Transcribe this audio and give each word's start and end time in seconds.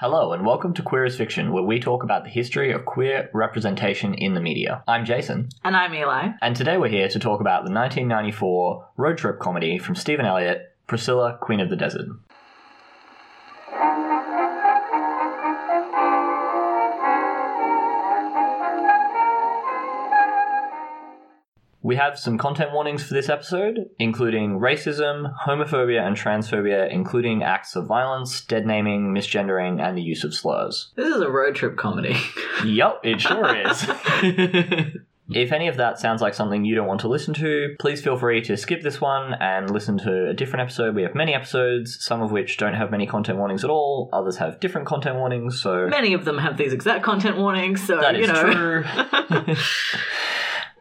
Hello, 0.00 0.32
and 0.32 0.46
welcome 0.46 0.74
to 0.74 0.82
Queer 0.82 1.06
as 1.06 1.16
Fiction, 1.16 1.50
where 1.52 1.64
we 1.64 1.80
talk 1.80 2.04
about 2.04 2.22
the 2.22 2.30
history 2.30 2.70
of 2.70 2.84
queer 2.84 3.28
representation 3.32 4.14
in 4.14 4.34
the 4.34 4.40
media. 4.40 4.84
I'm 4.86 5.04
Jason, 5.04 5.48
And 5.64 5.74
I'm 5.76 5.92
Eli. 5.92 6.28
and 6.40 6.54
today 6.54 6.76
we're 6.76 6.86
here 6.88 7.08
to 7.08 7.18
talk 7.18 7.40
about 7.40 7.64
the 7.64 7.72
1994 7.72 8.90
road 8.96 9.18
trip 9.18 9.40
comedy 9.40 9.76
from 9.76 9.96
Stephan 9.96 10.24
Elliott, 10.24 10.72
Priscilla, 10.86 11.36
Queen 11.40 11.58
of 11.58 11.68
the 11.68 11.74
Desert. 11.74 12.06
We 21.88 21.96
have 21.96 22.18
some 22.18 22.36
content 22.36 22.74
warnings 22.74 23.02
for 23.02 23.14
this 23.14 23.30
episode, 23.30 23.88
including 23.98 24.60
racism, 24.60 25.34
homophobia, 25.46 26.06
and 26.06 26.14
transphobia, 26.14 26.92
including 26.92 27.42
acts 27.42 27.76
of 27.76 27.86
violence, 27.86 28.42
dead 28.42 28.66
naming, 28.66 29.14
misgendering, 29.14 29.80
and 29.80 29.96
the 29.96 30.02
use 30.02 30.22
of 30.22 30.34
slurs. 30.34 30.92
This 30.96 31.08
is 31.08 31.22
a 31.22 31.30
road 31.30 31.54
trip 31.54 31.78
comedy. 31.78 32.14
Yup, 32.66 33.00
it 33.04 33.22
sure 33.22 33.56
is. 33.56 33.86
if 35.30 35.50
any 35.50 35.68
of 35.68 35.78
that 35.78 35.98
sounds 35.98 36.20
like 36.20 36.34
something 36.34 36.66
you 36.66 36.74
don't 36.74 36.86
want 36.86 37.00
to 37.00 37.08
listen 37.08 37.32
to, 37.32 37.74
please 37.80 38.02
feel 38.02 38.18
free 38.18 38.42
to 38.42 38.58
skip 38.58 38.82
this 38.82 39.00
one 39.00 39.32
and 39.40 39.70
listen 39.70 39.96
to 39.96 40.28
a 40.28 40.34
different 40.34 40.64
episode. 40.64 40.94
We 40.94 41.04
have 41.04 41.14
many 41.14 41.32
episodes, 41.32 42.04
some 42.04 42.20
of 42.20 42.30
which 42.30 42.58
don't 42.58 42.74
have 42.74 42.90
many 42.90 43.06
content 43.06 43.38
warnings 43.38 43.64
at 43.64 43.70
all, 43.70 44.10
others 44.12 44.36
have 44.36 44.60
different 44.60 44.86
content 44.86 45.16
warnings, 45.16 45.58
so 45.58 45.86
Many 45.88 46.12
of 46.12 46.26
them 46.26 46.36
have 46.36 46.58
these 46.58 46.74
exact 46.74 47.02
content 47.02 47.38
warnings, 47.38 47.86
so 47.86 47.98
that 47.98 48.14
you 48.16 48.26
know. 48.26 48.52
true. 48.52 49.56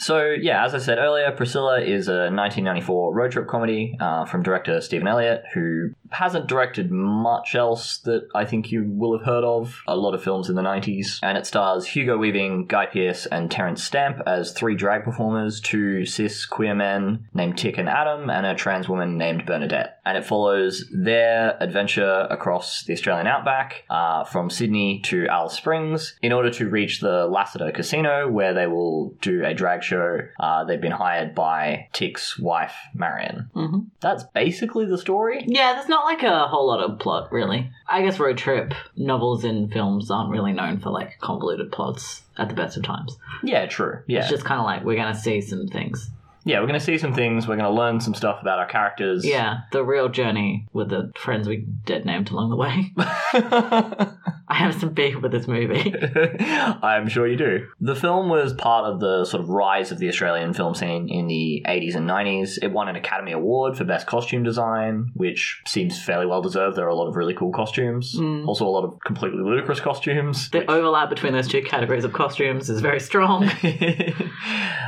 So, 0.07 0.27
yeah, 0.29 0.63
as 0.63 0.73
I 0.73 0.77
said 0.77 0.99
earlier, 0.99 1.29
Priscilla 1.33 1.81
is 1.81 2.07
a 2.07 2.31
1994 2.31 3.13
road 3.13 3.29
trip 3.33 3.45
comedy 3.45 3.97
uh, 3.99 4.23
from 4.23 4.41
director 4.41 4.79
Stephan 4.79 5.05
Elliott, 5.05 5.43
who 5.53 5.89
hasn't 6.11 6.47
directed 6.47 6.89
much 6.89 7.55
else 7.55 7.97
that 8.05 8.29
I 8.33 8.45
think 8.45 8.71
you 8.71 8.85
will 8.87 9.17
have 9.17 9.25
heard 9.25 9.43
of. 9.43 9.83
A 9.85 9.97
lot 9.97 10.13
of 10.13 10.23
films 10.23 10.47
in 10.47 10.55
the 10.55 10.61
90s. 10.61 11.19
And 11.21 11.37
it 11.37 11.45
stars 11.45 11.85
Hugo 11.87 12.17
Weaving, 12.17 12.67
Guy 12.67 12.85
Pearce, 12.85 13.25
and 13.25 13.51
Terence 13.51 13.83
Stamp 13.83 14.21
as 14.25 14.53
three 14.53 14.75
drag 14.75 15.03
performers, 15.03 15.59
two 15.59 16.05
cis 16.05 16.45
queer 16.45 16.73
men 16.73 17.27
named 17.33 17.57
Tick 17.57 17.77
and 17.77 17.89
Adam, 17.89 18.29
and 18.29 18.45
a 18.45 18.55
trans 18.55 18.87
woman 18.87 19.17
named 19.17 19.45
Bernadette. 19.45 19.99
And 20.05 20.17
it 20.17 20.23
follows 20.25 20.85
their 20.89 21.61
adventure 21.61 22.27
across 22.29 22.83
the 22.83 22.93
Australian 22.93 23.27
outback 23.27 23.83
uh, 23.89 24.23
from 24.23 24.49
Sydney 24.49 25.01
to 25.07 25.27
Alice 25.27 25.55
Springs 25.55 26.17
in 26.21 26.31
order 26.31 26.49
to 26.51 26.69
reach 26.69 27.01
the 27.01 27.25
Lassiter 27.25 27.73
Casino, 27.73 28.29
where 28.29 28.53
they 28.53 28.67
will 28.67 29.09
do 29.19 29.43
a 29.43 29.53
drag 29.53 29.83
show. 29.83 29.96
Uh, 30.39 30.63
they've 30.63 30.81
been 30.81 30.91
hired 30.91 31.33
by 31.35 31.87
Tick's 31.93 32.37
wife, 32.39 32.75
Marion. 32.93 33.49
Mhm. 33.55 33.85
That's 33.99 34.23
basically 34.23 34.85
the 34.85 34.97
story. 34.97 35.43
Yeah, 35.47 35.73
there's 35.73 35.89
not 35.89 36.05
like 36.05 36.23
a 36.23 36.47
whole 36.47 36.67
lot 36.67 36.79
of 36.81 36.99
plot, 36.99 37.31
really. 37.31 37.69
I 37.87 38.01
guess 38.01 38.19
road 38.19 38.37
trip 38.37 38.73
novels 38.95 39.43
and 39.43 39.71
films 39.71 40.09
aren't 40.11 40.29
really 40.31 40.53
known 40.53 40.77
for 40.79 40.89
like 40.89 41.19
convoluted 41.19 41.71
plots 41.71 42.23
at 42.37 42.49
the 42.49 42.55
best 42.55 42.77
of 42.77 42.83
times. 42.83 43.17
Yeah, 43.43 43.65
true. 43.65 44.03
Yeah. 44.07 44.19
It's 44.19 44.29
just 44.29 44.45
kind 44.45 44.59
of 44.59 44.65
like 44.65 44.83
we're 44.83 44.95
gonna 44.97 45.15
see 45.15 45.41
some 45.41 45.67
things. 45.67 46.09
Yeah, 46.47 46.61
we're 46.61 46.67
going 46.67 46.79
to 46.79 46.85
see 46.85 46.97
some 46.97 47.13
things. 47.13 47.47
We're 47.47 47.57
going 47.57 47.69
to 47.69 47.77
learn 47.77 47.99
some 47.99 48.13
stuff 48.13 48.41
about 48.41 48.57
our 48.57 48.67
characters. 48.67 49.25
Yeah, 49.25 49.59
the 49.71 49.83
real 49.83 50.07
journey 50.07 50.67
with 50.71 50.89
the 50.89 51.11
friends 51.17 51.47
we 51.47 51.67
dead 51.85 52.05
named 52.05 52.31
along 52.31 52.49
the 52.49 52.55
way. 52.55 52.93
I 54.49 54.55
have 54.55 54.79
some 54.79 54.93
beef 54.93 55.21
with 55.21 55.33
this 55.33 55.45
movie. 55.45 55.93
I'm 56.39 57.09
sure 57.09 57.27
you 57.27 57.35
do. 57.35 57.67
The 57.81 57.95
film 57.95 58.29
was 58.29 58.53
part 58.53 58.85
of 58.85 59.01
the 59.01 59.25
sort 59.25 59.43
of 59.43 59.49
rise 59.49 59.91
of 59.91 59.99
the 59.99 60.07
Australian 60.07 60.53
film 60.53 60.73
scene 60.73 61.09
in 61.09 61.27
the 61.27 61.65
80s 61.67 61.95
and 61.95 62.09
90s. 62.09 62.57
It 62.61 62.71
won 62.71 62.87
an 62.87 62.95
Academy 62.95 63.33
Award 63.33 63.77
for 63.77 63.83
Best 63.83 64.07
Costume 64.07 64.43
Design, 64.43 65.11
which 65.15 65.61
seems 65.67 66.01
fairly 66.01 66.25
well 66.25 66.41
deserved. 66.41 66.77
There 66.77 66.85
are 66.85 66.89
a 66.89 66.95
lot 66.95 67.09
of 67.09 67.17
really 67.17 67.33
cool 67.33 67.51
costumes. 67.51 68.15
Mm. 68.17 68.47
Also, 68.47 68.65
a 68.65 68.69
lot 68.69 68.85
of 68.85 68.97
completely 69.05 69.39
ludicrous 69.43 69.81
costumes. 69.81 70.49
The 70.49 70.59
which- 70.59 70.69
overlap 70.69 71.09
between 71.09 71.33
those 71.33 71.49
two 71.49 71.61
categories 71.61 72.05
of 72.05 72.13
costumes 72.13 72.69
is 72.69 72.79
very 72.79 73.01
strong. 73.01 73.49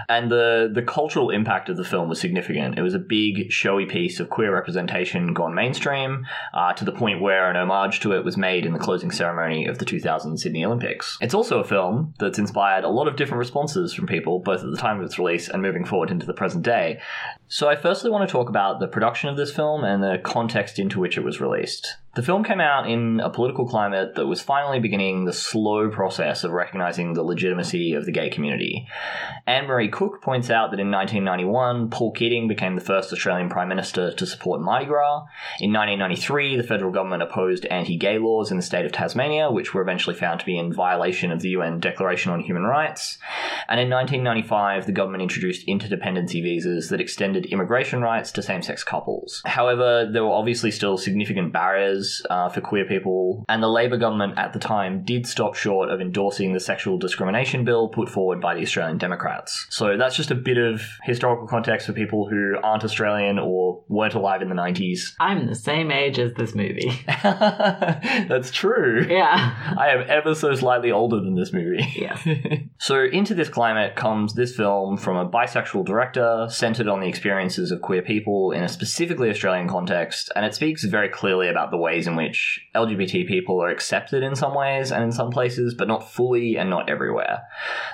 and 0.09 0.31
the 0.31 0.71
the 0.73 0.81
cultural 0.81 1.31
impact 1.31 1.48
of 1.49 1.77
the 1.77 1.83
film 1.83 2.09
was 2.09 2.19
significant. 2.19 2.77
It 2.77 2.81
was 2.81 2.93
a 2.93 2.99
big, 2.99 3.51
showy 3.51 3.85
piece 3.85 4.19
of 4.19 4.29
queer 4.29 4.53
representation 4.53 5.33
gone 5.33 5.55
mainstream, 5.55 6.27
uh, 6.53 6.73
to 6.73 6.85
the 6.85 6.91
point 6.91 7.21
where 7.21 7.49
an 7.49 7.55
homage 7.55 7.99
to 8.01 8.13
it 8.13 8.23
was 8.23 8.37
made 8.37 8.65
in 8.65 8.73
the 8.73 8.79
closing 8.79 9.09
ceremony 9.09 9.65
of 9.65 9.79
the 9.79 9.85
2000 9.85 10.37
Sydney 10.37 10.63
Olympics. 10.63 11.17
It's 11.21 11.33
also 11.33 11.59
a 11.59 11.63
film 11.63 12.13
that's 12.19 12.37
inspired 12.37 12.83
a 12.83 12.89
lot 12.89 13.07
of 13.07 13.15
different 13.15 13.39
responses 13.39 13.93
from 13.93 14.05
people, 14.05 14.39
both 14.39 14.63
at 14.63 14.69
the 14.69 14.77
time 14.77 14.99
of 14.99 15.05
its 15.05 15.17
release 15.17 15.49
and 15.49 15.61
moving 15.61 15.85
forward 15.85 16.11
into 16.11 16.27
the 16.27 16.33
present 16.33 16.63
day. 16.63 16.99
So, 17.51 17.67
I 17.67 17.75
firstly 17.75 18.11
want 18.11 18.29
to 18.29 18.31
talk 18.31 18.47
about 18.47 18.79
the 18.79 18.87
production 18.87 19.27
of 19.27 19.35
this 19.35 19.51
film 19.51 19.83
and 19.83 20.03
the 20.03 20.21
context 20.23 20.77
into 20.77 20.99
which 20.99 21.17
it 21.17 21.23
was 21.23 21.41
released. 21.41 21.95
The 22.15 22.23
film 22.23 22.43
came 22.43 22.59
out 22.59 22.89
in 22.89 23.19
a 23.19 23.29
political 23.29 23.67
climate 23.67 24.15
that 24.15 24.25
was 24.25 24.41
finally 24.41 24.79
beginning 24.79 25.25
the 25.25 25.33
slow 25.33 25.89
process 25.89 26.43
of 26.43 26.51
recognizing 26.51 27.13
the 27.13 27.21
legitimacy 27.21 27.93
of 27.93 28.05
the 28.05 28.11
gay 28.11 28.31
community. 28.31 28.87
Anne 29.45 29.67
Marie 29.67 29.89
Cook 29.89 30.21
points 30.21 30.49
out 30.49 30.71
that 30.71 30.79
in 30.79 30.89
1991, 30.89 31.91
Paul 31.91 32.11
Keating 32.11 32.47
became 32.47 32.75
the 32.75 32.81
first 32.81 33.13
Australian 33.13 33.47
Prime 33.47 33.69
Minister 33.69 34.11
to 34.11 34.25
support 34.25 34.59
Mardi 34.59 34.87
Gras. 34.87 35.27
In 35.59 35.71
1993, 35.71 36.57
the 36.57 36.63
federal 36.63 36.91
government 36.91 37.21
opposed 37.21 37.65
anti 37.67 37.95
gay 37.95 38.17
laws 38.17 38.49
in 38.49 38.57
the 38.57 38.63
state 38.63 38.85
of 38.85 38.91
Tasmania, 38.91 39.51
which 39.51 39.75
were 39.75 39.81
eventually 39.81 40.15
found 40.15 40.39
to 40.39 40.45
be 40.47 40.57
in 40.57 40.73
violation 40.73 41.31
of 41.31 41.41
the 41.41 41.49
UN 41.49 41.79
Declaration 41.79 42.31
on 42.31 42.39
Human 42.39 42.63
Rights. 42.63 43.19
And 43.67 43.79
in 43.79 43.89
1995, 43.89 44.87
the 44.87 44.91
government 44.91 45.21
introduced 45.21 45.67
interdependency 45.67 46.41
visas 46.41 46.89
that 46.89 46.99
extended 46.99 47.38
immigration 47.47 48.01
rights 48.01 48.31
to 48.33 48.41
same 48.41 48.61
sex 48.61 48.83
couples. 48.83 49.41
However, 49.45 50.09
there 50.11 50.23
were 50.23 50.31
obviously 50.31 50.71
still 50.71 50.97
significant 50.97 51.53
barriers 51.53 52.21
uh, 52.29 52.49
for 52.49 52.61
queer 52.61 52.85
people, 52.85 53.45
and 53.49 53.61
the 53.61 53.67
Labor 53.67 53.97
government 53.97 54.37
at 54.37 54.53
the 54.53 54.59
time 54.59 55.03
did 55.03 55.27
stop 55.27 55.55
short 55.55 55.89
of 55.89 56.01
endorsing 56.01 56.53
the 56.53 56.59
sexual 56.59 56.97
discrimination 56.97 57.65
bill 57.65 57.87
put 57.87 58.09
forward 58.09 58.41
by 58.41 58.55
the 58.55 58.61
Australian 58.61 58.97
Democrats. 58.97 59.67
So 59.69 59.97
that's 59.97 60.15
just 60.15 60.31
a 60.31 60.35
bit 60.35 60.57
of 60.57 60.81
historical 61.03 61.47
context 61.47 61.87
for 61.87 61.93
people 61.93 62.27
who 62.27 62.55
aren't 62.63 62.83
Australian 62.83 63.39
or 63.39 63.83
weren't 63.87 64.13
alive 64.13 64.41
in 64.41 64.49
the 64.49 64.55
90s. 64.55 65.13
I'm 65.19 65.47
the 65.47 65.55
same 65.55 65.91
age 65.91 66.19
as 66.19 66.33
this 66.33 66.55
movie. 66.55 66.91
that's 67.23 68.51
true. 68.51 69.05
Yeah. 69.09 69.75
I 69.77 69.89
am 69.89 70.05
ever 70.07 70.35
so 70.35 70.55
slightly 70.55 70.91
older 70.91 71.19
than 71.19 71.35
this 71.35 71.53
movie. 71.53 71.85
Yes. 71.95 72.27
so, 72.79 73.03
into 73.03 73.33
this 73.33 73.49
climate 73.49 73.95
comes 73.95 74.33
this 74.33 74.55
film 74.55 74.97
from 74.97 75.17
a 75.17 75.29
bisexual 75.29 75.85
director 75.85 76.47
centered 76.49 76.87
on 76.87 76.99
the 76.99 77.07
experiences 77.29 77.69
of 77.69 77.79
queer 77.79 78.01
people 78.01 78.51
in 78.51 78.63
a 78.63 78.67
specifically 78.67 79.29
Australian 79.29 79.67
context, 79.67 80.31
and 80.35 80.43
it 80.43 80.55
speaks 80.55 80.83
very 80.83 81.09
clearly 81.09 81.47
about 81.47 81.69
the 81.69 81.77
ways 81.77 82.07
in 82.07 82.15
which 82.15 82.59
LGBT 82.75 83.27
people 83.27 83.61
are 83.61 83.69
accepted 83.69 84.23
in 84.23 84.35
some 84.35 84.55
ways 84.55 84.91
and 84.91 85.03
in 85.03 85.11
some 85.11 85.29
places, 85.29 85.75
but 85.75 85.87
not 85.87 86.11
fully 86.11 86.57
and 86.57 86.71
not 86.71 86.89
everywhere. 86.89 87.43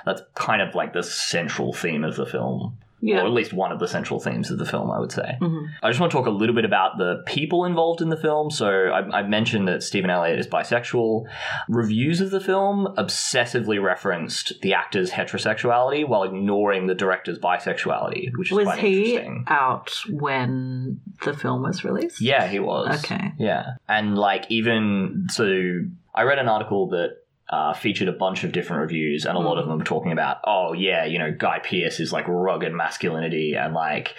That's 0.06 0.22
kind 0.34 0.62
of 0.62 0.74
like 0.74 0.94
the 0.94 1.02
central 1.02 1.74
theme 1.74 2.02
of 2.02 2.16
the 2.16 2.24
film. 2.24 2.78
Or 3.02 3.26
at 3.26 3.32
least 3.32 3.52
one 3.52 3.72
of 3.72 3.78
the 3.78 3.86
central 3.86 4.18
themes 4.20 4.50
of 4.50 4.58
the 4.58 4.64
film, 4.64 4.90
I 4.90 4.98
would 4.98 5.12
say. 5.12 5.36
Mhm. 5.40 5.68
I 5.82 5.88
just 5.90 6.00
want 6.00 6.10
to 6.10 6.16
talk 6.18 6.26
a 6.26 6.30
little 6.30 6.54
bit 6.54 6.64
about 6.64 6.98
the 6.98 7.22
people 7.26 7.64
involved 7.64 8.00
in 8.00 8.08
the 8.08 8.16
film. 8.16 8.50
So 8.50 8.68
I, 8.68 9.18
I 9.18 9.22
mentioned 9.22 9.68
that 9.68 9.82
Stephan 9.82 10.10
Elliott 10.10 10.38
is 10.38 10.46
bisexual. 10.46 11.26
Reviews 11.68 12.20
of 12.20 12.30
the 12.30 12.40
film 12.40 12.88
obsessively 12.96 13.80
referenced 13.82 14.60
the 14.62 14.74
actor's 14.74 15.10
heterosexuality 15.10 16.08
while 16.08 16.22
ignoring 16.24 16.86
the 16.86 16.94
director's 16.94 17.38
bisexuality, 17.38 18.30
which 18.36 18.50
is 18.50 18.56
Was 18.56 18.64
quite 18.66 18.78
he 18.78 19.10
interesting. 19.16 19.44
out 19.48 19.92
when 20.10 21.00
the 21.24 21.34
film 21.34 21.62
was 21.62 21.84
released? 21.84 22.20
Yeah, 22.20 22.46
he 22.48 22.58
was. 22.58 23.04
Okay. 23.04 23.32
Yeah, 23.38 23.74
and 23.88 24.16
like 24.16 24.46
even 24.48 25.26
so, 25.30 25.80
I 26.14 26.22
read 26.22 26.38
an 26.38 26.48
article 26.48 26.88
that. 26.88 27.10
Uh, 27.48 27.72
featured 27.72 28.08
a 28.08 28.12
bunch 28.12 28.42
of 28.42 28.50
different 28.50 28.82
reviews, 28.82 29.24
and 29.24 29.36
a 29.36 29.40
lot 29.40 29.56
of 29.56 29.68
them 29.68 29.78
were 29.78 29.84
talking 29.84 30.10
about, 30.10 30.38
oh 30.42 30.72
yeah, 30.72 31.04
you 31.04 31.16
know, 31.16 31.30
Guy 31.30 31.60
Pearce 31.60 32.00
is 32.00 32.12
like 32.12 32.26
rugged 32.26 32.72
masculinity, 32.72 33.54
and 33.54 33.72
like 33.72 34.16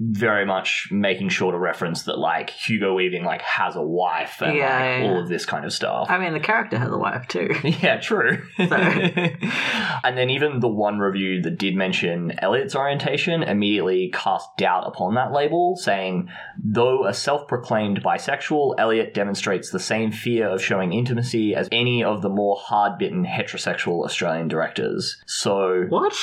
very 0.00 0.44
much 0.44 0.88
making 0.90 1.28
sure 1.28 1.52
to 1.52 1.58
reference 1.58 2.02
that 2.02 2.18
like 2.18 2.50
Hugo 2.50 2.94
Weaving 2.94 3.24
like 3.24 3.42
has 3.42 3.76
a 3.76 3.82
wife 3.82 4.42
and 4.42 4.56
Yeah, 4.56 4.74
like 4.74 5.02
yeah, 5.02 5.08
all 5.08 5.22
of 5.22 5.28
this 5.28 5.46
kind 5.46 5.64
of 5.64 5.72
stuff. 5.72 6.08
I 6.10 6.18
mean, 6.18 6.32
the 6.32 6.40
character 6.40 6.78
has 6.78 6.90
a 6.90 6.98
wife 6.98 7.28
too. 7.28 7.50
Yeah, 7.84 7.98
true. 7.98 8.42
and 8.58 10.16
then 10.16 10.30
even 10.30 10.60
the 10.60 10.68
one 10.68 10.98
review 10.98 11.42
that 11.42 11.58
did 11.58 11.74
mention 11.74 12.32
Elliott's 12.38 12.74
orientation 12.74 13.42
immediately 13.42 14.10
cast 14.12 14.48
doubt 14.56 14.86
upon 14.86 15.14
that 15.14 15.32
label, 15.32 15.76
saying, 15.76 16.28
though 16.62 17.06
a 17.06 17.12
self 17.12 17.46
proclaimed 17.48 18.02
bisexual, 18.02 18.74
Elliott 18.78 19.12
demonstrates 19.12 19.70
the 19.70 19.80
same 19.80 20.12
fear 20.12 20.48
of 20.48 20.62
showing 20.62 20.92
intimacy 20.92 21.54
as 21.54 21.68
any 21.72 22.02
of 22.02 22.22
the 22.22 22.28
more 22.28 22.56
hard 22.56 22.98
bitten 22.98 23.24
heterosexual 23.24 24.04
Australian 24.04 24.48
directors. 24.48 25.22
So, 25.26 25.84
What? 25.88 26.14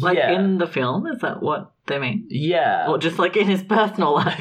Like 0.00 0.16
yeah. 0.18 0.32
in 0.32 0.58
the 0.58 0.66
film? 0.66 1.06
Is 1.06 1.20
that 1.20 1.42
what 1.42 1.72
they 1.86 1.98
mean? 1.98 2.26
yeah. 2.28 2.86
Or 2.88 2.98
just 2.98 3.18
like 3.18 3.36
in 3.36 3.46
his 3.46 3.62
personal 3.62 4.14
life? 4.24 4.40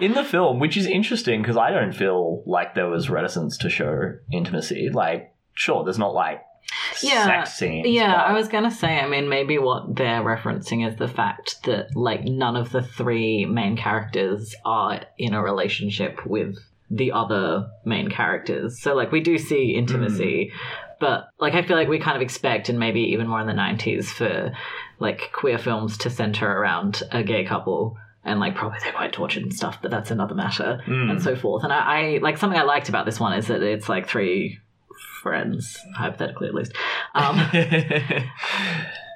in 0.00 0.14
the 0.14 0.24
film, 0.24 0.58
which 0.60 0.76
is 0.76 0.86
interesting 0.86 1.42
because 1.42 1.56
I 1.56 1.70
don't 1.70 1.92
feel 1.92 2.42
like 2.46 2.74
there 2.74 2.88
was 2.88 3.10
reticence 3.10 3.56
to 3.58 3.70
show 3.70 4.14
intimacy. 4.32 4.90
Like, 4.92 5.34
sure, 5.54 5.84
there's 5.84 5.98
not 5.98 6.14
like 6.14 6.42
Yeah, 7.02 7.24
sex 7.26 7.54
scenes. 7.54 7.88
Yeah, 7.88 8.12
but- 8.12 8.26
I 8.26 8.32
was 8.32 8.48
gonna 8.48 8.70
say. 8.70 8.98
I 8.98 9.06
mean, 9.08 9.28
maybe 9.28 9.58
what 9.58 9.94
they're 9.96 10.22
referencing 10.22 10.86
is 10.88 10.96
the 10.96 11.08
fact 11.08 11.62
that 11.64 11.94
like 11.94 12.24
none 12.24 12.56
of 12.56 12.72
the 12.72 12.82
three 12.82 13.44
main 13.44 13.76
characters 13.76 14.54
are 14.64 15.02
in 15.18 15.34
a 15.34 15.42
relationship 15.42 16.24
with 16.26 16.56
the 16.90 17.12
other 17.12 17.68
main 17.84 18.08
characters. 18.08 18.80
So 18.80 18.94
like 18.94 19.10
we 19.10 19.20
do 19.20 19.38
see 19.38 19.74
intimacy, 19.74 20.52
hmm. 20.52 20.58
but 21.00 21.28
like 21.40 21.54
I 21.54 21.62
feel 21.62 21.76
like 21.76 21.88
we 21.88 21.98
kind 21.98 22.16
of 22.16 22.22
expect, 22.22 22.68
and 22.68 22.78
maybe 22.78 23.00
even 23.00 23.26
more 23.26 23.40
in 23.40 23.46
the 23.46 23.52
'90s, 23.52 24.06
for 24.06 24.52
like 25.04 25.30
queer 25.32 25.58
films 25.58 25.98
to 25.98 26.10
center 26.10 26.50
around 26.50 27.02
a 27.12 27.22
gay 27.22 27.44
couple. 27.44 27.96
And 28.26 28.40
like 28.40 28.54
probably 28.54 28.78
they're 28.82 28.92
quite 28.92 29.12
tortured 29.12 29.42
and 29.42 29.52
stuff, 29.52 29.80
but 29.82 29.90
that's 29.90 30.10
another 30.10 30.34
matter, 30.34 30.80
and 30.86 31.22
so 31.22 31.36
forth. 31.36 31.62
And 31.62 31.70
I, 31.70 32.14
I 32.14 32.18
like 32.22 32.38
something 32.38 32.58
I 32.58 32.62
liked 32.62 32.88
about 32.88 33.04
this 33.04 33.20
one 33.20 33.34
is 33.34 33.48
that 33.48 33.62
it's 33.62 33.86
like 33.86 34.08
three 34.08 34.60
friends, 35.22 35.76
hypothetically 35.94 36.48
at 36.48 36.54
least. 36.54 36.72
Um, 37.14 37.36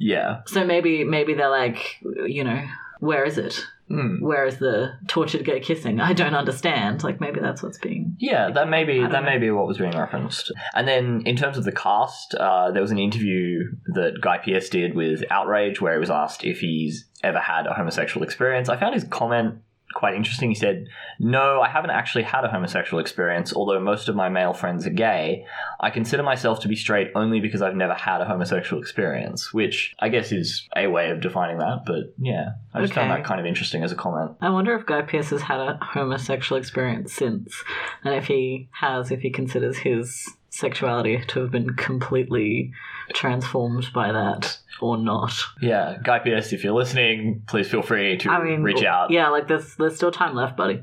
yeah. 0.02 0.40
so 0.46 0.62
maybe 0.62 1.04
maybe 1.04 1.32
they're 1.32 1.48
like, 1.48 1.96
you 2.26 2.44
know, 2.44 2.66
where 3.00 3.24
is 3.24 3.38
it? 3.38 3.64
Hmm. 3.88 4.20
Where 4.20 4.44
is 4.44 4.58
the 4.58 4.98
tortured 5.06 5.44
gay 5.44 5.60
kissing? 5.60 6.00
I 6.00 6.12
don't 6.12 6.34
understand. 6.34 7.02
Like 7.02 7.20
maybe 7.20 7.40
that's 7.40 7.62
what's 7.62 7.78
being. 7.78 8.16
Yeah, 8.18 8.50
that 8.50 8.68
may 8.68 8.84
be 8.84 9.00
that 9.00 9.10
know. 9.10 9.22
may 9.22 9.38
be 9.38 9.50
what 9.50 9.66
was 9.66 9.78
being 9.78 9.92
referenced. 9.92 10.52
And 10.74 10.86
then 10.86 11.22
in 11.24 11.36
terms 11.36 11.56
of 11.56 11.64
the 11.64 11.72
cast, 11.72 12.34
uh, 12.34 12.70
there 12.70 12.82
was 12.82 12.90
an 12.90 12.98
interview 12.98 13.64
that 13.94 14.20
Guy 14.20 14.38
Pearce 14.38 14.68
did 14.68 14.94
with 14.94 15.24
Outrage 15.30 15.80
where 15.80 15.94
he 15.94 16.00
was 16.00 16.10
asked 16.10 16.44
if 16.44 16.60
he's 16.60 17.06
ever 17.22 17.38
had 17.40 17.66
a 17.66 17.74
homosexual 17.74 18.24
experience. 18.24 18.68
I 18.68 18.76
found 18.76 18.94
his 18.94 19.04
comment 19.04 19.56
quite 19.94 20.14
interesting. 20.14 20.48
He 20.50 20.54
said, 20.54 20.86
"No, 21.18 21.60
I 21.60 21.68
haven't 21.68 21.90
actually 21.90 22.24
had 22.24 22.44
a 22.44 22.48
homosexual 22.48 23.00
experience. 23.00 23.54
Although 23.54 23.80
most 23.80 24.08
of 24.08 24.16
my 24.16 24.28
male 24.28 24.52
friends 24.52 24.86
are 24.86 24.90
gay, 24.90 25.44
I 25.80 25.90
consider 25.90 26.22
myself 26.22 26.60
to 26.60 26.68
be 26.68 26.76
straight 26.76 27.10
only 27.14 27.40
because 27.40 27.62
I've 27.62 27.76
never 27.76 27.94
had 27.94 28.20
a 28.20 28.24
homosexual 28.24 28.80
experience." 28.80 29.52
Which 29.52 29.94
I 29.98 30.08
guess 30.08 30.32
is 30.32 30.68
a 30.76 30.86
way 30.86 31.10
of 31.10 31.20
defining 31.20 31.58
that. 31.58 31.84
But 31.86 32.14
yeah, 32.18 32.50
I 32.74 32.80
just 32.80 32.92
found 32.92 33.10
that 33.10 33.24
kind 33.24 33.40
of 33.40 33.46
interesting 33.46 33.82
as 33.82 33.92
a 33.92 33.96
comment. 33.96 34.32
I 34.40 34.50
wonder 34.50 34.76
if 34.76 34.86
Guy 34.86 35.02
Pearce 35.02 35.30
has 35.30 35.42
had 35.42 35.60
a 35.60 35.78
homosexual 35.82 36.58
experience 36.58 37.12
since, 37.12 37.62
and 38.04 38.14
if 38.14 38.26
he 38.26 38.68
has, 38.72 39.10
if 39.10 39.20
he 39.20 39.30
considers 39.30 39.78
his 39.78 40.37
sexuality 40.50 41.22
to 41.28 41.40
have 41.40 41.50
been 41.50 41.74
completely 41.74 42.72
transformed 43.12 43.92
by 43.92 44.12
that 44.12 44.58
or 44.80 44.96
not. 44.96 45.32
Yeah, 45.60 45.98
Guy 46.02 46.20
Pearce, 46.20 46.52
if 46.52 46.62
you're 46.64 46.72
listening, 46.74 47.42
please 47.48 47.68
feel 47.68 47.82
free 47.82 48.16
to 48.18 48.30
I 48.30 48.42
mean, 48.42 48.62
reach 48.62 48.84
out. 48.84 49.10
Yeah, 49.10 49.28
like 49.28 49.48
there's 49.48 49.74
there's 49.76 49.96
still 49.96 50.10
time 50.12 50.34
left, 50.34 50.56
buddy. 50.56 50.82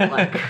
like- 0.00 0.40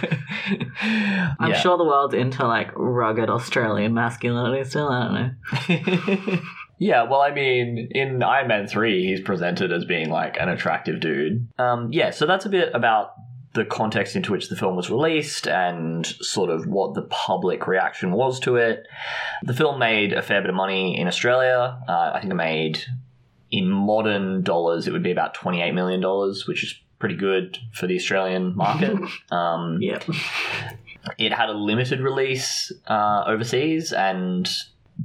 I'm 0.81 1.51
Yeah. 1.51 1.59
sure 1.61 1.77
the 1.79 1.85
world's 1.85 2.15
into 2.15 2.47
like 2.47 2.71
rugged 2.77 3.29
Australian 3.31 3.95
masculinity 3.95 4.65
still. 4.69 4.89
I 4.89 5.05
don't 5.05 5.15
know. 5.15 6.39
yeah, 6.79 7.03
well, 7.05 7.21
I 7.21 7.33
mean, 7.33 7.89
in 7.93 8.23
Iron 8.23 8.49
Man 8.49 8.67
3, 8.67 9.07
he's 9.07 9.21
presented 9.21 9.73
as 9.73 9.85
being 9.85 10.11
like 10.11 10.37
an 10.39 10.49
attractive 10.49 11.01
dude. 11.01 11.49
Um, 11.59 11.89
yeah, 11.93 12.11
so 12.11 12.27
that's 12.27 12.47
a 12.47 12.51
bit 12.51 12.71
about 12.75 13.13
the 13.55 13.65
context 13.65 14.17
into 14.17 14.33
which 14.33 14.49
the 14.49 14.57
film 14.57 14.77
was 14.77 14.91
released 14.91 15.47
and 15.49 16.05
sort 16.07 16.51
of 16.51 16.67
what 16.67 16.95
the 16.95 17.03
public 17.03 17.67
reaction 17.67 18.11
was 18.13 18.39
to 18.41 18.57
it. 18.57 18.87
The 19.45 19.55
film 19.55 19.79
made 19.79 20.13
a 20.13 20.23
fair 20.23 20.41
bit 20.41 20.51
of 20.51 20.57
money 20.57 20.99
in 20.99 21.07
Australia. 21.07 21.81
Uh, 21.89 22.11
I 22.15 22.21
think 22.21 22.33
it 22.33 22.37
made, 22.37 22.81
in 23.51 23.69
modern 23.71 24.43
dollars, 24.43 24.87
it 24.89 24.93
would 24.93 25.03
be 25.05 25.13
about 25.13 25.35
$28 25.37 25.73
million, 25.73 26.03
which 26.49 26.65
is 26.65 26.75
pretty 26.99 27.15
good 27.17 27.59
for 27.73 27.87
the 27.87 27.97
Australian 27.97 28.57
market. 28.57 28.97
um, 29.31 29.79
Yeah. 29.81 30.01
it 31.19 31.33
had 31.33 31.49
a 31.49 31.53
limited 31.55 32.01
release 32.01 32.73
uh, 32.89 33.25
overseas, 33.27 33.93
and 33.93 34.49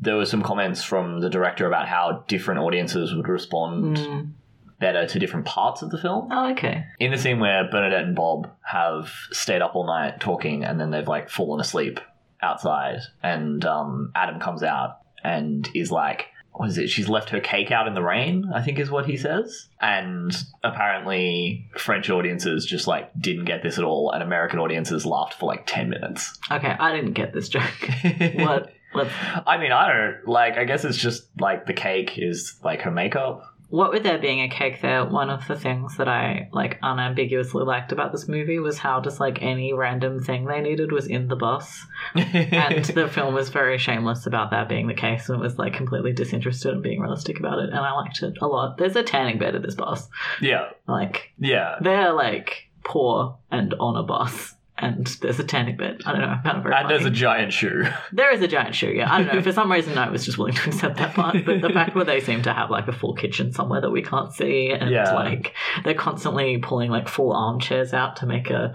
there 0.02 0.16
were 0.16 0.26
some 0.26 0.42
comments 0.42 0.84
from 0.84 1.20
the 1.20 1.30
director 1.30 1.68
about 1.68 1.88
how 1.88 2.24
different 2.28 2.62
audiences 2.62 3.14
would 3.14 3.28
respond 3.28 3.98
Mm. 3.98 4.32
Better 4.80 5.06
to 5.06 5.20
different 5.20 5.46
parts 5.46 5.82
of 5.82 5.92
the 5.92 5.98
film. 5.98 6.30
Oh, 6.32 6.52
okay. 6.52 6.86
In 7.00 7.12
the 7.12 7.18
scene 7.18 7.40
where 7.40 7.70
Bernadette 7.70 8.04
and 8.04 8.16
Bob 8.16 8.50
have 8.62 9.12
stayed 9.32 9.62
up 9.62 9.76
all 9.76 9.86
night 9.86 10.20
talking, 10.20 10.64
and 10.64 10.80
then 10.80 10.92
they've 10.92 11.08
like 11.08 11.30
fallen 11.30 11.60
asleep 11.60 12.00
outside, 12.42 13.00
and 13.22 13.64
um, 13.66 14.12
Adam 14.16 14.40
comes 14.40 14.64
out 14.64 15.00
and 15.24 15.70
is 15.74 15.92
like. 15.92 16.28
What 16.52 16.68
is 16.68 16.78
it? 16.78 16.90
She's 16.90 17.08
left 17.08 17.30
her 17.30 17.40
cake 17.40 17.72
out 17.72 17.88
in 17.88 17.94
the 17.94 18.02
rain, 18.02 18.52
I 18.54 18.62
think 18.62 18.80
is 18.80 18.92
what 18.92 19.06
he 19.06 19.16
says. 19.16 19.70
And 19.80 20.36
apparently, 20.62 21.70
French 21.78 22.10
audiences 22.10 22.66
just 22.66 22.86
like 22.86 23.12
didn't 23.18 23.46
get 23.46 23.64
this 23.64 23.78
at 23.78 23.86
all, 23.86 24.12
and 24.12 24.22
American 24.22 24.60
audiences 24.60 25.06
laughed 25.06 25.36
for 25.36 25.46
like 25.46 25.66
10 25.68 25.90
minutes. 25.90 26.38
Okay, 26.52 26.76
I 26.78 26.94
didn't 26.94 27.14
get 27.14 27.34
this 27.34 27.48
joke. 27.48 27.64
what? 28.36 28.74
Let's 28.94 29.12
I 29.46 29.58
mean, 29.58 29.72
I 29.72 29.94
don't 29.94 30.28
like. 30.28 30.58
I 30.58 30.64
guess 30.64 30.84
it's 30.84 30.98
just 30.98 31.28
like 31.40 31.66
the 31.66 31.74
cake 31.74 32.18
is 32.18 32.60
like 32.64 32.82
her 32.82 32.92
makeup. 32.92 33.44
What 33.70 33.92
with 33.92 34.04
there 34.04 34.18
being 34.18 34.42
a 34.42 34.50
cake 34.50 34.82
there, 34.82 35.06
one 35.06 35.30
of 35.30 35.48
the 35.48 35.56
things 35.56 35.98
that 35.98 36.08
I 36.08 36.50
like 36.52 36.80
unambiguously 36.82 37.64
liked 37.64 37.92
about 37.92 38.12
this 38.12 38.28
movie 38.28 38.60
was 38.60 38.80
how 38.80 39.00
just 39.00 39.20
like 39.20 39.42
any 39.42 39.74
random 39.74 40.24
thing 40.24 40.46
they 40.46 40.60
needed 40.60 40.92
was 40.92 41.06
in 41.06 41.28
the 41.28 41.36
bus. 41.36 41.86
And 42.16 42.84
the 42.84 43.08
film 43.12 43.34
was 43.34 43.50
very 43.50 43.78
shameless 43.78 44.26
about 44.26 44.52
that 44.52 44.70
being 44.70 44.88
the 44.88 44.94
case 44.94 45.30
and 45.30 45.40
it 45.40 45.44
was 45.44 45.58
like 45.60 45.74
completely 45.74 46.14
disinterested 46.14 46.74
and 46.74 46.84
being 46.84 47.00
realistic 47.00 47.40
about 47.40 47.60
it. 47.60 47.70
And 47.70 47.78
I 47.78 47.92
liked 47.94 48.24
it 48.24 48.38
a 48.42 48.48
lot. 48.48 48.78
There's 48.78 48.96
a 48.96 49.04
tanning 49.04 49.38
bed 49.38 49.56
at 49.56 49.62
this 49.62 49.76
bus. 49.76 50.10
yeah, 50.42 50.70
Like 50.88 51.32
yeah, 51.38 51.76
they're 51.82 52.14
like 52.14 52.70
poor 52.84 53.38
and 53.52 53.74
on 53.76 53.96
a 53.96 54.04
bus. 54.04 54.56
And 54.82 55.06
there's 55.22 55.40
a 55.40 55.44
tanning 55.44 55.76
bed. 55.78 56.02
I 56.06 56.14
don't 56.14 56.22
know. 56.22 56.28
I 56.30 56.42
found 56.42 56.60
it 56.60 56.62
very 56.64 56.76
and 56.76 56.90
there's 56.90 57.06
a 57.06 57.10
giant 57.10 57.52
shoe. 57.52 57.84
There 58.14 58.34
is 58.34 58.42
a 58.42 58.48
giant 58.48 58.74
shoe, 58.76 58.88
yeah. 58.92 59.14
I 59.14 59.22
don't 59.24 59.36
know. 59.36 59.42
For 59.50 59.52
some 59.52 59.70
reason, 59.72 59.98
I 59.98 60.10
was 60.10 60.24
just 60.26 60.38
willing 60.38 60.54
to 60.54 60.70
accept 60.70 60.98
that 60.98 61.14
part. 61.14 61.38
But 61.46 61.62
the 61.62 61.70
fact 61.70 61.96
where 61.96 62.06
they 62.06 62.22
seem 62.22 62.42
to 62.44 62.54
have 62.54 62.70
like 62.70 62.88
a 62.88 62.94
full 62.94 63.14
kitchen 63.14 63.52
somewhere 63.52 63.82
that 63.82 63.90
we 63.90 64.02
can't 64.02 64.32
see, 64.34 64.72
and 64.72 64.90
Yeah. 64.90 65.12
like 65.14 65.54
they're 65.84 65.94
constantly 65.94 66.58
pulling 66.60 66.90
like 66.92 67.08
full 67.10 67.34
armchairs 67.34 67.94
out 67.94 68.16
to 68.18 68.26
make 68.26 68.50
a 68.50 68.74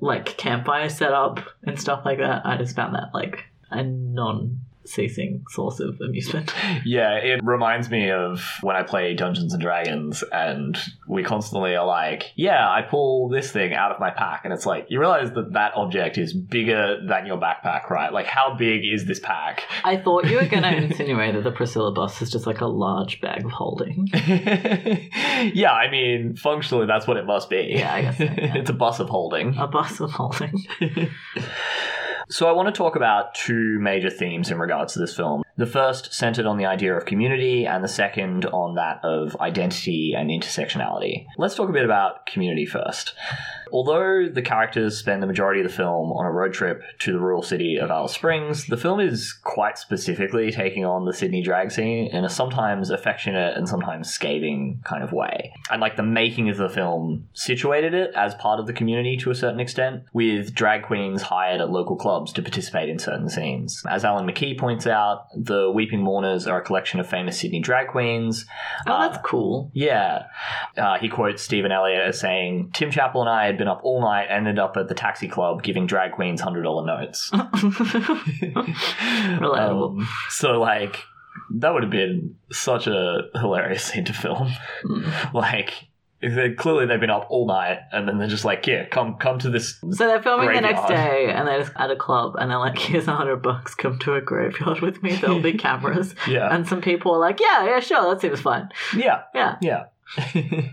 like 0.00 0.36
campfire 0.36 0.88
setup 0.90 1.40
and 1.62 1.80
stuff 1.80 2.04
like 2.04 2.18
that. 2.18 2.44
I 2.44 2.56
just 2.58 2.76
found 2.76 2.94
that 2.94 3.14
like 3.14 3.44
a 3.70 3.82
non 3.82 4.60
ceasing 4.86 5.44
source 5.50 5.80
of 5.80 6.00
amusement. 6.00 6.52
Yeah, 6.84 7.14
it 7.16 7.40
reminds 7.42 7.88
me 7.88 8.10
of 8.10 8.44
when 8.60 8.76
I 8.76 8.82
play 8.82 9.14
Dungeons 9.14 9.52
and 9.52 9.62
Dragons, 9.62 10.22
and 10.32 10.78
we 11.08 11.22
constantly 11.22 11.74
are 11.76 11.86
like, 11.86 12.32
"Yeah, 12.36 12.68
I 12.68 12.82
pull 12.82 13.28
this 13.28 13.50
thing 13.50 13.72
out 13.72 13.90
of 13.92 14.00
my 14.00 14.10
pack," 14.10 14.42
and 14.44 14.52
it's 14.52 14.66
like 14.66 14.86
you 14.88 14.98
realize 15.00 15.32
that 15.32 15.52
that 15.52 15.72
object 15.76 16.18
is 16.18 16.32
bigger 16.32 17.00
than 17.06 17.26
your 17.26 17.38
backpack, 17.38 17.90
right? 17.90 18.12
Like, 18.12 18.26
how 18.26 18.54
big 18.54 18.82
is 18.84 19.06
this 19.06 19.20
pack? 19.20 19.62
I 19.84 19.96
thought 19.96 20.26
you 20.26 20.36
were 20.36 20.46
going 20.46 20.62
to 20.64 20.76
insinuate 20.76 21.34
that 21.34 21.44
the 21.44 21.52
Priscilla 21.52 21.92
bus 21.92 22.20
is 22.22 22.30
just 22.30 22.46
like 22.46 22.60
a 22.60 22.66
large 22.66 23.20
bag 23.20 23.44
of 23.44 23.50
holding. 23.50 24.08
yeah, 24.12 25.72
I 25.72 25.90
mean, 25.90 26.36
functionally, 26.36 26.86
that's 26.86 27.06
what 27.06 27.16
it 27.16 27.24
must 27.24 27.48
be. 27.48 27.74
Yeah, 27.76 27.94
I 27.94 28.02
guess 28.02 28.18
so, 28.18 28.24
yeah. 28.24 28.56
it's 28.56 28.70
a 28.70 28.74
bus 28.74 29.00
of 29.00 29.08
holding. 29.08 29.56
A 29.56 29.66
bus 29.66 30.00
of 30.00 30.10
holding. 30.10 30.66
So 32.28 32.48
I 32.48 32.52
want 32.52 32.72
to 32.72 32.76
talk 32.76 32.96
about 32.96 33.34
two 33.34 33.78
major 33.80 34.10
themes 34.10 34.50
in 34.50 34.58
regards 34.58 34.94
to 34.94 34.98
this 34.98 35.14
film. 35.14 35.42
The 35.56 35.66
first 35.66 36.12
centered 36.12 36.46
on 36.46 36.58
the 36.58 36.66
idea 36.66 36.96
of 36.96 37.04
community, 37.04 37.64
and 37.64 37.84
the 37.84 37.88
second 37.88 38.44
on 38.46 38.74
that 38.74 39.00
of 39.04 39.36
identity 39.40 40.12
and 40.16 40.30
intersectionality. 40.30 41.26
Let's 41.38 41.54
talk 41.54 41.68
a 41.68 41.72
bit 41.72 41.84
about 41.84 42.26
community 42.26 42.66
first. 42.66 43.14
Although 43.72 44.28
the 44.28 44.42
characters 44.42 44.98
spend 44.98 45.22
the 45.22 45.26
majority 45.26 45.60
of 45.60 45.66
the 45.66 45.72
film 45.72 46.12
on 46.12 46.26
a 46.26 46.30
road 46.30 46.52
trip 46.52 46.82
to 47.00 47.12
the 47.12 47.18
rural 47.18 47.42
city 47.42 47.76
of 47.76 47.90
Alice 47.90 48.12
Springs, 48.12 48.66
the 48.66 48.76
film 48.76 49.00
is 49.00 49.32
quite 49.32 49.78
specifically 49.78 50.52
taking 50.52 50.84
on 50.84 51.06
the 51.06 51.12
Sydney 51.12 51.42
drag 51.42 51.72
scene 51.72 52.06
in 52.08 52.24
a 52.24 52.28
sometimes 52.28 52.90
affectionate 52.90 53.56
and 53.56 53.68
sometimes 53.68 54.10
scathing 54.10 54.80
kind 54.84 55.02
of 55.02 55.12
way. 55.12 55.52
And 55.70 55.80
like 55.80 55.96
the 55.96 56.02
making 56.02 56.50
of 56.50 56.56
the 56.56 56.68
film 56.68 57.28
situated 57.32 57.94
it 57.94 58.12
as 58.14 58.34
part 58.36 58.60
of 58.60 58.66
the 58.66 58.72
community 58.72 59.16
to 59.18 59.30
a 59.30 59.34
certain 59.34 59.60
extent, 59.60 60.04
with 60.12 60.54
drag 60.54 60.84
queens 60.84 61.22
hired 61.22 61.60
at 61.60 61.70
local 61.70 61.96
clubs 61.96 62.32
to 62.34 62.42
participate 62.42 62.88
in 62.88 62.98
certain 62.98 63.28
scenes. 63.28 63.82
As 63.88 64.04
Alan 64.04 64.26
McKee 64.26 64.58
points 64.58 64.86
out, 64.86 65.26
the 65.44 65.70
Weeping 65.70 66.02
Mourners 66.02 66.46
are 66.46 66.60
a 66.60 66.64
collection 66.64 67.00
of 67.00 67.08
famous 67.08 67.40
Sydney 67.40 67.60
drag 67.60 67.88
queens. 67.88 68.46
Oh, 68.86 69.08
that's 69.08 69.18
cool. 69.24 69.70
Yeah. 69.74 70.26
Uh, 70.76 70.98
he 70.98 71.08
quotes 71.08 71.42
Stephan 71.42 71.72
Elliott 71.72 72.08
as 72.08 72.20
saying, 72.20 72.70
Tim 72.72 72.90
Chappell 72.90 73.20
and 73.20 73.30
I 73.30 73.46
had 73.46 73.58
been 73.58 73.68
up 73.68 73.80
all 73.84 74.00
night, 74.00 74.26
ended 74.30 74.58
up 74.58 74.76
at 74.76 74.88
the 74.88 74.94
taxi 74.94 75.28
club 75.28 75.62
giving 75.62 75.86
drag 75.86 76.12
queens 76.12 76.40
$100 76.40 76.86
notes. 76.86 77.30
Relatable. 79.40 79.98
Um, 80.00 80.08
so, 80.28 80.60
like, 80.60 81.00
that 81.50 81.72
would 81.72 81.82
have 81.82 81.92
been 81.92 82.36
such 82.50 82.86
a 82.86 83.28
hilarious 83.34 83.84
scene 83.84 84.04
to 84.04 84.12
film. 84.12 84.50
like, 85.34 85.88
they, 86.28 86.52
clearly 86.52 86.86
they've 86.86 87.00
been 87.00 87.10
up 87.10 87.26
all 87.30 87.46
night, 87.46 87.80
and 87.92 88.08
then 88.08 88.18
they're 88.18 88.28
just 88.28 88.44
like, 88.44 88.66
yeah, 88.66 88.86
come 88.86 89.16
come 89.16 89.38
to 89.40 89.50
this. 89.50 89.78
So 89.80 90.06
they're 90.06 90.22
filming 90.22 90.52
the 90.52 90.60
next 90.60 90.88
day, 90.88 91.30
and 91.30 91.46
they're 91.46 91.60
just 91.60 91.72
at 91.76 91.90
a 91.90 91.96
club, 91.96 92.36
and 92.36 92.50
they're 92.50 92.58
like, 92.58 92.78
"Here's 92.78 93.08
a 93.08 93.14
hundred 93.14 93.42
bucks. 93.42 93.74
Come 93.74 93.98
to 94.00 94.14
a 94.14 94.20
graveyard 94.20 94.80
with 94.80 95.02
me. 95.02 95.16
There'll 95.16 95.40
be 95.40 95.52
cameras." 95.58 96.14
Yeah. 96.28 96.54
And 96.54 96.66
some 96.66 96.80
people 96.80 97.14
are 97.14 97.20
like, 97.20 97.40
"Yeah, 97.40 97.64
yeah, 97.66 97.80
sure. 97.80 98.10
That 98.10 98.20
seems 98.20 98.40
fun." 98.40 98.70
yeah. 98.96 99.22
Yeah. 99.34 99.56
Yeah. 99.60 99.84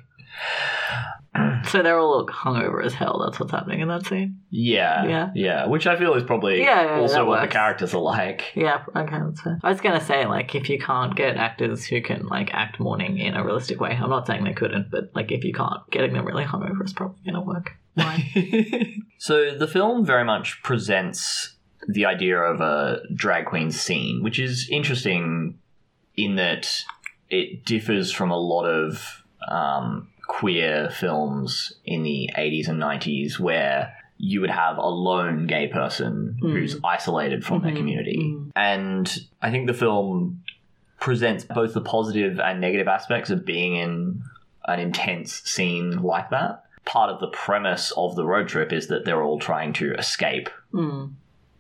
So 1.64 1.84
they're 1.84 2.00
all 2.00 2.26
hungover 2.26 2.84
as 2.84 2.94
hell. 2.96 3.22
That's 3.24 3.40
what's 3.40 3.52
happening 3.52 3.82
in 3.82 3.88
that 3.88 4.06
scene. 4.08 4.42
yeah. 4.50 5.06
Yeah. 5.06 5.30
Yeah. 5.36 5.68
Which 5.68 5.86
I 5.86 5.96
feel 5.96 6.16
is 6.16 6.24
probably 6.24 6.60
Yeah, 6.60 6.96
yeah, 6.96 7.00
also 7.00 7.24
what 7.24 7.42
the 7.42 7.48
characters 7.48 7.94
are 7.94 8.02
like. 8.02 8.52
Yeah. 8.56 8.84
Okay, 8.96 9.18
that's 9.24 9.42
fair. 9.42 9.60
I 9.64 9.70
was 9.70 9.80
gonna 9.80 10.02
say, 10.02 10.26
like, 10.26 10.56
if 10.56 10.70
you 10.70 10.80
can't 10.80 11.16
get 11.16 11.38
actors 11.38 11.86
who 11.86 12.02
can 12.02 12.26
like 12.28 12.52
act 12.54 12.80
morning 12.80 13.20
in 13.20 13.36
a 13.36 13.46
realistic 13.46 13.80
way, 13.80 13.92
I'm 13.92 14.10
not 14.10 14.26
saying 14.28 14.44
they 14.44 14.54
couldn't, 14.54 14.90
but 14.90 15.12
like, 15.14 15.32
if 15.32 15.44
you 15.44 15.54
can't, 15.54 15.88
getting 15.92 16.14
them 16.14 16.26
really 16.26 16.44
hungover 16.46 16.84
is 16.84 16.94
probably 16.94 17.22
gonna 17.26 17.42
work. 17.44 17.74
So 19.18 19.56
the 19.56 19.68
film 19.68 20.04
very 20.06 20.24
much 20.26 20.64
presents 20.64 21.56
the 21.88 22.06
idea 22.06 22.40
of 22.40 22.60
a 22.60 23.02
drag 23.14 23.46
queen 23.46 23.70
scene, 23.72 24.24
which 24.24 24.40
is 24.40 24.68
interesting 24.72 25.60
in 26.16 26.36
that 26.38 26.84
it 27.30 27.64
differs 27.66 28.12
from 28.12 28.32
a 28.32 28.38
lot 28.38 28.66
of 28.66 29.24
um, 29.48 30.10
queer 30.28 30.90
films 30.90 31.74
in 31.86 32.04
the 32.04 32.30
80s 32.38 32.68
and 32.68 32.82
90s 32.82 33.40
where 33.40 33.94
you 34.18 34.40
would 34.40 34.52
have 34.52 34.78
a 34.78 34.88
lone 34.88 35.48
gay 35.48 35.68
person 35.68 36.38
hmm. 36.40 36.52
who's 36.52 36.78
isolated 36.84 37.44
from 37.44 37.62
their 37.62 37.72
mm-hmm. 37.72 37.78
community. 37.78 38.32
Hmm. 38.32 38.50
And 38.56 39.20
I 39.42 39.50
think 39.52 39.68
the 39.68 39.74
film 39.74 40.44
presents 41.00 41.44
both 41.44 41.74
the 41.74 41.82
positive 41.82 42.40
and 42.40 42.62
negative 42.62 42.88
aspects 42.88 43.32
of 43.32 43.46
being 43.46 43.76
in 43.76 44.24
an 44.66 44.80
intense 44.80 45.42
scene 45.44 46.04
like 46.04 46.30
that. 46.30 46.64
Part 46.86 47.10
of 47.10 47.20
the 47.20 47.28
premise 47.28 47.92
of 47.98 48.16
the 48.16 48.26
road 48.26 48.48
trip 48.48 48.72
is 48.72 48.88
that 48.88 49.06
they're 49.06 49.24
all 49.24 49.40
trying 49.40 49.74
to 49.74 49.94
escape 49.96 50.50
Mm. 50.74 51.16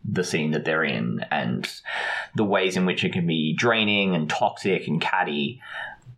the 0.06 0.24
scene 0.24 0.52
that 0.52 0.64
they're 0.64 0.86
in 0.86 1.24
and 1.30 1.70
the 2.36 2.46
ways 2.46 2.78
in 2.78 2.86
which 2.86 3.04
it 3.04 3.12
can 3.12 3.28
be 3.28 3.54
draining 3.54 4.16
and 4.16 4.30
toxic 4.30 4.88
and 4.88 5.02
catty. 5.02 5.62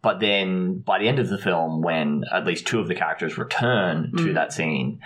But 0.03 0.19
then 0.19 0.79
by 0.79 0.99
the 0.99 1.07
end 1.07 1.17
of 1.17 1.29
the 1.29 1.37
film, 1.37 1.81
when 1.81 2.25
at 2.31 2.45
least 2.45 2.67
two 2.67 2.79
of 2.79 2.89
the 2.89 2.93
characters 2.93 3.37
return 3.37 4.11
to 4.17 4.23
mm. 4.25 4.33
that 4.33 4.51
scene, 4.51 4.99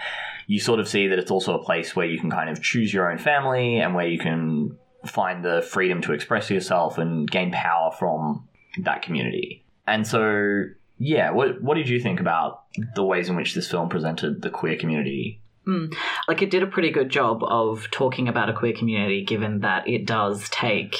you 0.48 0.60
sort 0.60 0.80
of 0.80 0.90
see 0.90 1.08
that 1.08 1.20
it's 1.20 1.30
also 1.30 1.54
a 1.58 1.64
place 1.64 1.96
where 1.96 2.08
you 2.08 2.20
can 2.20 2.32
kind 2.32 2.50
of 2.50 2.64
choose 2.64 2.92
your 2.92 3.10
own 3.10 3.20
family 3.20 3.78
and 3.78 3.94
where 3.94 4.08
you 4.08 4.18
can 4.18 4.76
find 5.06 5.46
the 5.46 5.62
freedom 5.62 6.02
to 6.02 6.14
express 6.14 6.50
yourself 6.50 6.98
and 6.98 7.30
gain 7.30 7.52
power 7.52 7.92
from 7.92 8.50
that 8.80 9.04
community. 9.04 9.64
And 9.86 10.06
so, 10.06 10.64
yeah, 10.98 11.30
what 11.30 11.62
what 11.62 11.76
did 11.76 11.88
you 11.88 12.00
think 12.00 12.20
about 12.20 12.64
the 12.96 13.04
ways 13.04 13.30
in 13.30 13.36
which 13.36 13.54
this 13.54 13.70
film 13.70 13.90
presented 13.90 14.42
the 14.42 14.50
queer 14.50 14.78
community? 14.78 15.42
Hmm. 15.66 15.88
like 16.30 16.42
it 16.42 16.50
did 16.50 16.64
a 16.64 16.68
pretty 16.68 16.92
good 16.92 17.10
job 17.10 17.44
of 17.44 17.92
talking 17.92 18.30
about 18.30 18.48
a 18.48 18.54
queer 18.54 18.72
community 18.72 19.26
given 19.26 19.60
that 19.60 19.86
it 19.86 20.06
does 20.06 20.48
take 20.48 20.96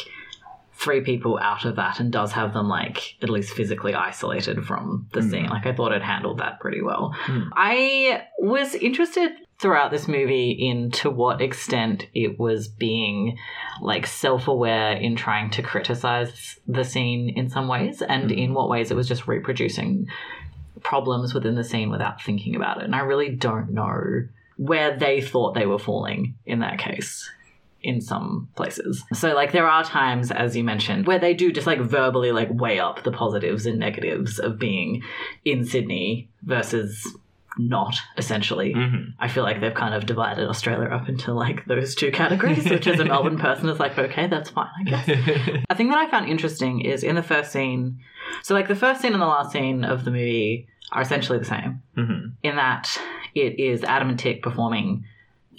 three 0.78 1.02
people 1.02 1.40
out 1.40 1.66
of 1.66 1.76
that 1.76 2.00
and 2.00 2.12
does 2.12 2.32
have 2.32 2.54
them 2.54 2.70
like 2.70 3.16
at 3.24 3.30
least 3.30 3.54
physically 3.54 3.96
isolated 3.96 4.64
from 4.64 5.08
the 5.12 5.22
hmm. 5.22 5.30
scene. 5.30 5.46
Like 5.48 5.66
i 5.66 5.74
thought 5.74 5.92
it 5.92 6.04
handled 6.04 6.38
that 6.40 6.60
pretty 6.60 6.82
well. 6.82 7.16
Hmm. 7.16 7.50
I 7.54 8.24
was 8.40 8.76
interested 8.76 9.32
throughout 9.60 9.90
this 9.90 10.08
movie 10.08 10.52
in 10.52 10.92
to 10.92 11.10
what 11.10 11.42
extent 11.42 12.06
it 12.14 12.40
was 12.40 12.68
being 12.68 13.38
like 13.82 14.06
self-aware 14.06 14.92
in 14.98 15.16
trying 15.16 15.50
to 15.50 15.64
criticize 15.64 16.60
the 16.68 16.84
scene 16.84 17.30
in 17.30 17.50
some 17.50 17.68
ways 17.68 18.04
and 18.04 18.30
hmm. 18.30 18.38
in 18.38 18.54
what 18.54 18.70
ways 18.70 18.92
it 18.92 18.96
was 18.96 19.08
just 19.08 19.28
reproducing 19.28 20.08
problems 20.82 21.34
within 21.34 21.56
the 21.56 21.64
scene 21.64 21.90
without 21.90 22.22
thinking 22.22 22.56
about 22.56 22.78
it. 22.78 22.84
And 22.84 22.96
i 22.96 23.00
really 23.00 23.30
don't 23.30 23.72
know 23.72 24.28
where 24.58 24.96
they 24.96 25.22
thought 25.22 25.56
they 25.56 25.66
were 25.66 25.80
falling 25.80 26.36
in 26.46 26.60
that 26.60 26.78
case 26.78 27.30
in 27.88 28.02
some 28.02 28.50
places. 28.56 29.04
So 29.14 29.34
like 29.34 29.52
there 29.54 29.68
are 29.68 29.84
times 29.84 30.30
as 30.30 30.56
you 30.58 30.64
mentioned 30.64 31.08
where 31.08 31.20
they 31.20 31.34
do 31.34 31.52
just 31.52 31.66
like 31.68 31.80
verbally 31.80 32.32
like 32.32 32.50
weigh 32.52 32.80
up 32.80 33.04
the 33.04 33.12
positives 33.12 33.66
and 33.66 33.80
negatives 33.80 34.40
of 34.40 34.60
being 34.60 35.02
in 35.46 35.64
Sydney 35.66 36.30
versus 36.44 36.90
not 37.60 37.96
essentially. 38.18 38.76
I 39.20 39.28
feel 39.30 39.42
like 39.44 39.62
they've 39.62 39.74
kind 39.74 39.96
of 39.96 40.06
divided 40.06 40.48
Australia 40.48 40.90
up 40.90 41.10
into 41.10 41.34
like 41.34 41.66
those 41.66 41.96
two 41.96 42.12
categories, 42.12 42.70
which 42.70 42.86
as 42.86 43.00
a 43.00 43.06
Melbourne 43.14 43.40
person 43.40 43.68
is 43.70 43.80
like 43.80 43.98
okay, 43.98 44.28
that's 44.28 44.50
fine, 44.52 44.70
I 44.80 44.84
guess. 44.84 45.08
a 45.70 45.76
thing 45.76 45.90
that 45.90 45.98
I 45.98 46.12
found 46.12 46.30
interesting 46.30 46.82
is 46.82 47.04
in 47.04 47.16
the 47.16 47.24
first 47.24 47.52
scene. 47.52 48.00
So 48.44 48.54
like 48.54 48.68
the 48.68 48.76
first 48.76 49.02
scene 49.02 49.14
and 49.14 49.22
the 49.22 49.26
last 49.26 49.52
scene 49.54 49.84
of 49.86 50.04
the 50.06 50.12
movie 50.12 50.68
are 50.92 51.02
essentially 51.02 51.40
the 51.40 51.46
same 51.46 51.82
Mhm. 51.98 52.34
in 52.44 52.56
that 52.58 52.96
it 53.34 53.60
is 53.60 53.84
Adam 53.84 54.10
and 54.10 54.20
Tick 54.20 54.44
performing 54.44 55.06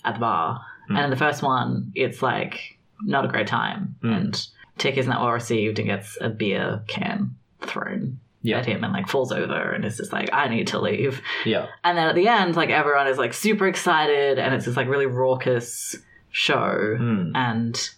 at 0.05 0.15
the 0.15 0.21
bar. 0.21 0.61
And 0.89 0.99
in 0.99 1.11
the 1.11 1.17
first 1.17 1.43
one, 1.43 1.93
it's 1.95 2.23
like 2.23 2.79
not 3.03 3.25
a 3.25 3.29
great 3.29 3.47
time. 3.47 3.97
And 4.03 4.47
Tick 4.79 4.97
isn't 4.97 5.11
well 5.13 5.31
received 5.31 5.79
and 5.79 5.89
gets 5.89 6.17
a 6.21 6.29
beer 6.29 6.83
can 6.89 7.37
thrown 7.61 8.19
Yeah. 8.43 8.59
at 8.59 8.67
him 8.67 8.85
and 8.85 8.93
like 8.93 9.09
falls 9.09 9.33
over 9.33 9.73
and 9.73 9.85
is 9.85 9.97
just 9.99 10.13
like, 10.13 10.31
I 10.33 10.49
need 10.49 10.69
to 10.69 10.81
leave. 10.81 11.21
Yeah. 11.45 11.67
And 11.85 11.99
then 11.99 12.09
at 12.09 12.15
the 12.15 12.29
end, 12.29 12.57
like 12.57 12.71
everyone 12.71 13.07
is 13.09 13.19
like 13.19 13.35
super 13.35 13.67
excited 13.69 14.39
and 14.39 14.55
it's 14.55 14.65
this 14.67 14.77
like 14.77 14.89
really 14.89 15.07
raucous 15.07 15.97
show. 16.31 16.97
Mm. 16.99 17.33
And 17.35 17.91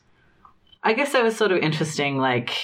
I 0.82 0.94
guess 0.94 1.12
that 1.12 1.22
was 1.22 1.36
sort 1.36 1.52
of 1.52 1.58
interesting. 1.58 2.16
Like, 2.18 2.56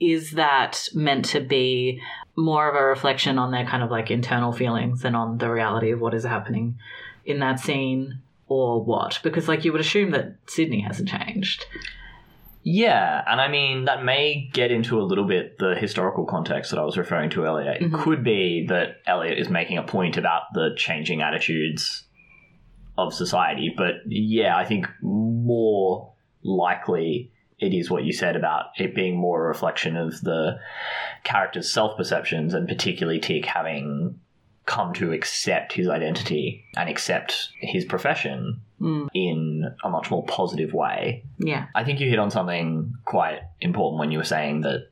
is 0.00 0.32
that 0.32 0.88
meant 0.94 1.26
to 1.26 1.40
be 1.40 2.00
more 2.36 2.68
of 2.68 2.76
a 2.76 2.82
reflection 2.84 3.36
on 3.38 3.50
their 3.50 3.66
kind 3.66 3.82
of 3.82 3.90
like 3.90 4.10
internal 4.10 4.52
feelings 4.52 5.02
than 5.02 5.14
on 5.14 5.38
the 5.38 5.50
reality 5.50 5.90
of 5.90 6.00
what 6.00 6.14
is 6.14 6.24
happening 6.24 6.78
in 7.26 7.40
that 7.40 7.58
scene 7.60 8.20
or 8.48 8.82
what? 8.84 9.20
Because, 9.22 9.46
like, 9.48 9.64
you 9.64 9.72
would 9.72 9.80
assume 9.80 10.10
that 10.12 10.36
Sydney 10.46 10.80
hasn't 10.80 11.08
changed. 11.08 11.64
Yeah, 12.62 13.22
and 13.26 13.40
I 13.40 13.48
mean 13.48 13.84
that 13.86 14.04
may 14.04 14.50
get 14.52 14.70
into 14.70 15.00
a 15.00 15.02
little 15.04 15.26
bit 15.26 15.58
the 15.58 15.74
historical 15.74 16.26
context 16.26 16.70
that 16.70 16.78
I 16.78 16.84
was 16.84 16.98
referring 16.98 17.30
to 17.30 17.44
earlier. 17.44 17.70
It 17.70 17.82
Mhm. 17.82 17.94
could 17.94 18.22
be 18.24 18.66
that 18.68 18.96
Elliott 19.06 19.38
is 19.38 19.48
making 19.48 19.78
a 19.78 19.82
point 19.82 20.16
about 20.18 20.42
the 20.52 20.74
changing 20.76 21.22
attitudes 21.22 22.06
of 22.98 23.14
society, 23.14 23.72
but 23.74 23.94
yeah, 24.06 24.56
I 24.56 24.64
think 24.64 24.86
more 25.02 26.12
likely 26.42 27.30
it 27.58 27.72
is 27.72 27.90
what 27.90 28.04
you 28.04 28.12
said 28.12 28.36
about 28.36 28.66
it 28.76 28.94
being 28.94 29.16
more 29.16 29.44
a 29.44 29.48
reflection 29.48 29.96
of 29.96 30.20
the 30.20 30.58
character's 31.24 31.72
self 31.72 31.96
perceptions 31.96 32.54
and 32.54 32.68
particularly 32.68 33.18
Tick 33.20 33.46
having 33.46 34.18
come 34.68 34.92
to 34.94 35.12
accept 35.12 35.72
his 35.72 35.88
identity 35.88 36.64
and 36.76 36.88
accept 36.88 37.48
his 37.60 37.84
profession 37.84 38.60
Mm, 38.80 39.08
in 39.12 39.64
a 39.82 39.88
much 39.90 40.08
more 40.08 40.24
positive 40.26 40.72
way. 40.72 41.24
yeah. 41.38 41.66
I 41.74 41.82
think 41.82 41.98
you 41.98 42.08
hit 42.08 42.20
on 42.20 42.30
something 42.30 42.92
quite 43.04 43.40
important 43.60 43.98
when 43.98 44.12
you 44.12 44.18
were 44.18 44.24
saying 44.36 44.60
that 44.60 44.82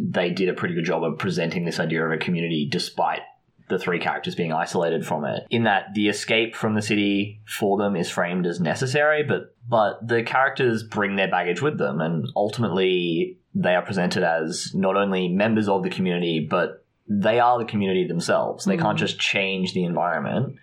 they 0.00 0.30
did 0.30 0.48
a 0.48 0.54
pretty 0.54 0.74
good 0.76 0.84
job 0.84 1.02
of 1.02 1.18
presenting 1.18 1.64
this 1.64 1.80
idea 1.80 2.04
of 2.06 2.12
a 2.12 2.16
community 2.16 2.68
despite 2.70 3.22
the 3.68 3.78
three 3.80 3.98
characters 3.98 4.36
being 4.36 4.52
isolated 4.52 5.04
from 5.04 5.24
it. 5.24 5.42
In 5.50 5.64
that 5.64 5.94
the 5.94 6.08
escape 6.08 6.54
from 6.54 6.74
the 6.76 6.82
city 6.82 7.40
for 7.44 7.76
them 7.76 7.96
is 7.96 8.08
framed 8.08 8.46
as 8.46 8.60
necessary, 8.60 9.24
but 9.24 9.56
but 9.68 10.06
the 10.06 10.22
characters 10.22 10.84
bring 10.84 11.16
their 11.16 11.28
baggage 11.28 11.60
with 11.60 11.78
them 11.78 12.00
and 12.00 12.28
ultimately 12.36 13.36
they 13.52 13.74
are 13.74 13.82
presented 13.82 14.22
as 14.22 14.70
not 14.74 14.96
only 14.96 15.26
members 15.26 15.68
of 15.68 15.82
the 15.82 15.90
community 15.90 16.46
but 16.48 16.85
they 17.08 17.38
are 17.38 17.58
the 17.58 17.64
community 17.64 18.04
themselves. 18.06 18.64
They 18.64 18.76
can't 18.76 18.96
Mhm. 18.96 19.00
just 19.00 19.20
change 19.20 19.74
the 19.74 19.84
environment 19.84 20.56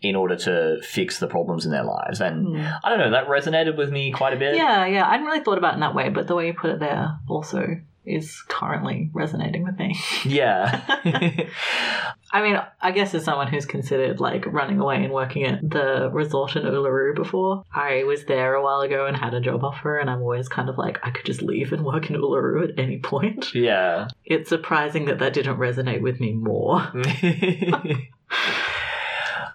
in 0.00 0.16
order 0.16 0.36
to 0.36 0.78
fix 0.82 1.18
the 1.18 1.26
problems 1.26 1.66
in 1.66 1.70
their 1.72 1.84
lives. 1.84 2.20
And 2.20 2.46
Mm. 2.56 2.78
I 2.82 2.88
don't 2.88 2.98
know, 2.98 3.10
that 3.10 3.26
resonated 3.28 3.76
with 3.76 3.90
me 3.90 4.10
quite 4.10 4.32
a 4.32 4.36
bit. 4.36 4.56
Yeah, 4.56 4.86
yeah. 4.86 5.06
I 5.06 5.10
hadn't 5.12 5.26
really 5.26 5.40
thought 5.40 5.58
about 5.58 5.72
it 5.72 5.74
in 5.74 5.80
that 5.80 5.94
way, 5.94 6.08
but 6.08 6.26
the 6.28 6.34
way 6.34 6.46
you 6.46 6.54
put 6.54 6.70
it 6.70 6.80
there 6.80 7.18
also 7.28 7.76
is 8.04 8.42
currently 8.48 9.10
resonating 9.12 9.62
with 9.62 9.78
me. 9.78 9.96
Yeah. 10.24 10.80
I 12.32 12.42
mean, 12.42 12.58
I 12.80 12.90
guess 12.92 13.14
as 13.14 13.24
someone 13.24 13.48
who's 13.48 13.66
considered 13.66 14.18
like 14.20 14.46
running 14.46 14.80
away 14.80 15.04
and 15.04 15.12
working 15.12 15.44
at 15.44 15.60
the 15.68 16.08
resort 16.10 16.56
in 16.56 16.62
Uluru 16.62 17.14
before, 17.14 17.62
I 17.72 18.04
was 18.04 18.24
there 18.24 18.54
a 18.54 18.62
while 18.62 18.80
ago 18.80 19.06
and 19.06 19.16
had 19.16 19.34
a 19.34 19.40
job 19.40 19.62
offer, 19.62 19.98
and 19.98 20.08
I'm 20.08 20.22
always 20.22 20.48
kind 20.48 20.68
of 20.68 20.78
like, 20.78 20.98
I 21.02 21.10
could 21.10 21.26
just 21.26 21.42
leave 21.42 21.72
and 21.72 21.84
work 21.84 22.10
in 22.10 22.16
Uluru 22.16 22.68
at 22.68 22.78
any 22.78 22.98
point. 22.98 23.54
yeah. 23.54 24.08
It's 24.24 24.48
surprising 24.48 25.04
that 25.06 25.18
that 25.18 25.34
didn't 25.34 25.58
resonate 25.58 26.00
with 26.00 26.20
me 26.20 26.32
more. 26.32 26.90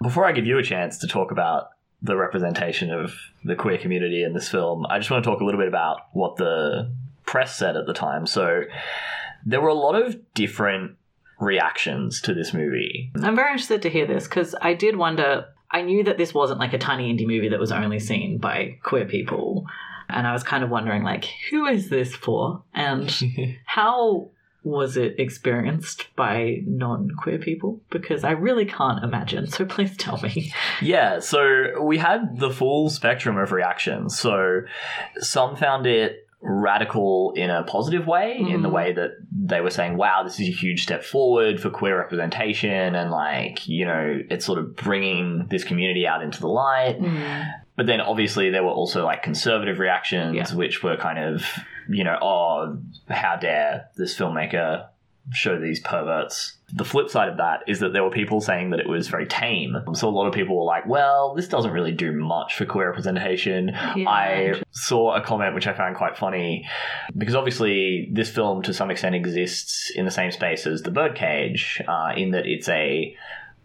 Before 0.02 0.26
I 0.26 0.32
give 0.32 0.46
you 0.46 0.60
a 0.60 0.64
chance 0.64 1.00
to 1.00 1.08
talk 1.08 1.32
about 1.32 1.70
the 2.04 2.16
representation 2.16 2.92
of 2.92 3.16
the 3.44 3.56
queer 3.56 3.80
community 3.80 4.24
in 4.24 4.34
this 4.34 4.50
film, 4.50 4.86
I 4.86 5.00
just 5.00 5.10
want 5.10 5.24
to 5.24 5.30
talk 5.30 5.42
a 5.42 5.44
little 5.44 5.60
bit 5.60 5.68
about 5.68 6.02
what 6.14 6.36
the 6.36 6.94
press 7.28 7.56
said 7.56 7.78
at 7.78 7.86
the 7.86 7.94
time. 7.94 8.26
So 8.26 8.64
there 9.46 9.62
were 9.62 9.68
a 9.68 9.76
lot 9.76 9.94
of 9.94 10.34
different 10.34 10.96
reactions 11.40 12.20
to 12.22 12.34
this 12.34 12.54
movie. 12.54 13.12
I'm 13.22 13.36
very 13.36 13.52
interested 13.52 13.84
to 13.84 13.90
hear 13.90 14.08
this 14.08 14.24
because 14.24 14.56
I 14.60 14.74
did 14.74 14.96
wonder. 14.96 15.46
I 15.70 15.82
knew 15.82 16.04
that 16.06 16.18
this 16.18 16.34
wasn't 16.34 16.60
like 16.60 16.74
a 16.74 16.78
tiny 16.78 17.14
indie 17.14 17.28
movie 17.28 17.50
that 17.50 17.60
was 17.60 17.72
only 17.72 18.00
seen 18.00 18.38
by 18.40 18.80
queer 18.84 19.06
people. 19.06 19.68
And 20.10 20.26
I 20.26 20.32
was 20.32 20.42
kind 20.42 20.64
of 20.64 20.70
wondering, 20.70 21.04
like, 21.04 21.26
who 21.52 21.66
is 21.66 21.90
this 21.90 22.16
for? 22.16 22.64
And 22.74 23.14
how 23.66 24.30
was 24.64 24.96
it 24.96 25.20
experienced 25.20 26.08
by 26.16 26.62
non 26.66 27.12
queer 27.18 27.38
people? 27.38 27.82
Because 27.90 28.24
I 28.24 28.32
really 28.32 28.66
can't 28.66 29.04
imagine. 29.04 29.48
So 29.48 29.66
please 29.66 29.98
tell 29.98 30.18
me. 30.22 30.54
Yeah, 30.82 31.20
so 31.20 31.82
we 31.82 31.98
had 31.98 32.40
the 32.40 32.50
full 32.50 32.90
spectrum 32.90 33.38
of 33.38 33.52
reactions. 33.52 34.18
So 34.18 34.62
some 35.18 35.58
found 35.58 35.86
it 35.86 36.27
radical 36.42 37.34
in 37.36 37.50
a 37.50 37.64
positive 37.64 38.06
way, 38.08 38.38
in 38.38 38.62
the 38.62 38.70
Mhm. 38.70 38.74
way 38.74 38.92
that 38.94 39.12
they 39.32 39.60
were 39.60 39.70
saying, 39.72 39.98
wow, 39.98 40.22
this 40.24 40.40
is 40.40 40.48
a 40.48 40.52
huge 40.52 40.84
step 40.84 41.04
forward 41.04 41.60
for 41.60 41.70
queer 41.70 41.98
representation, 41.98 42.96
and 42.96 43.10
like, 43.12 43.68
you 43.68 43.86
know, 43.86 44.20
it's 44.30 44.46
sort 44.46 44.60
of 44.60 44.76
bringing 44.76 45.48
this 45.50 45.64
community 45.64 46.06
out 46.08 46.22
into 46.22 46.40
the 46.40 46.48
light. 46.48 46.98
But 47.76 47.86
then 47.86 48.02
obviously 48.02 48.50
there 48.50 48.64
were 48.64 48.72
also 48.72 49.04
like 49.06 49.24
conservative 49.24 49.80
reactions, 49.80 50.36
Yeah. 50.36 50.56
which 50.56 50.84
were 50.84 50.96
kind 50.98 51.20
of, 51.20 51.44
you 51.90 52.04
know, 52.04 52.18
oh, 52.22 52.78
how 53.10 53.36
dare 53.36 53.86
this 53.98 54.18
filmmaker 54.18 54.86
show 55.32 55.60
these 55.60 55.80
perverts. 55.80 56.57
The 56.74 56.84
flip 56.84 57.10
side 57.10 57.30
of 57.30 57.38
that 57.38 57.64
is 57.68 57.80
that 57.80 57.94
there 57.94 58.04
were 58.04 58.12
people 58.12 58.42
saying 58.42 58.72
that 58.72 58.80
it 58.82 58.90
was 58.90 59.08
very 59.08 59.26
tame. 59.26 59.78
So 59.94 60.10
a 60.10 60.12
lot 60.12 60.28
of 60.28 60.34
people 60.34 60.58
were 60.58 60.66
like, 60.66 60.86
well, 60.86 61.34
this 61.34 61.48
doesn't 61.48 61.72
really 61.72 61.94
do 61.94 62.12
much 62.12 62.56
for 62.56 62.66
queer 62.66 62.88
representation. 62.90 63.70
Yeah. 63.96 64.10
I 64.10 64.62
saw 64.72 65.16
a 65.16 65.22
comment 65.22 65.56
which 65.56 65.66
I 65.66 65.74
found 65.74 65.96
quite 65.96 66.18
funny 66.18 66.68
because 67.18 67.36
obviously 67.36 68.10
this 68.12 68.30
film 68.30 68.64
to 68.64 68.74
some 68.74 68.92
extent 68.92 69.16
exists 69.16 69.92
in 69.96 70.04
the 70.04 70.12
same 70.12 70.32
space 70.32 70.68
as 70.68 70.82
The 70.82 70.92
Birdcage, 70.92 71.82
uh, 71.88 72.12
in 72.18 72.32
that 72.32 72.46
it's 72.46 72.68
a 72.68 73.16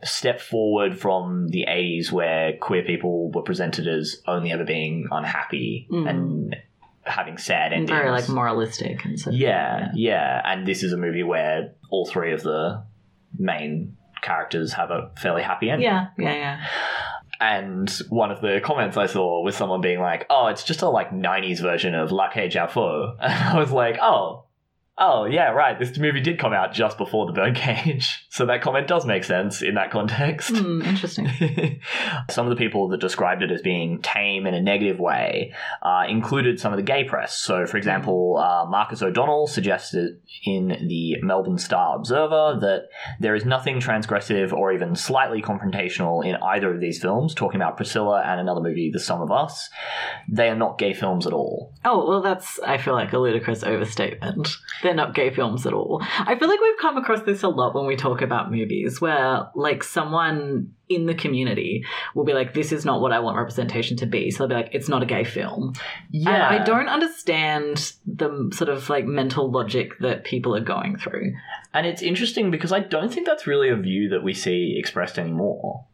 step 0.05 0.41
forward 0.41 0.97
from 0.99 1.49
the 1.49 1.67
80s 1.69 2.13
where 2.13 2.57
queer 2.61 2.83
people 2.85 3.31
were 3.33 3.43
presented 3.43 3.87
as 3.89 4.23
only 4.29 4.53
ever 4.53 4.65
being 4.65 5.07
unhappy 5.11 5.89
Mm. 5.91 6.09
and 6.09 6.57
having 7.05 7.37
sad 7.37 7.73
endings. 7.73 7.91
Very 7.91 8.11
like 8.11 8.29
moralistic 8.29 9.05
and 9.05 9.19
stuff. 9.19 9.35
Yeah, 9.35 9.91
yeah, 9.95 10.41
and 10.45 10.65
this 10.67 10.85
is 10.85 10.93
a 10.93 10.97
movie 10.97 11.25
where 11.25 11.73
all 11.91 12.07
three 12.07 12.33
of 12.33 12.43
the 12.45 12.85
main 13.39 13.97
characters 14.23 14.73
have 14.75 14.91
a 14.91 15.11
fairly 15.17 15.43
happy 15.43 15.71
ending. 15.71 15.87
Yeah, 15.87 16.09
yeah, 16.19 16.35
yeah. 16.35 16.67
And 17.41 17.91
one 18.09 18.31
of 18.31 18.41
the 18.41 18.61
comments 18.62 18.97
I 18.97 19.07
saw 19.07 19.43
was 19.43 19.57
someone 19.57 19.81
being 19.81 20.01
like, 20.01 20.27
"Oh, 20.31 20.47
it's 20.47 20.62
just 20.62 20.83
a 20.83 20.89
like 20.89 21.11
'90s 21.11 21.61
version 21.61 21.95
of 21.95 22.12
La 22.12 22.31
Cage 22.31 22.57
aux 22.57 22.69
Folles," 22.69 23.17
and 23.21 23.33
I 23.33 23.59
was 23.59 23.73
like, 23.73 23.99
"Oh." 24.01 24.45
Oh 25.05 25.25
yeah, 25.25 25.51
right. 25.51 25.77
This 25.77 25.99
movie 25.99 26.21
did 26.21 26.39
come 26.39 26.53
out 26.53 26.73
just 26.73 26.97
before 26.97 27.27
the 27.27 27.33
Birdcage, 27.33 28.25
so 28.29 28.47
that 28.47 28.63
comment 28.63 28.87
does 28.87 29.05
make 29.05 29.25
sense 29.25 29.61
in 29.61 29.75
that 29.75 29.91
context. 29.91 30.51
Hmm, 30.51 30.81
interesting. 30.83 31.29
some 32.31 32.47
of 32.47 32.51
the 32.51 32.57
people 32.57 32.87
that 32.89 33.01
described 33.01 33.43
it 33.43 33.51
as 33.51 33.63
being 33.63 34.01
tame 34.01 34.47
in 34.47 34.55
a 34.55 34.63
negative 34.63 35.01
way 35.01 35.55
uh, 35.83 36.05
included 36.09 36.61
some 36.61 36.73
of 36.73 36.77
the 36.77 36.85
gay 36.85 37.03
press. 37.03 37.37
So, 37.37 37.67
for 37.67 37.79
example, 37.79 38.37
uh, 38.37 38.65
Marcus 38.71 39.03
O'Donnell 39.03 39.49
suggested 39.49 40.21
in 40.45 40.69
the 40.69 41.17
Melbourne 41.21 41.59
Star 41.59 41.97
Observer 41.97 42.59
that 42.61 42.85
there 43.19 43.35
is 43.35 43.45
nothing 43.45 43.81
transgressive 43.81 44.53
or 44.53 44.73
even 44.73 44.95
slightly 44.95 45.43
confrontational 45.43 46.25
in 46.25 46.37
either 46.37 46.73
of 46.73 46.81
these 46.81 47.01
films, 47.01 47.35
talking 47.35 47.61
about 47.61 47.77
Priscilla 47.77 48.23
and 48.25 48.41
another 48.41 48.61
movie, 48.61 48.93
The 48.93 49.01
Sum 49.01 49.21
of 49.21 49.33
Us. 49.33 49.69
They 50.29 50.49
are 50.49 50.55
not 50.55 50.79
gay 50.79 50.95
films 50.95 51.27
at 51.27 51.33
all. 51.33 51.75
Oh, 51.85 52.07
well, 52.07 52.23
that's, 52.23 52.61
I 52.61 52.79
feel 52.79 52.95
like, 52.95 53.13
a 53.13 53.19
ludicrous 53.19 53.65
overstatement. 53.65 54.49
They're 54.83 54.92
not 54.95 55.15
gay 55.15 55.31
films 55.31 55.67
at 55.67 55.73
all. 55.73 56.03
I 56.03 56.39
feel 56.39 56.49
like 56.49 56.61
we've 56.61 56.79
come 56.81 56.97
across 56.97 57.23
this 57.23 57.43
a 57.43 57.49
lot 57.49 57.75
when 57.75 57.87
we 57.87 57.97
talk 57.97 58.23
about 58.23 58.51
movies, 58.51 59.01
where, 59.01 59.49
like, 59.55 59.83
someone 59.83 60.73
in 60.89 61.07
the 61.07 61.15
community 61.15 61.85
will 62.15 62.25
be 62.25 62.35
like, 62.35 62.55
this 62.55 62.73
is 62.73 62.85
not 62.85 63.01
what 63.01 63.13
I 63.13 63.21
want 63.21 63.37
representation 63.37 63.97
to 63.99 64.07
be. 64.07 64.31
So 64.31 64.47
they'll 64.47 64.57
be 64.59 64.63
like, 64.63 64.75
it's 64.75 64.89
not 64.89 65.03
a 65.03 65.07
gay 65.07 65.25
film. 65.25 65.75
Yeah. 66.11 66.31
And 66.31 66.43
I 66.43 66.65
don't 66.65 66.89
understand 66.89 67.93
the 68.07 68.51
sort 68.55 68.69
of, 68.69 68.89
like, 68.89 69.07
mental 69.07 69.51
logic 69.51 69.99
that 70.01 70.25
people 70.25 70.55
are 70.55 70.61
going 70.61 70.99
through. 70.99 71.35
And 71.75 71.87
it's 71.87 72.03
interesting 72.03 72.51
because 72.51 72.73
I 72.73 72.81
don't 72.81 73.13
think 73.13 73.27
that's 73.27 73.47
really 73.47 73.71
a 73.71 73.77
view 73.77 74.11
that 74.11 74.23
we 74.23 74.35
see 74.35 74.77
expressed 74.79 75.19
anymore. 75.19 75.87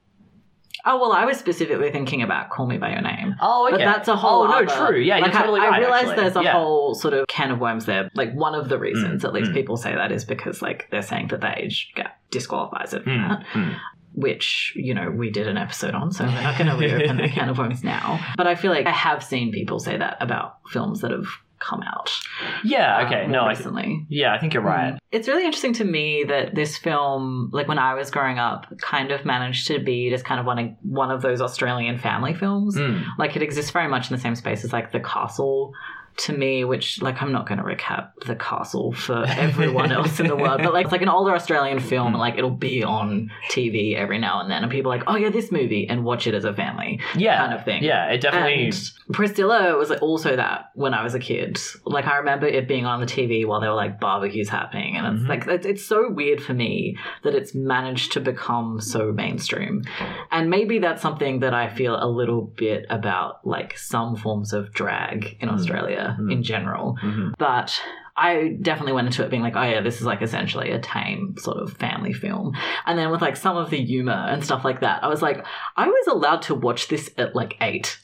Oh, 0.91 0.99
well, 0.99 1.13
I 1.13 1.25
was 1.27 1.37
specifically 1.37 1.91
thinking 1.93 2.23
about 2.23 2.49
Call 2.49 2.67
Me 2.67 2.79
By 2.79 2.93
Your 2.93 3.03
Name. 3.03 3.35
Oh, 3.41 3.67
okay. 3.67 3.77
But 3.77 3.85
that's 3.85 4.09
a 4.09 4.17
whole. 4.17 4.45
Oh, 4.45 4.47
no, 4.47 4.53
other- 4.67 4.67
true. 4.89 4.99
Yeah, 5.01 5.19
like 5.19 5.33
you're 5.33 5.41
totally 5.43 5.61
I, 5.61 5.69
right. 5.69 5.75
I 5.75 5.79
realize 5.81 6.01
actually. 6.09 6.17
there's 6.17 6.37
a 6.37 6.43
Yeah. 6.43 6.53
whole 6.53 6.95
sort 6.95 7.13
of 7.15 7.27
can 7.29 7.51
of 7.51 7.59
worms 7.61 7.85
there. 7.85 8.11
Like 8.15 8.33
one 8.33 8.55
of 8.55 8.69
the 8.71 8.79
reasons, 8.79 9.23
Mm, 9.23 9.27
at 9.29 9.33
least, 9.35 9.51
mm. 9.51 9.55
people 9.55 9.77
say 9.77 9.95
that 9.95 10.11
is 10.11 10.25
because 10.25 10.63
like 10.63 10.89
they're 10.91 11.03
saying 11.03 11.29
that 11.29 11.43
the 11.43 11.59
age 11.59 11.93
gap 11.95 12.19
disqualifies 12.31 12.95
it 12.95 13.05
from 13.05 13.13
Mm, 13.19 13.29
that. 13.29 13.47
mm. 13.53 13.77
Which 14.15 14.73
you 14.75 14.95
know 14.95 15.11
we 15.11 15.31
did 15.31 15.47
an 15.47 15.59
episode 15.59 15.95
on, 15.95 16.11
so 16.11 16.25
we're 16.25 16.43
not 16.43 16.57
going 16.59 16.71
to 16.71 16.77
reopen 16.77 17.19
the 17.19 17.29
can 17.29 17.51
of 17.51 17.59
worms 17.59 17.85
now. 17.85 18.19
But 18.37 18.47
I 18.47 18.55
feel 18.55 18.73
like 18.73 18.87
I 18.87 18.91
have 18.91 19.23
seen 19.23 19.53
people 19.53 19.79
say 19.79 19.97
that 19.99 20.17
about 20.21 20.55
films 20.71 21.03
that 21.03 21.11
have 21.13 21.27
come 21.61 21.83
out. 21.83 22.11
Yeah, 22.65 22.99
uh, 22.99 23.07
okay. 23.07 23.23
more 23.23 23.29
no, 23.29 23.41
I 23.43 23.51
recently. 23.51 24.07
yeah, 24.09 24.35
I 24.35 24.39
think 24.39 24.55
you're 24.55 24.63
right. 24.63 24.95
Mm. 24.95 24.99
It's 25.11 25.29
really 25.29 25.45
interesting 25.45 25.73
to 25.75 25.85
me 25.85 26.25
that 26.29 26.55
this 26.55 26.77
film, 26.77 27.51
like 27.53 27.69
when 27.69 27.79
I 27.79 27.95
was 27.95 28.11
growing 28.11 28.39
up, 28.39 28.67
kind 28.81 29.11
of 29.11 29.25
managed 29.25 29.67
to 29.69 29.79
be 29.79 30.11
just 30.11 30.25
kind 30.25 30.41
of 30.41 30.47
one 30.47 30.59
of, 30.59 30.71
one 30.83 31.11
of 31.11 31.23
those 31.23 31.41
Australian 31.41 31.99
family 31.99 32.35
films. 32.35 32.77
Mm. 32.77 33.05
Like 33.19 33.37
it 33.37 33.43
exists 33.43 33.71
very 33.71 33.89
much 33.89 34.11
in 34.11 34.17
the 34.17 34.23
same 34.23 34.35
space 34.35 34.65
as 34.65 34.73
like 34.73 34.93
The 34.93 35.01
Castle 35.01 35.73
to 36.19 36.33
me, 36.37 36.65
which 36.65 37.01
like 37.03 37.23
I'm 37.23 37.33
not 37.33 37.47
going 37.49 37.59
to 37.59 37.65
recap 37.65 38.11
The 38.27 38.35
Castle 38.35 38.93
for 38.93 39.25
everyone 39.29 39.93
else 39.93 40.19
in 40.21 40.27
the 40.27 40.37
world, 40.37 40.61
but 40.63 40.73
like 40.73 40.85
it's 40.87 40.93
like 40.93 41.03
an 41.03 41.09
older 41.09 41.35
Australian 41.35 41.79
film, 41.81 42.13
like 42.15 42.37
it'll 42.37 42.51
be 42.51 42.83
on 42.85 43.31
TV 43.51 43.95
every 43.97 44.19
now 44.19 44.41
and 44.41 44.51
then, 44.51 44.63
and 44.63 44.71
people 44.73 44.93
are 44.93 44.97
like, 44.99 45.05
oh 45.09 45.17
yeah, 45.17 45.31
this 45.31 45.53
movie, 45.53 45.87
and 45.89 46.05
watch 46.05 46.27
it 46.27 46.35
as 46.35 46.45
a 46.45 46.53
family 46.55 47.01
Yeah, 47.17 47.39
kind 47.39 47.55
of 47.55 47.65
thing. 47.65 47.83
Yeah, 47.83 48.11
it 48.11 48.21
definitely. 48.21 48.65
And 48.65 48.91
Priscilla 49.13 49.77
was 49.77 49.91
like, 49.91 50.03
also 50.03 50.37
that 50.37 50.71
when 50.75 50.95
I 50.95 51.03
was 51.03 51.15
a 51.15 51.19
kid. 51.19 51.59
Like 51.85 52.07
I 52.07 52.17
remember 52.19 52.47
it 52.47 52.69
being 52.69 52.85
on 52.87 53.01
the 53.01 53.07
TV 53.07 53.47
while 53.47 53.61
there 53.61 53.71
were 53.71 53.77
like 53.77 54.01
barbecues 54.01 54.49
happening, 54.49 54.97
and 54.97 55.07
it's 55.19 55.25
Mhm. 55.27 55.29
like 55.49 55.65
it's, 55.65 55.85
so 55.89 56.11
weird 56.11 56.43
for 56.43 56.53
me 56.55 56.97
that 57.23 57.35
it's 57.35 57.55
managed 57.55 58.13
to 58.13 58.21
become 58.21 58.81
so 58.81 59.13
mainstream. 59.13 59.83
And 60.31 60.51
maybe 60.51 60.79
that's 60.81 61.01
something 61.01 61.41
that 61.41 61.55
I 61.55 61.69
feel 61.69 61.97
a 61.99 62.07
little 62.11 62.43
bit 62.57 62.85
about 62.91 63.47
like 63.47 63.79
some 63.79 64.17
forms 64.17 64.53
of 64.53 64.73
drag 64.73 65.37
in 65.41 65.49
Mm. 65.49 65.55
Australia 65.55 66.08
Mm. 66.19 66.33
in 66.33 66.43
general. 66.43 66.97
Mhm. 67.03 67.35
But 67.39 67.81
I 68.17 68.57
definitely 68.61 68.95
went 68.95 69.07
into 69.07 69.25
it 69.25 69.31
being 69.31 69.43
like, 69.43 69.55
oh 69.55 69.63
yeah, 69.63 69.81
this 69.81 70.01
is 70.01 70.03
like 70.07 70.23
essentially 70.23 70.73
a 70.73 70.81
tame 70.81 71.37
sort 71.39 71.59
of 71.59 71.73
family 71.75 72.13
film. 72.13 72.53
And 72.85 72.99
then 72.99 73.11
with 73.11 73.21
like 73.23 73.37
some 73.37 73.57
of 73.57 73.71
the 73.71 73.77
humor 73.85 74.13
and 74.29 74.45
stuff 74.45 74.65
like 74.65 74.81
that, 74.81 75.05
I 75.05 75.09
was 75.09 75.23
like, 75.23 75.47
I 75.77 75.87
was 75.87 76.07
allowed 76.09 76.43
to 76.43 76.55
watch 76.57 76.89
this 76.89 77.11
at 77.17 77.37
like 77.37 77.57
eight. 77.61 77.99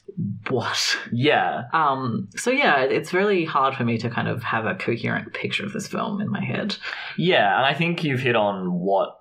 What? 0.49 0.97
Yeah, 1.11 1.63
Um, 1.73 2.29
so 2.37 2.49
yeah, 2.49 2.81
it's 2.83 3.13
really 3.13 3.43
hard 3.43 3.75
for 3.75 3.83
me 3.83 3.97
to 3.97 4.09
kind 4.09 4.29
of 4.29 4.43
have 4.43 4.65
a 4.65 4.75
coherent 4.75 5.33
picture 5.33 5.65
of 5.65 5.73
this 5.73 5.87
film 5.89 6.21
in 6.21 6.29
my 6.29 6.41
head. 6.43 6.77
yeah, 7.17 7.57
and 7.57 7.65
I 7.65 7.73
think 7.73 8.03
you've 8.05 8.21
hit 8.21 8.37
on 8.37 8.71
what 8.71 9.19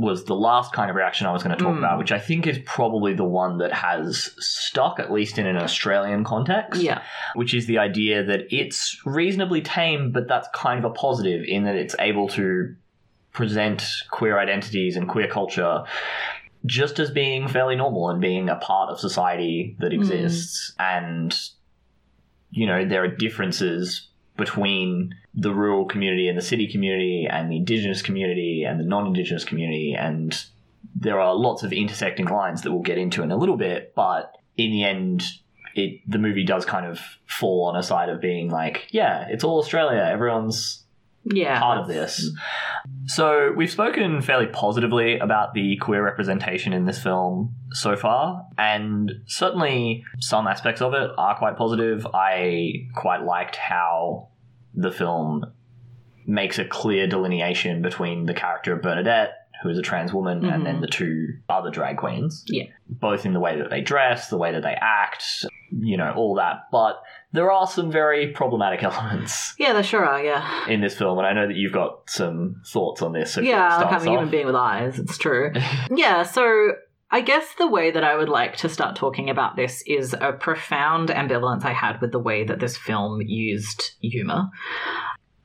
was 0.00 0.24
the 0.24 0.34
last 0.34 0.72
kind 0.72 0.88
of 0.90 0.96
reaction 0.96 1.26
I 1.26 1.32
was 1.32 1.42
going 1.42 1.56
to 1.56 1.62
talk 1.62 1.74
Mm. 1.74 1.78
about, 1.78 1.98
which 1.98 2.12
I 2.12 2.18
think 2.18 2.46
is 2.46 2.58
probably 2.64 3.12
the 3.14 3.24
one 3.24 3.58
that 3.58 3.72
has 3.72 4.30
stuck, 4.38 4.98
at 4.98 5.12
least 5.12 5.38
in 5.38 5.46
an 5.46 5.56
Australian 5.56 6.24
context. 6.24 6.82
Yeah. 6.82 7.02
which 7.34 7.54
is 7.54 7.66
the 7.66 7.78
idea 7.78 8.24
that 8.24 8.42
it's 8.50 9.00
reasonably 9.04 9.60
tame, 9.60 10.10
but 10.12 10.26
that's 10.28 10.48
kind 10.54 10.78
of 10.82 10.90
a 10.90 10.94
positive 10.94 11.44
in 11.46 11.64
that 11.64 11.76
it's 11.76 11.94
able 11.98 12.28
to 12.30 12.74
present 13.32 13.84
queer 14.10 14.38
identities 14.38 14.96
and 14.96 15.08
queer 15.08 15.28
culture 15.28 15.84
just 16.66 16.98
as 16.98 17.10
being 17.10 17.48
fairly 17.48 17.76
normal 17.76 18.10
and 18.10 18.20
being 18.20 18.48
a 18.48 18.56
part 18.56 18.90
of 18.90 18.98
society 19.00 19.76
that 19.80 19.92
exists. 19.92 20.74
And, 20.78 21.34
you 22.50 22.66
know, 22.66 22.84
there 22.84 23.02
are 23.04 23.08
differences 23.08 24.08
between 24.40 25.14
the 25.34 25.54
rural 25.54 25.84
community 25.84 26.26
and 26.28 26.36
the 26.36 26.42
city 26.42 26.66
community 26.66 27.28
and 27.30 27.50
the 27.50 27.56
indigenous 27.56 28.02
community 28.02 28.64
and 28.64 28.80
the 28.80 28.84
non 28.84 29.06
indigenous 29.06 29.44
community. 29.44 29.94
And 29.96 30.36
there 30.96 31.20
are 31.20 31.34
lots 31.34 31.62
of 31.62 31.72
intersecting 31.72 32.26
lines 32.26 32.62
that 32.62 32.72
we'll 32.72 32.82
get 32.82 32.98
into 32.98 33.22
in 33.22 33.30
a 33.30 33.36
little 33.36 33.56
bit, 33.56 33.92
but 33.94 34.34
in 34.56 34.72
the 34.72 34.82
end, 34.82 35.22
it 35.76 36.00
the 36.10 36.18
movie 36.18 36.44
does 36.44 36.64
kind 36.64 36.84
of 36.86 36.98
fall 37.26 37.66
on 37.68 37.76
a 37.76 37.82
side 37.82 38.08
of 38.08 38.20
being 38.20 38.50
like, 38.50 38.88
yeah, 38.90 39.26
it's 39.28 39.44
all 39.44 39.58
Australia. 39.60 40.02
Everyone's 40.10 40.84
Yeah. 41.24 41.60
part 41.60 41.78
of 41.78 41.86
this. 41.86 42.32
So 43.06 43.52
we've 43.56 43.70
spoken 43.70 44.20
fairly 44.22 44.46
positively 44.46 45.18
about 45.18 45.54
the 45.54 45.76
queer 45.76 46.02
representation 46.02 46.72
in 46.72 46.86
this 46.86 47.00
film 47.00 47.54
so 47.72 47.94
far, 47.94 48.46
and 48.58 49.12
certainly 49.26 50.02
some 50.18 50.46
aspects 50.48 50.80
of 50.82 50.94
it 50.94 51.10
are 51.18 51.36
quite 51.36 51.56
positive. 51.56 52.06
I 52.12 52.88
quite 52.96 53.22
liked 53.24 53.56
how 53.56 54.29
the 54.80 54.90
film 54.92 55.44
makes 56.26 56.58
a 56.58 56.64
clear 56.64 57.06
delineation 57.06 57.82
between 57.82 58.26
the 58.26 58.34
character 58.34 58.72
of 58.74 58.82
Bernadette, 58.82 59.32
who 59.62 59.68
is 59.68 59.78
a 59.78 59.82
trans 59.82 60.12
woman, 60.12 60.40
Mhm. 60.42 60.54
and 60.54 60.66
then 60.66 60.80
the 60.80 60.86
two 60.86 61.28
other 61.48 61.70
drag 61.70 61.96
queens. 61.98 62.44
Yeah. 62.48 62.64
Both 62.88 63.26
in 63.26 63.32
the 63.32 63.40
way 63.40 63.58
that 63.58 63.68
they 63.70 63.80
dress, 63.80 64.28
the 64.28 64.38
way 64.38 64.52
that 64.52 64.62
they 64.62 64.76
act, 64.80 65.22
you 65.70 65.96
know, 65.96 66.12
all 66.16 66.34
that. 66.36 66.68
But 66.72 67.02
there 67.32 67.50
are 67.52 67.66
some 67.66 67.90
very 67.90 68.28
problematic 68.28 68.82
elements 68.88 69.54
Yeah, 69.58 69.72
there 69.74 69.82
sure 69.82 70.04
are, 70.06 70.22
yeah. 70.22 70.66
in 70.68 70.80
this 70.80 70.96
film, 70.96 71.18
and 71.18 71.26
I 71.26 71.32
know 71.32 71.46
that 71.46 71.56
you've 71.56 71.72
got 71.72 72.08
some 72.08 72.62
thoughts 72.66 73.02
on 73.02 73.12
this. 73.12 73.34
So 73.34 73.40
yeah, 73.42 73.76
like 73.78 73.92
I'm 73.92 74.06
a 74.06 74.10
human 74.10 74.30
being 74.30 74.46
with 74.46 74.54
eyes. 74.56 74.98
It's 74.98 75.18
true. 75.18 75.52
yeah, 75.94 76.22
so 76.22 76.72
I 77.12 77.20
guess 77.22 77.54
the 77.58 77.66
way 77.66 77.90
that 77.90 78.04
I 78.04 78.16
would 78.16 78.28
like 78.28 78.56
to 78.58 78.68
start 78.68 78.94
talking 78.96 79.28
about 79.30 79.56
this 79.56 79.82
is 79.86 80.14
a 80.20 80.32
profound 80.32 81.08
ambivalence 81.08 81.64
I 81.64 81.72
had 81.72 82.00
with 82.00 82.12
the 82.12 82.18
way 82.20 82.44
that 82.44 82.60
this 82.60 82.76
film 82.76 83.20
used 83.22 83.92
humor. 84.00 84.48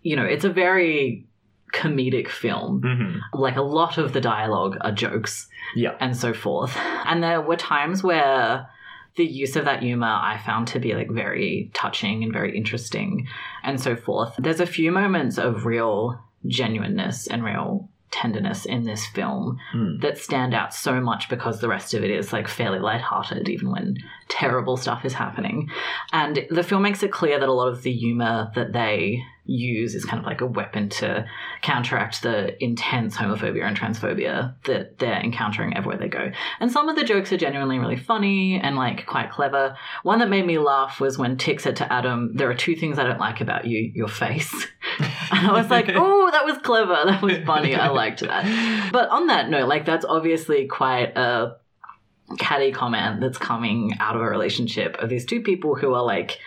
You 0.03 0.15
know, 0.15 0.25
it's 0.25 0.45
a 0.45 0.49
very 0.49 1.25
comedic 1.73 2.29
film. 2.29 2.81
Mhm. 2.81 3.19
Like 3.33 3.55
a 3.55 3.61
lot 3.61 3.97
of 3.97 4.13
the 4.13 4.21
dialogue 4.21 4.77
are 4.81 4.91
jokes 4.91 5.49
Yeah. 5.75 5.95
and 5.99 6.15
so 6.15 6.33
forth. 6.33 6.77
And 7.05 7.23
there 7.23 7.41
were 7.41 7.55
times 7.57 8.03
where 8.03 8.67
the 9.17 9.25
use 9.25 9.55
of 9.55 9.65
that 9.65 9.81
humor 9.81 10.07
I 10.07 10.37
found 10.45 10.67
to 10.69 10.79
be 10.79 10.93
like 10.93 11.09
very 11.09 11.71
touching 11.73 12.23
and 12.23 12.31
very 12.31 12.55
interesting 12.55 13.27
and 13.63 13.79
so 13.81 13.95
forth. 13.95 14.35
There's 14.37 14.59
a 14.59 14.65
few 14.65 14.91
moments 14.91 15.37
of 15.37 15.65
real 15.65 16.19
genuineness 16.47 17.25
and 17.27 17.43
real 17.43 17.89
tenderness 18.21 18.65
in 18.65 18.83
this 18.83 19.05
film 19.05 19.57
Mm. 19.73 20.01
that 20.01 20.17
stand 20.17 20.53
out 20.53 20.73
so 20.73 20.99
much 21.01 21.27
because 21.29 21.59
the 21.59 21.67
rest 21.67 21.93
of 21.93 22.03
it 22.03 22.09
is 22.09 22.31
like 22.33 22.47
fairly 22.47 22.79
lighthearted 22.79 23.49
even 23.49 23.71
when 23.71 23.97
terrible 24.29 24.77
stuff 24.77 25.03
is 25.05 25.13
happening. 25.13 25.69
And 26.13 26.45
the 26.49 26.63
film 26.63 26.81
makes 26.83 27.03
it 27.03 27.11
clear 27.11 27.39
that 27.39 27.49
a 27.49 27.53
lot 27.53 27.67
of 27.67 27.83
the 27.83 27.91
humor 27.91 28.51
that 28.55 28.71
they 28.73 29.21
use 29.45 29.95
is 29.95 30.05
kind 30.05 30.19
of 30.19 30.25
like 30.25 30.41
a 30.41 30.45
weapon 30.45 30.89
to 30.89 31.25
counteract 31.61 32.21
the 32.23 32.61
intense 32.63 33.15
homophobia 33.15 33.63
and 33.63 33.77
transphobia 33.77 34.55
that 34.63 34.97
they're 34.99 35.19
encountering 35.19 35.75
everywhere 35.77 35.97
they 35.97 36.07
go. 36.07 36.31
And 36.59 36.71
some 36.71 36.89
of 36.89 36.95
the 36.95 37.03
jokes 37.03 37.31
are 37.31 37.37
genuinely 37.37 37.79
really 37.79 37.97
funny 37.97 38.59
and 38.59 38.75
like 38.75 39.05
quite 39.05 39.31
clever. 39.31 39.77
One 40.03 40.19
that 40.19 40.29
made 40.29 40.45
me 40.45 40.57
laugh 40.57 40.99
was 40.99 41.17
when 41.17 41.37
Tick 41.37 41.59
said 41.59 41.75
to 41.77 41.91
Adam, 41.91 42.35
There 42.35 42.49
are 42.49 42.55
two 42.55 42.75
things 42.75 42.97
I 42.97 43.03
don't 43.03 43.19
like 43.19 43.41
about 43.41 43.65
you 43.65 43.91
your 43.93 44.07
face. 44.07 44.53
and 44.99 45.47
I 45.47 45.51
was 45.51 45.69
like, 45.69 45.89
Oh, 45.95 46.31
that 46.31 46.45
was 46.45 46.57
clever. 46.59 46.97
That 47.05 47.21
was 47.21 47.37
funny. 47.45 47.75
I 47.75 47.89
liked 47.89 48.21
that. 48.21 48.91
But 48.91 49.09
on 49.09 49.27
that 49.27 49.49
note, 49.49 49.67
like 49.67 49.85
that's 49.85 50.05
obviously 50.05 50.67
quite 50.67 51.15
a 51.17 51.57
catty 52.39 52.71
comment 52.71 53.21
that's 53.21 53.37
coming 53.37 53.95
out 53.99 54.15
of 54.15 54.21
a 54.21 54.25
relationship 54.25 54.97
of 54.99 55.09
these 55.09 55.25
two 55.25 55.41
people 55.41 55.75
who 55.75 55.93
are 55.93 56.03
like 56.03 56.39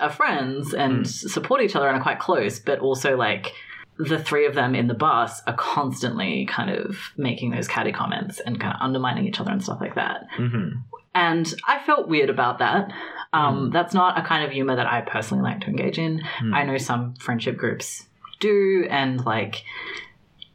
are 0.00 0.10
friends 0.10 0.74
and 0.74 1.08
support 1.08 1.60
each 1.62 1.76
other 1.76 1.88
and 1.88 1.96
are 1.98 2.02
quite 2.02 2.18
close, 2.18 2.58
but 2.58 2.80
also 2.80 3.16
like 3.16 3.52
the 3.98 4.18
three 4.18 4.46
of 4.46 4.54
them 4.54 4.74
in 4.74 4.86
the 4.86 4.94
bus 4.94 5.42
are 5.46 5.54
constantly 5.54 6.46
kind 6.46 6.70
of 6.70 6.96
making 7.16 7.50
those 7.50 7.68
catty 7.68 7.92
comments 7.92 8.40
and 8.40 8.58
kind 8.58 8.74
of 8.74 8.80
undermining 8.80 9.26
each 9.26 9.40
other 9.40 9.50
and 9.50 9.62
stuff 9.62 9.78
like 9.80 9.94
that. 9.94 10.26
Mm-hmm. 10.38 10.78
And 11.14 11.54
I 11.66 11.80
felt 11.80 12.08
weird 12.08 12.30
about 12.30 12.60
that. 12.60 12.90
Um, 13.32 13.70
That's 13.70 13.94
not 13.94 14.18
a 14.18 14.22
kind 14.22 14.44
of 14.44 14.52
humor 14.52 14.76
that 14.76 14.86
I 14.86 15.02
personally 15.02 15.42
like 15.42 15.60
to 15.60 15.66
engage 15.66 15.98
in. 15.98 16.22
I 16.54 16.64
know 16.64 16.78
some 16.78 17.14
friendship 17.16 17.56
groups 17.56 18.06
do, 18.38 18.86
and 18.88 19.24
like 19.24 19.62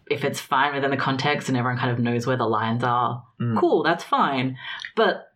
if 0.10 0.24
it's 0.24 0.40
fine 0.40 0.74
within 0.74 0.92
the 0.92 0.98
context 0.98 1.50
and 1.50 1.58
everyone 1.58 1.80
kind 1.80 1.92
of 1.92 2.00
knows 2.00 2.26
where 2.26 2.38
the 2.38 2.48
lines 2.48 2.84
are, 2.84 3.24
cool, 3.60 3.84
that's 3.84 4.04
fine. 4.04 4.58
But 4.96 5.32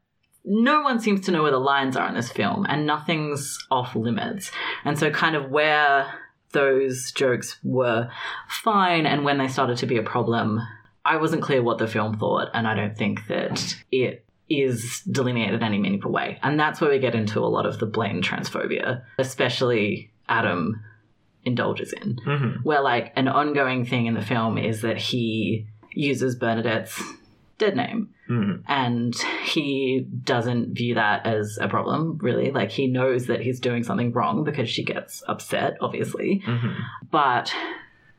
no 0.52 0.82
one 0.82 1.00
seems 1.00 1.22
to 1.22 1.32
know 1.32 1.44
where 1.44 1.52
the 1.52 1.60
lines 1.60 1.96
are 1.96 2.10
in 2.10 2.16
this 2.16 2.32
film, 2.32 2.66
and 2.68 2.86
nothing's 2.86 3.58
off 3.70 3.96
limits. 3.96 4.52
And 4.84 4.98
so, 5.00 5.10
kind 5.12 5.36
of 5.36 5.50
where 5.52 6.12
those 6.52 7.12
jokes 7.12 7.58
were 7.64 8.10
fine 8.48 9.06
and 9.06 9.24
when 9.24 9.38
they 9.38 9.48
started 9.48 9.78
to 9.78 9.86
be 9.86 9.98
a 9.98 10.04
problem, 10.04 10.60
I 11.06 11.18
wasn't 11.18 11.44
clear 11.44 11.62
what 11.62 11.78
the 11.78 11.88
film 11.88 12.18
thought, 12.18 12.50
and 12.54 12.68
I 12.68 12.74
don't 12.76 12.98
think 12.98 13.28
that 13.28 13.76
it 13.92 14.26
is 14.50 15.02
delineated 15.12 15.54
in 15.56 15.64
any 15.64 15.78
meaningful 15.78 16.12
way. 16.12 16.40
And 16.42 16.60
that's 16.60 16.82
where 16.82 16.90
we 16.90 16.98
get 16.98 17.14
into 17.14 17.40
a 17.40 17.46
lot 17.46 17.68
of 17.68 17.78
the 17.80 17.86
blatant 17.86 18.26
transphobia, 18.26 19.04
especially 19.20 20.12
Adam 20.28 20.82
indulges 21.46 21.94
in, 21.94 22.16
Mm-hmm. 22.26 22.62
where 22.64 22.82
like 22.82 23.14
an 23.16 23.28
ongoing 23.28 23.86
thing 23.86 24.08
in 24.08 24.16
the 24.16 24.22
film 24.26 24.58
is 24.58 24.82
that 24.82 24.98
he 24.98 25.68
uses 25.94 26.36
Bernadette's 26.36 27.00
dead 27.60 27.76
name 27.76 28.10
Mm-hmm. 28.30 28.62
and 28.68 29.16
he 29.44 30.06
doesn't 30.24 30.76
view 30.76 30.94
that 30.94 31.26
as 31.26 31.58
a 31.60 31.68
problem 31.68 32.20
really 32.22 32.52
like 32.52 32.70
he 32.70 32.86
knows 32.88 33.26
that 33.26 33.42
he's 33.42 33.60
doing 33.60 33.84
something 33.84 34.12
wrong 34.14 34.44
because 34.44 34.70
she 34.70 34.84
gets 34.84 35.24
upset 35.28 35.78
obviously 35.82 36.44
Mm-hmm. 36.46 36.74
but 37.10 37.52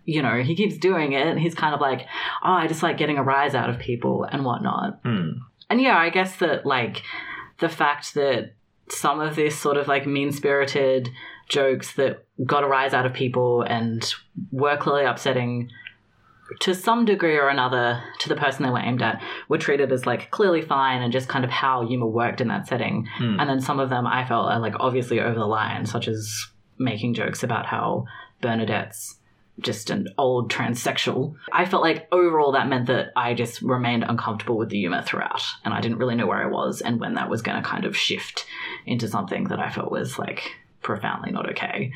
you 0.04 0.20
know 0.20 0.42
he 0.42 0.56
keeps 0.56 0.76
doing 0.78 1.12
it 1.12 1.26
and 1.28 1.38
he's 1.38 1.54
kind 1.54 1.74
of 1.76 1.80
like 1.80 2.00
oh 2.42 2.52
i 2.52 2.66
just 2.66 2.82
like 2.82 2.96
getting 2.98 3.18
a 3.18 3.22
rise 3.22 3.54
out 3.54 3.70
of 3.70 3.78
people 3.78 4.24
and 4.24 4.44
whatnot 4.44 5.00
Mm. 5.04 5.38
and 5.68 5.80
yeah 5.80 5.96
i 5.96 6.10
guess 6.10 6.34
that 6.38 6.66
like 6.66 7.02
the 7.60 7.68
fact 7.68 8.14
that 8.14 8.54
some 8.88 9.20
of 9.20 9.36
this 9.36 9.56
sort 9.56 9.76
of 9.76 9.86
like 9.86 10.06
mean 10.08 10.32
spirited 10.32 11.08
jokes 11.48 11.94
that 11.94 12.24
got 12.44 12.64
a 12.64 12.66
rise 12.66 12.94
out 12.94 13.06
of 13.06 13.12
people 13.12 13.62
and 13.62 14.12
were 14.50 14.76
clearly 14.76 15.04
upsetting 15.04 15.70
to 16.58 16.74
some 16.74 17.04
degree 17.04 17.36
or 17.36 17.48
another 17.48 18.02
to 18.18 18.28
the 18.28 18.36
person 18.36 18.64
they 18.64 18.70
were 18.70 18.80
aimed 18.80 19.02
at 19.02 19.22
were 19.48 19.58
treated 19.58 19.92
as 19.92 20.06
like 20.06 20.30
clearly 20.30 20.62
fine 20.62 21.02
and 21.02 21.12
just 21.12 21.28
kind 21.28 21.44
of 21.44 21.50
how 21.50 21.86
humor 21.86 22.06
worked 22.06 22.40
in 22.40 22.48
that 22.48 22.66
setting. 22.66 23.06
Hmm. 23.16 23.38
And 23.38 23.48
then 23.48 23.60
some 23.60 23.80
of 23.80 23.90
them 23.90 24.06
i 24.06 24.24
felt 24.26 24.50
are 24.50 24.60
like 24.60 24.74
obviously 24.80 25.20
over 25.20 25.38
the 25.38 25.46
line 25.46 25.86
such 25.86 26.08
as 26.08 26.48
making 26.78 27.14
jokes 27.14 27.42
about 27.42 27.66
how 27.66 28.06
bernadette's 28.40 29.16
just 29.60 29.90
an 29.90 30.08
old 30.16 30.50
transsexual. 30.50 31.34
I 31.52 31.66
felt 31.66 31.82
like 31.82 32.08
overall 32.10 32.52
that 32.52 32.68
meant 32.68 32.86
that 32.86 33.12
i 33.16 33.34
just 33.34 33.62
remained 33.62 34.04
uncomfortable 34.04 34.56
with 34.56 34.70
the 34.70 34.78
humor 34.78 35.02
throughout 35.02 35.42
and 35.64 35.74
i 35.74 35.80
didn't 35.80 35.98
really 35.98 36.14
know 36.14 36.26
where 36.26 36.42
i 36.42 36.50
was 36.50 36.80
and 36.80 36.98
when 36.98 37.14
that 37.14 37.30
was 37.30 37.42
going 37.42 37.62
to 37.62 37.68
kind 37.68 37.84
of 37.84 37.96
shift 37.96 38.46
into 38.86 39.06
something 39.06 39.44
that 39.44 39.60
i 39.60 39.70
felt 39.70 39.92
was 39.92 40.18
like 40.18 40.52
profoundly 40.82 41.30
not 41.30 41.50
okay. 41.50 41.92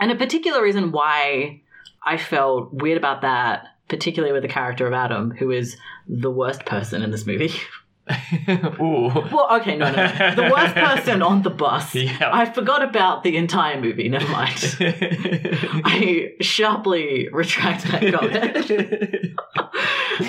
And 0.00 0.10
a 0.10 0.16
particular 0.16 0.62
reason 0.62 0.92
why 0.92 1.60
I 2.02 2.16
felt 2.16 2.72
weird 2.72 2.98
about 2.98 3.22
that, 3.22 3.66
particularly 3.88 4.32
with 4.32 4.42
the 4.42 4.48
character 4.48 4.86
of 4.86 4.92
Adam, 4.92 5.32
who 5.32 5.50
is 5.50 5.76
the 6.08 6.30
worst 6.30 6.64
person 6.64 7.02
in 7.02 7.10
this 7.10 7.26
movie. 7.26 7.52
Ooh. 8.80 9.08
Well, 9.32 9.48
okay, 9.60 9.76
no, 9.76 9.90
no. 9.90 10.34
The 10.34 10.50
worst 10.52 10.74
person 10.86 11.22
on 11.22 11.42
the 11.42 11.50
bus. 11.50 11.94
Yeah. 11.94 12.30
I 12.32 12.50
forgot 12.50 12.82
about 12.82 13.22
the 13.22 13.36
entire 13.36 13.80
movie. 13.80 14.08
Never 14.08 14.28
mind. 14.28 14.76
I 14.80 16.32
sharply 16.40 17.28
retract 17.32 17.84
that 17.84 18.12
comment. 18.12 19.36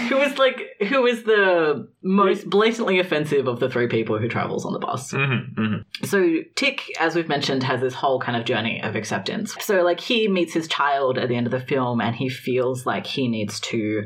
who 0.09 0.17
is 0.19 0.37
like, 0.37 0.61
who 0.87 1.05
is 1.05 1.23
the 1.23 1.87
most 2.01 2.49
blatantly 2.49 2.99
offensive 2.99 3.47
of 3.47 3.59
the 3.59 3.69
three 3.69 3.87
people 3.87 4.17
who 4.17 4.27
travels 4.27 4.65
on 4.65 4.73
the 4.73 4.79
bus? 4.79 5.11
Mhm, 5.11 5.55
mhm. 5.55 5.85
So 6.05 6.39
Tick, 6.55 6.83
as 6.99 7.15
we've 7.15 7.29
mentioned, 7.29 7.63
has 7.63 7.81
this 7.81 7.93
whole 7.93 8.19
kind 8.19 8.37
of 8.37 8.45
journey 8.45 8.81
of 8.83 8.95
acceptance. 8.95 9.55
So 9.59 9.83
like 9.83 9.99
he 9.99 10.27
meets 10.27 10.53
his 10.53 10.67
child 10.67 11.17
at 11.17 11.29
the 11.29 11.35
end 11.35 11.47
of 11.47 11.51
the 11.51 11.59
film 11.59 12.01
and 12.01 12.15
he 12.15 12.29
feels 12.29 12.85
like 12.85 13.05
he 13.05 13.27
needs 13.27 13.59
to 13.61 14.03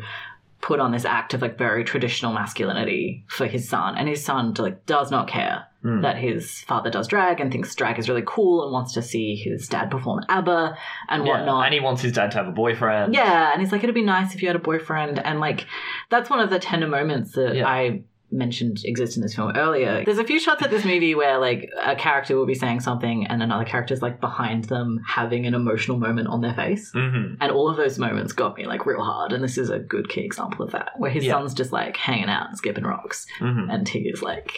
put 0.65 0.79
on 0.79 0.91
this 0.91 1.05
act 1.05 1.35
of 1.35 1.43
like 1.43 1.59
very 1.59 1.83
traditional 1.83 2.33
masculinity 2.33 3.23
for 3.27 3.45
his 3.45 3.69
son 3.69 3.95
and 3.95 4.09
his 4.09 4.25
son 4.25 4.51
like 4.57 4.83
does 4.87 5.11
not 5.11 5.27
care 5.27 5.67
hmm. 5.83 6.01
that 6.01 6.17
his 6.17 6.61
father 6.61 6.89
does 6.89 7.07
drag 7.07 7.39
and 7.39 7.51
thinks 7.51 7.75
drag 7.75 7.99
is 7.99 8.09
really 8.09 8.23
cool 8.25 8.63
and 8.63 8.73
wants 8.73 8.91
to 8.91 9.01
see 9.03 9.35
his 9.35 9.67
dad 9.67 9.91
perform 9.91 10.23
ABBA 10.27 10.75
and 11.07 11.23
Yeah, 11.23 11.33
whatnot. 11.33 11.65
And 11.65 11.73
he 11.75 11.79
wants 11.79 12.01
his 12.01 12.13
dad 12.13 12.31
to 12.31 12.37
have 12.37 12.47
a 12.47 12.51
boyfriend. 12.51 13.13
Yeah, 13.13 13.51
and 13.53 13.61
he's 13.61 13.71
like, 13.71 13.83
it'd 13.83 13.93
be 13.93 14.01
nice 14.01 14.33
if 14.33 14.41
you 14.41 14.47
had 14.47 14.55
a 14.55 14.59
boyfriend. 14.59 15.19
And 15.19 15.39
like, 15.39 15.67
that's 16.09 16.31
one 16.31 16.39
of 16.39 16.49
the 16.49 16.57
tender 16.57 16.87
moments 16.87 17.33
that 17.33 17.55
Yeah. 17.55 17.67
I 17.67 18.01
mentioned 18.31 18.79
exist 18.85 19.15
in 19.17 19.23
this 19.23 19.35
film 19.35 19.51
earlier. 19.55 20.03
There's 20.03 20.17
a 20.17 20.23
few 20.23 20.39
shots 20.39 20.63
of 20.65 20.71
this 20.71 20.83
movie 20.83 21.15
where 21.15 21.37
like 21.37 21.69
a 21.81 21.95
character 21.95 22.35
will 22.35 22.45
be 22.45 22.55
saying 22.55 22.79
something 22.81 23.27
and 23.27 23.41
another 23.43 23.65
character's 23.65 24.01
like 24.01 24.19
behind 24.19 24.65
them 24.65 24.99
having 25.07 25.45
an 25.45 25.53
emotional 25.53 25.97
moment 25.97 26.27
on 26.27 26.41
their 26.41 26.53
face. 26.53 26.91
hmm 26.91 27.35
And 27.39 27.51
all 27.51 27.69
of 27.69 27.77
those 27.77 27.97
moments 27.99 28.33
got 28.33 28.57
me 28.57 28.65
like 28.65 28.85
real 28.85 29.03
hard. 29.03 29.31
And 29.31 29.43
this 29.43 29.57
is 29.57 29.69
a 29.69 29.79
good 29.79 30.09
key 30.09 30.21
example 30.21 30.65
of 30.65 30.71
that, 30.71 30.91
where 30.97 31.11
his 31.11 31.23
Yeah. 31.25 31.33
son's 31.33 31.53
just 31.53 31.71
like 31.71 31.95
hanging 31.97 32.29
out 32.29 32.47
and 32.49 32.57
skipping 32.57 32.83
rocks. 32.83 33.25
hmm 33.39 33.69
And 33.69 33.85
Tick 33.87 34.03
is 34.05 34.21
like 34.21 34.51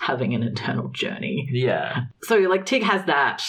having 0.00 0.34
an 0.34 0.42
internal 0.42 0.88
journey. 0.88 1.48
Yeah. 1.52 2.06
So 2.22 2.36
like 2.38 2.66
Tick 2.66 2.82
has 2.82 3.04
that 3.06 3.42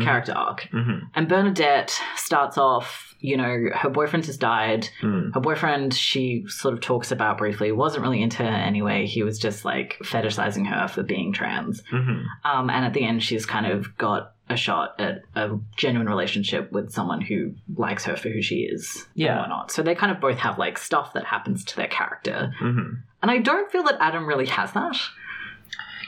character 0.00 0.32
arc. 0.32 0.68
hmm 0.70 0.98
And 1.14 1.28
Bernadette 1.28 1.98
starts 2.16 2.56
off, 2.56 3.07
you 3.20 3.36
know, 3.36 3.70
her 3.74 3.90
boyfriend 3.90 4.26
has 4.26 4.36
died. 4.36 4.88
Mm. 5.02 5.34
Her 5.34 5.40
boyfriend, 5.40 5.92
she 5.92 6.44
sort 6.46 6.74
of 6.74 6.80
talks 6.80 7.10
about 7.10 7.38
briefly, 7.38 7.72
wasn't 7.72 8.02
really 8.04 8.22
into 8.22 8.38
her 8.38 8.48
anyway. 8.48 9.06
He 9.06 9.22
was 9.24 9.38
just 9.38 9.64
like 9.64 9.96
fetishizing 10.04 10.66
her 10.68 10.86
for 10.88 11.02
being 11.02 11.32
trans. 11.32 11.82
hmm 11.90 12.22
Um, 12.44 12.70
and 12.70 12.84
at 12.84 12.94
the 12.94 13.04
end, 13.04 13.22
she's 13.22 13.44
kind 13.44 13.66
of 13.66 13.96
got 13.98 14.34
a 14.50 14.56
shot 14.56 14.94
at 15.00 15.22
a 15.34 15.58
genuine 15.76 16.08
relationship 16.08 16.70
with 16.72 16.90
someone 16.92 17.20
who 17.20 17.54
likes 17.76 18.04
her 18.04 18.16
for 18.16 18.28
who 18.30 18.40
she 18.40 18.60
is 18.60 19.06
Yeah. 19.14 19.32
and 19.32 19.40
whatnot. 19.40 19.70
So 19.72 19.82
they 19.82 19.94
kind 19.94 20.12
of 20.12 20.20
both 20.20 20.38
have 20.38 20.56
like 20.58 20.78
stuff 20.78 21.12
that 21.14 21.24
happens 21.24 21.64
to 21.66 21.76
their 21.76 21.88
character. 21.88 22.52
hmm 22.58 22.94
And 23.20 23.30
I 23.30 23.38
don't 23.38 23.70
feel 23.72 23.82
that 23.82 23.96
Adam 24.00 24.26
really 24.26 24.46
has 24.46 24.72
that. 24.72 24.96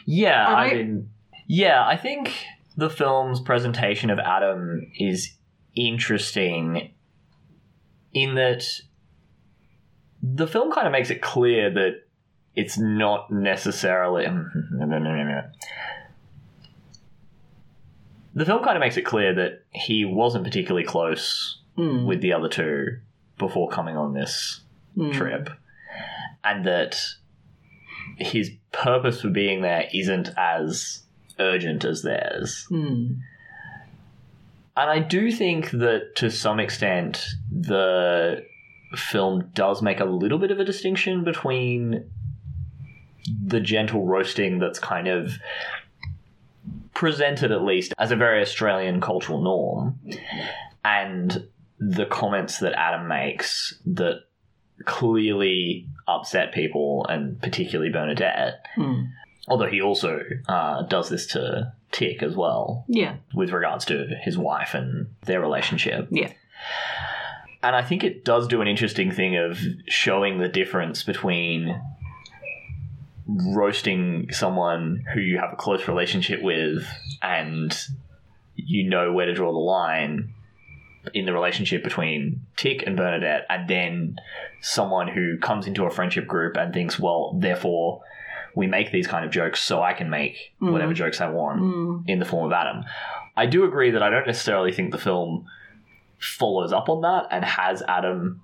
Yeah, 0.07 0.47
And 0.47 0.57
I 0.57 0.65
I- 0.65 0.75
mean, 0.75 1.11
yeah, 1.49 1.85
I 1.87 1.97
think 1.97 2.33
the 2.77 2.89
film's 2.89 3.41
presentation 3.41 4.09
of 4.11 4.19
Adam 4.21 4.87
is 4.99 5.35
interesting 5.75 6.93
in 8.13 8.35
that 8.37 8.65
the 10.23 10.47
film 10.47 10.71
kind 10.73 10.87
of 10.87 10.93
makes 10.93 11.11
it 11.11 11.23
clear 11.23 11.71
that 11.71 12.03
it's 12.55 12.79
not 12.79 13.31
necessarily. 13.31 14.27
The 18.35 18.45
film 18.45 18.63
kind 18.63 18.77
of 18.77 18.81
makes 18.81 18.97
it 18.97 19.03
clear 19.03 19.35
that 19.35 19.65
he 19.71 20.05
wasn't 20.05 20.45
particularly 20.45 20.87
close 20.87 21.57
Mm. 21.77 22.05
with 22.05 22.21
the 22.21 22.33
other 22.33 22.49
two 22.49 22.99
before 23.39 23.69
coming 23.69 23.97
on 23.97 24.13
this 24.13 24.61
Mm. 24.97 25.13
trip, 25.15 25.51
and 26.45 26.65
that 26.67 27.01
his 28.17 28.51
purpose 28.73 29.23
for 29.23 29.31
being 29.31 29.63
there 29.63 29.89
isn't 29.95 30.31
as 30.37 31.05
urgent 31.39 31.85
as 31.85 32.03
theirs. 32.03 32.67
Mm. 32.71 33.19
And 34.77 34.89
I 34.91 34.99
do 35.01 35.31
think 35.33 35.71
that 35.73 36.17
to 36.17 36.31
some 36.31 36.61
extent, 36.61 37.25
the 37.51 38.45
film 38.95 39.51
does 39.55 39.83
make 39.83 40.01
a 40.01 40.05
little 40.05 40.39
bit 40.39 40.51
of 40.51 40.59
a 40.59 40.65
distinction 40.65 41.23
between 41.25 42.11
the 43.45 43.61
gentle 43.61 44.07
roasting 44.07 44.59
that's 44.59 44.79
kind 44.79 45.07
of 45.09 45.35
presented, 46.95 47.53
at 47.53 47.63
least, 47.63 47.95
as 47.99 48.11
a 48.11 48.17
very 48.17 48.43
Australian 48.43 49.01
cultural 49.01 49.43
norm, 49.43 49.99
and 50.85 51.47
the 51.79 52.07
comments 52.07 52.59
that 52.59 52.73
Adam 52.79 53.09
makes 53.09 53.79
that 53.87 54.21
clearly 54.85 55.87
upset 56.09 56.53
people, 56.53 57.07
and 57.09 57.41
particularly 57.41 57.93
Bernadette 57.93 58.65
Mm. 58.77 59.09
although 59.49 59.67
he 59.67 59.81
also 59.81 60.21
uh, 60.49 60.83
does 60.83 61.09
this 61.09 61.27
to 61.29 61.73
Tick 61.93 62.23
as 62.23 62.37
well, 62.37 62.85
Yeah. 62.89 63.17
with 63.35 63.51
regards 63.53 63.85
to 63.87 64.07
his 64.23 64.39
wife 64.39 64.75
and 64.75 65.09
their 65.23 65.41
relationship. 65.41 66.09
Yeah. 66.11 66.33
And 67.63 67.77
I 67.77 67.83
think 67.83 68.05
it 68.05 68.25
does 68.25 68.49
do 68.49 68.63
an 68.63 68.69
interesting 68.69 69.11
thing 69.11 69.37
of 69.37 69.59
showing 69.87 70.39
the 70.39 70.49
difference 70.49 71.03
between 71.03 71.81
roasting 73.27 74.29
someone 74.33 75.05
who 75.15 75.21
you 75.21 75.39
have 75.39 75.53
a 75.53 75.57
close 75.57 75.87
relationship 75.87 76.43
with 76.43 76.87
and 77.23 77.77
you 78.57 78.89
know 78.89 79.13
where 79.13 79.27
to 79.27 79.35
draw 79.35 79.53
the 79.53 79.59
line 79.59 80.33
in 81.15 81.25
the 81.25 81.33
relationship 81.33 81.83
between 81.83 82.45
Tick 82.57 82.83
and 82.87 82.97
Bernadette, 82.97 83.47
and 83.49 83.69
then 83.69 84.17
someone 84.61 85.09
who 85.09 85.39
comes 85.39 85.67
into 85.67 85.85
a 85.85 85.91
friendship 85.91 86.27
group 86.27 86.57
and 86.59 86.75
thinks, 86.75 86.99
well, 86.99 87.33
therefore 87.39 88.03
we 88.55 88.67
make 88.67 88.91
these 88.93 89.07
kind 89.07 89.25
of 89.25 89.31
jokes 89.31 89.61
so 89.61 89.83
I 89.83 89.93
can 89.93 90.11
make 90.11 90.53
Mm. 90.61 90.73
whatever 90.73 90.93
jokes 90.95 91.21
I 91.21 91.29
want 91.31 91.61
Mm. 91.61 92.05
in 92.07 92.19
the 92.19 92.25
form 92.25 92.47
of 92.47 92.53
Adam. 92.53 92.85
I 93.37 93.47
do 93.47 93.65
agree 93.65 93.91
that 93.93 94.03
I 94.03 94.11
don't 94.11 94.27
necessarily 94.27 94.73
think 94.73 94.91
the 94.93 94.99
film 94.99 95.47
follows 96.19 96.73
up 96.73 96.89
on 96.89 97.01
that 97.03 97.27
and 97.31 97.45
has 97.45 97.83
Adam 97.89 98.43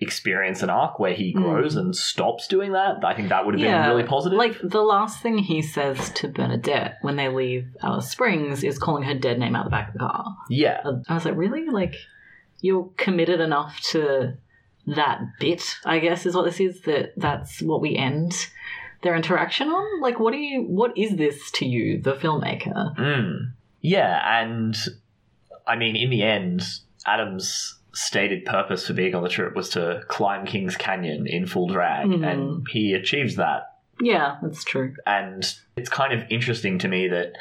experience 0.00 0.62
an 0.62 0.70
arc 0.70 0.98
where 0.98 1.14
he 1.14 1.32
grows 1.32 1.76
and 1.76 1.94
stops 1.94 2.46
doing 2.48 2.72
that. 2.72 2.96
I 3.04 3.14
think 3.14 3.28
that 3.28 3.46
would 3.46 3.54
have 3.54 3.62
been 3.62 3.88
really 3.88 4.02
positive. 4.02 4.36
Like 4.36 4.56
the 4.62 4.82
last 4.82 5.22
thing 5.22 5.38
he 5.38 5.62
says 5.62 6.10
to 6.16 6.28
Bernadette 6.28 6.98
when 7.02 7.16
they 7.16 7.28
leave 7.28 7.68
Alice 7.82 8.10
Springs 8.10 8.64
is 8.64 8.78
calling 8.78 9.04
her 9.04 9.14
dead 9.14 9.38
name 9.38 9.54
out 9.56 9.64
the 9.64 9.70
back 9.70 9.88
of 9.88 9.92
the 9.94 10.00
car. 10.00 10.36
yeah, 10.50 10.80
I 11.08 11.14
was 11.14 11.24
like, 11.24 11.36
really? 11.36 11.66
Like 11.66 11.94
you're 12.60 12.90
committed 12.96 13.40
enough 13.40 13.80
to 13.92 14.34
that 14.86 15.20
bit, 15.40 15.76
I 15.86 15.98
guess 16.00 16.26
is 16.26 16.34
what 16.34 16.44
this 16.44 16.60
is, 16.60 16.82
that 16.82 17.12
that's 17.16 17.62
what 17.62 17.80
we 17.80 17.96
end 17.96 18.34
their 19.04 19.14
interaction 19.14 19.68
on? 19.68 20.00
Like 20.00 20.18
what 20.18 20.32
do 20.32 20.38
you 20.38 20.62
what 20.62 20.96
is 20.98 21.16
this 21.16 21.50
to 21.52 21.66
you, 21.66 22.00
the 22.02 22.14
filmmaker? 22.14 22.96
Mm. 22.96 23.52
Yeah, 23.80 24.40
and 24.42 24.76
I 25.66 25.76
mean, 25.76 25.94
in 25.94 26.10
the 26.10 26.22
end, 26.22 26.62
Adam's 27.06 27.78
stated 27.92 28.44
purpose 28.44 28.86
for 28.88 28.92
being 28.92 29.14
on 29.14 29.22
the 29.22 29.28
trip 29.28 29.54
was 29.54 29.68
to 29.70 30.02
climb 30.08 30.44
Kings 30.46 30.76
Canyon 30.76 31.26
in 31.28 31.46
full 31.46 31.68
drag, 31.68 32.08
Mhm. 32.08 32.26
and 32.26 32.66
he 32.70 32.92
achieves 32.94 33.36
that. 33.36 33.70
Yeah, 34.00 34.38
that's 34.42 34.64
true. 34.64 34.94
And 35.06 35.44
it's 35.76 35.88
kind 35.88 36.12
of 36.12 36.24
interesting 36.28 36.78
to 36.80 36.88
me 36.88 37.06
that 37.08 37.34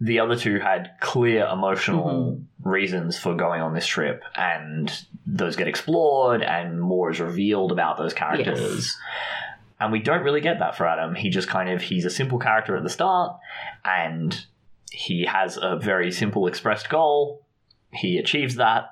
the 0.00 0.18
other 0.20 0.34
two 0.36 0.58
had 0.58 0.92
clear 1.00 1.46
emotional 1.52 2.40
reasons 2.64 3.18
for 3.18 3.34
going 3.34 3.60
on 3.60 3.74
this 3.74 3.86
trip, 3.86 4.22
and 4.34 4.90
those 5.26 5.54
get 5.56 5.68
explored, 5.68 6.42
and 6.42 6.80
more 6.80 7.10
is 7.10 7.20
revealed 7.20 7.70
about 7.72 7.98
those 7.98 8.14
characters. 8.14 8.96
And 9.82 9.90
we 9.90 9.98
don't 9.98 10.22
really 10.22 10.40
get 10.40 10.60
that 10.60 10.76
for 10.76 10.86
Adam. 10.86 11.16
He 11.16 11.28
just 11.28 11.48
kind 11.48 11.68
of 11.68 11.82
he's 11.82 12.04
a 12.04 12.10
simple 12.10 12.38
character 12.38 12.76
at 12.76 12.84
the 12.84 12.88
start, 12.88 13.36
and 13.84 14.46
he 14.92 15.24
has 15.24 15.58
a 15.60 15.76
very 15.76 16.12
simple 16.12 16.46
expressed 16.46 16.88
goal. 16.88 17.44
He 17.92 18.16
achieves 18.16 18.54
that, 18.56 18.84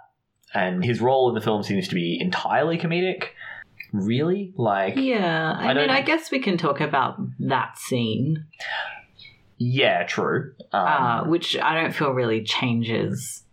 and 0.53 0.85
his 0.85 1.01
role 1.01 1.29
in 1.29 1.37
the 1.37 1.41
film 1.41 1.63
seems 1.63 1.87
to 1.89 1.95
be 1.95 2.19
entirely 2.21 2.77
comedic. 2.77 3.27
Really, 3.93 4.53
like 4.57 4.97
Yeah, 4.97 5.57
I, 5.57 5.69
I 5.69 5.75
mean, 5.75 5.91
I 5.91 6.03
guess 6.03 6.33
we 6.33 6.41
can 6.41 6.59
talk 6.59 6.81
about 6.81 7.21
that 7.39 7.79
scene, 7.79 8.47
yeah, 9.59 10.05
true. 10.05 10.55
Um, 10.73 10.87
uh, 10.87 11.25
which 11.25 11.57
I 11.57 11.81
don't 11.81 11.93
feel 11.93 12.11
really 12.11 12.43
changes 12.43 13.45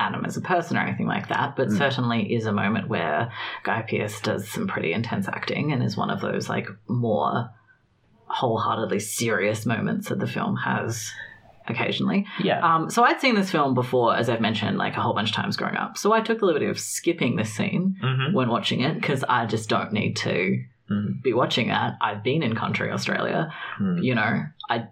Adam 0.00 0.24
as 0.24 0.36
a 0.36 0.40
person 0.40 0.76
or 0.76 0.80
anything 0.80 1.06
like 1.06 1.28
that, 1.28 1.54
but 1.56 1.68
Mm. 1.68 1.76
certainly 1.78 2.32
is 2.34 2.46
a 2.46 2.52
moment 2.52 2.88
where 2.88 3.30
Guy 3.62 3.82
Pearce 3.82 4.20
does 4.20 4.48
some 4.48 4.66
pretty 4.66 4.92
intense 4.92 5.28
acting 5.28 5.72
and 5.72 5.82
is 5.82 5.96
one 5.96 6.10
of 6.10 6.20
those 6.20 6.48
like 6.48 6.68
more 6.88 7.50
wholeheartedly 8.26 9.00
serious 9.00 9.66
moments 9.66 10.08
that 10.08 10.18
the 10.18 10.26
film 10.26 10.56
has 10.56 11.12
occasionally. 11.68 12.26
yeah, 12.42 12.58
Um, 12.60 12.90
so 12.90 13.04
I'd 13.04 13.20
seen 13.20 13.34
this 13.34 13.50
film 13.50 13.74
before, 13.74 14.16
as 14.16 14.28
I've 14.28 14.40
mentioned, 14.40 14.78
like 14.78 14.96
a 14.96 15.00
whole 15.00 15.14
bunch 15.14 15.30
of 15.30 15.36
times 15.36 15.56
growing 15.56 15.76
up. 15.76 15.96
So 15.98 16.12
I 16.12 16.20
took 16.20 16.40
the 16.40 16.46
liberty 16.46 16.66
of 16.66 16.78
skipping 16.78 17.36
this 17.36 17.52
scene 17.52 17.96
hmm 18.00 18.32
when 18.32 18.48
watching 18.48 18.80
it 18.80 18.94
because 18.94 19.24
I 19.28 19.46
just 19.46 19.68
don't 19.68 19.92
need 19.92 20.16
to 20.18 20.62
Mhm. 20.90 21.22
be 21.22 21.32
watching 21.32 21.68
that. 21.68 21.96
I've 22.00 22.22
been 22.24 22.42
in 22.42 22.54
country 22.56 22.90
Australia, 22.90 23.52
Mm. 23.78 24.02
you 24.02 24.14
know, 24.14 24.44
I 24.68 24.86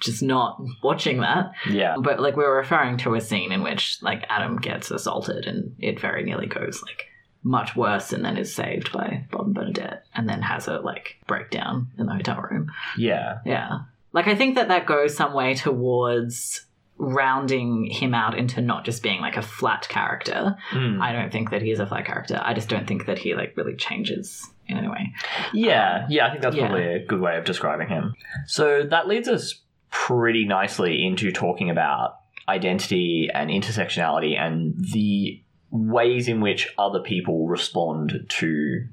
just 0.00 0.22
not 0.22 0.60
watching 0.82 1.20
that. 1.20 1.52
yeah, 1.70 1.96
But 1.98 2.20
like 2.20 2.36
we're 2.36 2.56
referring 2.56 2.96
to 2.98 3.14
a 3.14 3.20
scene 3.20 3.52
in 3.52 3.62
which 3.62 3.98
like 4.02 4.24
Adam 4.28 4.56
gets 4.56 4.90
assaulted 4.90 5.46
and 5.46 5.74
it 5.78 6.00
very 6.00 6.22
nearly 6.22 6.46
goes 6.46 6.82
like 6.82 7.06
much 7.42 7.76
worse 7.76 8.12
and 8.12 8.24
then 8.24 8.38
is 8.38 8.54
saved 8.54 8.90
by 8.92 9.26
Bob 9.30 9.46
and 9.46 9.54
Bernadette 9.54 10.06
and 10.14 10.28
then 10.28 10.40
has 10.42 10.66
a 10.66 10.78
like 10.78 11.16
breakdown 11.26 11.88
in 11.98 12.06
the 12.06 12.12
hotel 12.14 12.40
room. 12.40 12.70
yeah, 12.96 13.38
Yeah. 13.44 13.80
Like 14.12 14.28
I 14.28 14.34
think 14.36 14.54
that 14.54 14.68
that 14.68 14.86
goes 14.86 15.16
some 15.16 15.34
way 15.34 15.54
towards 15.54 16.64
rounding 16.96 17.86
him 17.90 18.14
out 18.14 18.38
into 18.38 18.60
not 18.60 18.84
just 18.84 19.02
being 19.02 19.20
like 19.20 19.36
a 19.36 19.42
flat 19.42 19.88
character. 19.88 20.56
Mm. 20.70 21.00
I 21.00 21.12
don't 21.12 21.32
think 21.32 21.50
that 21.50 21.62
he 21.62 21.72
is 21.72 21.80
a 21.80 21.86
flat 21.86 22.06
character. 22.06 22.40
I 22.42 22.54
just 22.54 22.68
don't 22.68 22.86
think 22.86 23.06
that 23.06 23.18
he 23.18 23.34
like 23.34 23.56
really 23.56 23.74
changes 23.74 24.48
in 24.68 24.78
any 24.78 24.88
way. 24.88 25.12
Yeah, 25.52 26.06
yeah, 26.08 26.26
I 26.26 26.30
think 26.30 26.42
that's 26.42 26.56
yeah. 26.56 26.66
probably 26.68 26.86
a 26.94 27.04
good 27.04 27.20
way 27.20 27.36
of 27.36 27.44
describing 27.44 27.88
him. 27.88 28.14
So 28.46 28.84
that 28.84 29.08
leads 29.08 29.28
us 29.28 29.60
pretty 29.94 30.44
nicely 30.44 31.06
into 31.06 31.30
talking 31.30 31.70
about 31.70 32.16
identity 32.48 33.30
and 33.32 33.48
intersectionality 33.48 34.36
and 34.36 34.74
the 34.92 35.40
ways 35.70 36.26
in 36.26 36.40
which 36.40 36.68
other 36.76 37.00
people 37.00 37.46
respond 37.46 38.26
to 38.28 38.86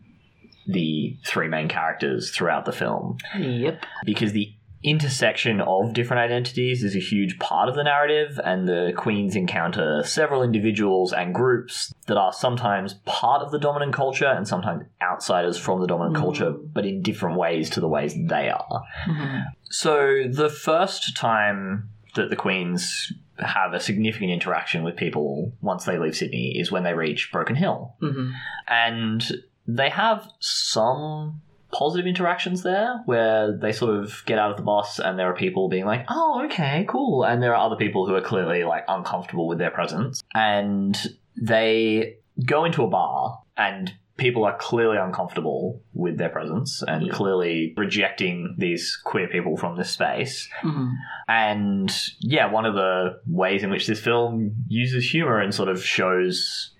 the 0.67 1.17
three 1.25 1.47
main 1.47 1.67
characters 1.67 2.29
throughout 2.29 2.65
the 2.65 2.71
film. 2.71 3.17
Yep. 3.37 3.83
Because 4.05 4.31
the 4.31 4.53
intersection 4.83 5.59
of 5.59 5.93
different 5.93 6.21
identities 6.21 6.83
is 6.83 6.95
a 6.95 6.99
huge 6.99 7.39
part 7.39 7.67
of 7.67 7.75
the 7.75 7.83
narrative, 7.83 8.39
and 8.43 8.67
the 8.67 8.93
queens 8.95 9.35
encounter 9.35 10.03
several 10.03 10.43
individuals 10.43 11.13
and 11.13 11.33
groups 11.33 11.90
that 12.11 12.17
are 12.17 12.33
sometimes 12.33 12.95
part 13.05 13.41
of 13.41 13.51
the 13.51 13.57
dominant 13.57 13.93
culture 13.93 14.25
and 14.27 14.45
sometimes 14.45 14.83
outsiders 15.01 15.57
from 15.57 15.79
the 15.79 15.87
dominant 15.87 16.17
Mm. 16.17 16.19
culture, 16.19 16.51
but 16.51 16.85
in 16.85 17.01
different 17.01 17.37
ways 17.37 17.69
to 17.69 17.79
the 17.79 17.87
ways 17.87 18.13
they 18.27 18.49
are. 18.49 18.83
Mhm. 19.07 19.45
So 19.69 20.23
the 20.29 20.49
first 20.49 21.15
time 21.15 21.87
that 22.15 22.29
the 22.29 22.35
queens 22.35 23.13
have 23.39 23.73
a 23.73 23.79
significant 23.79 24.29
interaction 24.29 24.83
with 24.83 24.97
people 24.97 25.53
once 25.61 25.85
they 25.85 25.97
leave 25.97 26.13
Sydney 26.17 26.59
is 26.59 26.69
when 26.69 26.83
they 26.83 26.93
reach 26.93 27.31
Broken 27.31 27.55
Hill 27.55 27.93
Mhm. 28.01 28.33
and 28.67 29.31
they 29.65 29.87
have 29.87 30.27
some 30.39 31.39
positive 31.71 32.05
interactions 32.05 32.63
there 32.63 33.01
where 33.05 33.53
they 33.53 33.71
sort 33.71 33.95
of 33.95 34.21
get 34.25 34.37
out 34.37 34.51
of 34.51 34.57
the 34.57 34.63
bus 34.63 34.99
and 34.99 35.17
there 35.17 35.27
are 35.27 35.33
people 35.33 35.69
being 35.69 35.85
like 35.85 36.03
oh 36.09 36.43
okay 36.43 36.85
cool 36.89 37.23
and 37.23 37.41
there 37.41 37.55
are 37.55 37.65
other 37.65 37.77
people 37.77 38.05
who 38.05 38.13
are 38.13 38.19
clearly 38.19 38.65
like 38.65 38.83
uncomfortable 38.89 39.47
with 39.47 39.57
their 39.57 39.71
presence 39.71 40.21
and 40.35 41.15
they 41.35 42.17
go 42.45 42.65
into 42.65 42.83
a 42.83 42.87
bar 42.87 43.41
and 43.57 43.93
people 44.17 44.43
are 44.43 44.55
clearly 44.57 44.97
uncomfortable 44.97 45.81
with 45.93 46.17
their 46.17 46.29
presence 46.29 46.83
and 46.87 47.05
Yeah. 47.07 47.13
clearly 47.13 47.73
rejecting 47.75 48.55
these 48.57 48.95
queer 49.03 49.27
people 49.27 49.57
from 49.57 49.77
this 49.77 49.89
space 49.89 50.47
Mhm. 50.63 50.91
and 51.27 51.91
yeah, 52.19 52.45
one 52.51 52.65
of 52.65 52.75
the 52.75 53.19
ways 53.27 53.63
in 53.63 53.69
which 53.71 53.87
this 53.87 53.99
film 53.99 54.51
uses 54.67 55.09
humor 55.11 55.39
and 55.39 55.53
sort 55.53 55.69
of 55.69 55.83
shows 55.83 56.71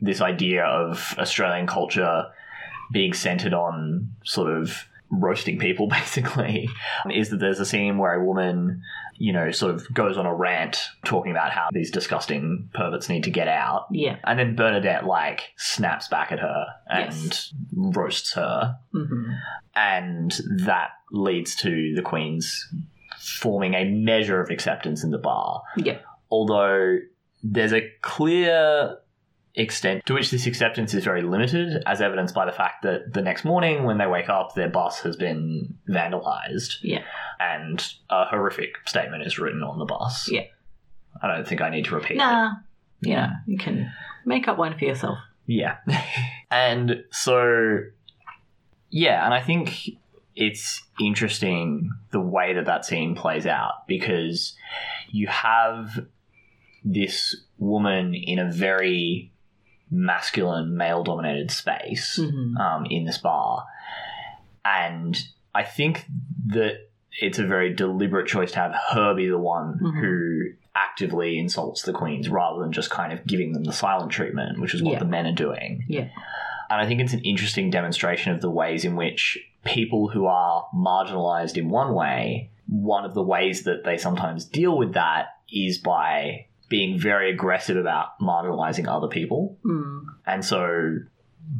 this 0.00 0.20
idea 0.20 0.64
of 0.64 1.14
Australian 1.18 1.66
culture 1.66 2.24
being 2.92 3.12
centered 3.12 3.52
on 3.54 4.08
sort 4.24 4.50
of 4.50 4.84
roasting 5.10 5.58
people, 5.58 5.86
basically, 5.88 6.68
is 7.10 7.30
that 7.30 7.38
there's 7.38 7.60
a 7.60 7.64
scene 7.66 7.98
where 7.98 8.14
a 8.14 8.24
woman, 8.24 8.82
you 9.16 9.32
know, 9.32 9.50
sort 9.50 9.74
of 9.74 9.92
goes 9.92 10.16
on 10.16 10.26
a 10.26 10.34
rant 10.34 10.78
talking 11.04 11.30
about 11.32 11.50
how 11.50 11.68
these 11.72 11.90
disgusting 11.90 12.68
perverts 12.74 13.08
need 13.08 13.24
to 13.24 13.30
get 13.30 13.48
out. 13.48 13.86
Yeah. 13.90 14.16
And 14.24 14.38
then 14.38 14.54
Bernadette, 14.56 15.04
like, 15.06 15.42
snaps 15.56 16.08
back 16.08 16.30
at 16.32 16.40
her 16.40 16.66
and 16.88 17.12
Yes. 17.14 17.54
roasts 17.74 18.34
her 18.34 18.76
Mhm. 18.94 19.38
and 19.74 20.30
that 20.66 20.90
leads 21.10 21.56
to 21.56 21.94
the 21.94 22.02
Queens 22.02 22.72
forming 23.18 23.74
a 23.74 23.84
measure 23.84 24.40
of 24.40 24.50
acceptance 24.50 25.02
in 25.04 25.10
the 25.10 25.18
bar. 25.18 25.62
Yeah. 25.76 25.98
Although 26.30 26.98
there's 27.42 27.72
a 27.72 27.82
clear 28.02 28.96
extent 29.58 30.06
to 30.06 30.14
which 30.14 30.30
this 30.30 30.46
acceptance 30.46 30.94
is 30.94 31.04
very 31.04 31.22
limited, 31.22 31.82
as 31.86 32.00
evidenced 32.00 32.34
by 32.34 32.46
the 32.46 32.52
fact 32.52 32.82
that 32.82 33.12
the 33.12 33.20
next 33.20 33.44
morning 33.44 33.84
when 33.84 33.98
they 33.98 34.06
wake 34.06 34.28
up, 34.28 34.54
their 34.54 34.68
bus 34.68 35.00
has 35.00 35.16
been 35.16 35.74
vandalized. 35.88 36.76
Yeah. 36.82 37.02
And 37.40 37.84
a 38.08 38.24
horrific 38.24 38.76
statement 38.86 39.24
is 39.24 39.38
written 39.38 39.62
on 39.62 39.78
the 39.78 39.84
bus. 39.84 40.30
Yeah. 40.30 40.44
I 41.20 41.26
don't 41.26 41.46
think 41.46 41.60
I 41.60 41.70
need 41.70 41.86
to 41.86 41.94
repeat 41.94 42.12
it. 42.12 42.18
Nah. 42.18 42.52
Yeah. 43.00 43.30
You 43.46 43.58
can 43.58 43.92
make 44.24 44.46
up 44.46 44.58
one 44.58 44.78
for 44.78 44.84
yourself. 44.84 45.18
Yeah. 45.46 45.78
and 46.50 47.04
so, 47.10 47.80
yeah, 48.90 49.24
and 49.24 49.34
I 49.34 49.40
think 49.40 49.90
it's 50.36 50.82
interesting 51.00 51.90
the 52.12 52.20
way 52.20 52.54
that 52.54 52.66
that 52.66 52.84
scene 52.84 53.16
plays 53.16 53.46
out 53.46 53.88
because 53.88 54.54
you 55.10 55.26
have 55.26 56.06
this 56.84 57.34
woman 57.58 58.14
in 58.14 58.38
a 58.38 58.50
very 58.50 59.32
masculine, 59.90 60.76
male 60.76 61.02
dominated 61.02 61.50
space 61.50 62.18
Mhm. 62.20 62.58
um, 62.58 62.86
in 62.90 63.04
this 63.04 63.18
bar. 63.18 63.64
And 64.64 65.18
I 65.54 65.62
think 65.64 66.06
that 66.48 66.88
it's 67.20 67.38
a 67.38 67.46
very 67.46 67.74
deliberate 67.74 68.26
choice 68.26 68.52
to 68.52 68.58
have 68.58 68.74
her 68.92 69.14
be 69.14 69.28
the 69.28 69.38
one 69.38 69.78
Mhm. 69.82 70.00
who 70.00 70.40
actively 70.76 71.38
insults 71.38 71.82
the 71.82 71.92
queens 71.92 72.28
rather 72.28 72.60
than 72.60 72.70
just 72.72 72.90
kind 72.90 73.12
of 73.12 73.26
giving 73.26 73.52
them 73.52 73.64
the 73.64 73.72
silent 73.72 74.12
treatment, 74.12 74.60
which 74.60 74.74
is 74.74 74.82
what 74.82 74.92
Yeah. 74.92 74.98
the 75.00 75.04
men 75.06 75.26
are 75.26 75.32
doing. 75.32 75.84
Yeah. 75.88 76.08
And 76.70 76.80
I 76.80 76.86
think 76.86 77.00
it's 77.00 77.14
an 77.14 77.20
interesting 77.24 77.70
demonstration 77.70 78.32
of 78.32 78.40
the 78.40 78.50
ways 78.50 78.84
in 78.84 78.94
which 78.94 79.38
people 79.64 80.08
who 80.08 80.26
are 80.26 80.66
marginalized 80.74 81.56
in 81.56 81.68
one 81.70 81.94
way, 81.94 82.50
one 82.68 83.04
of 83.04 83.14
the 83.14 83.22
ways 83.22 83.64
that 83.64 83.84
they 83.84 83.96
sometimes 83.96 84.44
deal 84.44 84.76
with 84.76 84.92
that 84.92 85.28
is 85.50 85.78
by 85.78 86.44
being 86.68 86.98
very 86.98 87.30
aggressive 87.32 87.76
about 87.76 88.18
marginalizing 88.20 88.86
other 88.88 89.08
people. 89.08 89.56
Mm. 89.64 90.04
And 90.26 90.44
so, 90.44 90.98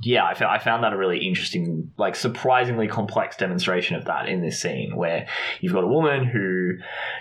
yeah, 0.03 0.23
I, 0.23 0.35
fo- 0.35 0.47
I 0.49 0.59
found 0.59 0.85
that 0.85 0.92
a 0.92 0.99
really 0.99 1.27
interesting, 1.27 1.90
like 1.97 2.14
surprisingly 2.14 2.88
complex 2.88 3.38
demonstration 3.38 3.97
of 3.97 4.05
that 4.05 4.29
in 4.29 4.42
this 4.42 4.61
scene 4.61 4.94
where 4.94 5.27
you've 5.61 5.73
got 5.73 5.83
a 5.83 5.88
woman 5.88 6.27
who, 6.27 6.75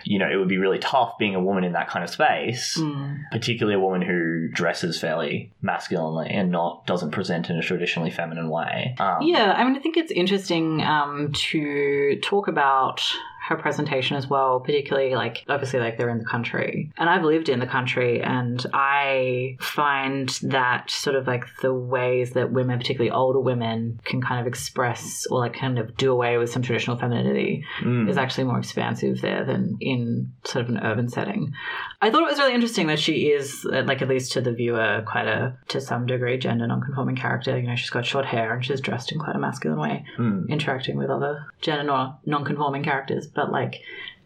you 0.04 0.20
know, 0.20 0.30
it 0.30 0.36
would 0.36 0.50
be 0.50 0.58
really 0.58 0.78
tough 0.80 1.18
being 1.18 1.34
a 1.34 1.40
woman 1.42 1.64
in 1.64 1.72
that 1.74 1.88
kind 1.88 2.04
of 2.04 2.10
space, 2.10 2.78
Mm. 2.78 3.20
particularly 3.32 3.76
a 3.76 3.80
woman 3.80 4.02
who 4.02 4.50
dresses 4.52 5.00
fairly 5.00 5.54
masculinely 5.62 6.30
and 6.30 6.52
not 6.52 6.86
doesn't 6.86 7.12
present 7.12 7.50
in 7.50 7.56
a 7.58 7.62
traditionally 7.62 8.12
feminine 8.12 8.50
way. 8.50 8.96
Um, 9.00 9.20
Yeah, 9.22 9.54
I 9.56 9.64
mean, 9.64 9.78
I 9.78 9.80
think 9.80 9.96
it's 9.96 10.12
interesting 10.12 10.82
um, 10.82 11.32
to 11.52 12.20
talk 12.22 12.50
about 12.50 13.02
her 13.48 13.56
presentation 13.56 14.18
as 14.18 14.28
well, 14.28 14.60
particularly 14.60 15.16
like 15.16 15.46
obviously 15.48 15.80
like 15.80 15.98
they're 15.98 16.10
in 16.10 16.20
the 16.20 16.26
country, 16.26 16.92
and 16.98 17.10
I've 17.10 17.24
lived 17.24 17.48
in 17.48 17.60
the 17.60 17.68
country, 17.68 18.22
and 18.22 18.64
I 18.74 19.56
find 19.62 20.30
that 20.44 20.92
sort 20.92 21.16
of 21.16 21.28
like 21.28 21.46
the 21.62 21.74
ways 21.74 22.32
that 22.32 22.52
women, 22.52 22.78
particularly 22.78 23.12
older 23.12 23.40
women, 23.40 24.02
can 24.04 24.22
kind 24.22 24.42
of 24.42 24.48
express 24.48 25.26
or 25.32 25.40
like 25.40 25.54
kind 25.54 25.80
of 25.80 25.96
do 25.96 26.12
away 26.12 26.38
with 26.38 26.50
some 26.50 26.62
traditional 26.62 26.98
femininity 26.98 27.64
mm, 27.80 28.10
is 28.10 28.18
actually 28.18 28.44
more 28.44 28.60
expansive 28.60 29.22
there 29.22 29.46
than 29.46 29.78
in 29.80 30.34
sort 30.44 30.66
of 30.66 30.70
an 30.70 30.80
urban 30.84 31.08
setting. 31.08 31.54
I 32.02 32.12
thought 32.12 32.24
it 32.24 32.32
was 32.32 32.40
really 32.40 32.54
interesting 32.54 32.88
that 32.88 33.00
she 33.00 33.30
is, 33.30 33.66
uh, 33.72 33.84
like 33.84 34.02
at 34.02 34.10
least 34.10 34.34
to 34.34 34.42
the 34.42 34.52
viewer, 34.52 35.04
quite 35.08 35.28
a 35.28 35.58
to 35.70 35.80
some 35.80 36.06
degree 36.06 36.38
gender 36.38 36.68
non-conforming 36.68 37.16
character. 37.16 37.58
You 37.58 37.68
know, 37.68 37.76
she's 37.76 37.90
got 37.90 38.06
short 38.06 38.26
hair 38.26 38.54
and 38.54 38.66
she's 38.66 38.82
dressed 38.82 39.14
in 39.14 39.20
quite 39.20 39.36
a 39.38 39.40
masculine 39.40 39.80
way, 39.80 40.06
mm. 40.20 40.50
interacting 40.50 40.98
with 40.98 41.10
other 41.10 41.46
gender 41.62 41.84
non- 41.84 42.18
non-conforming 42.26 42.84
characters, 42.84 43.28
but 43.38 43.52
like 43.52 43.76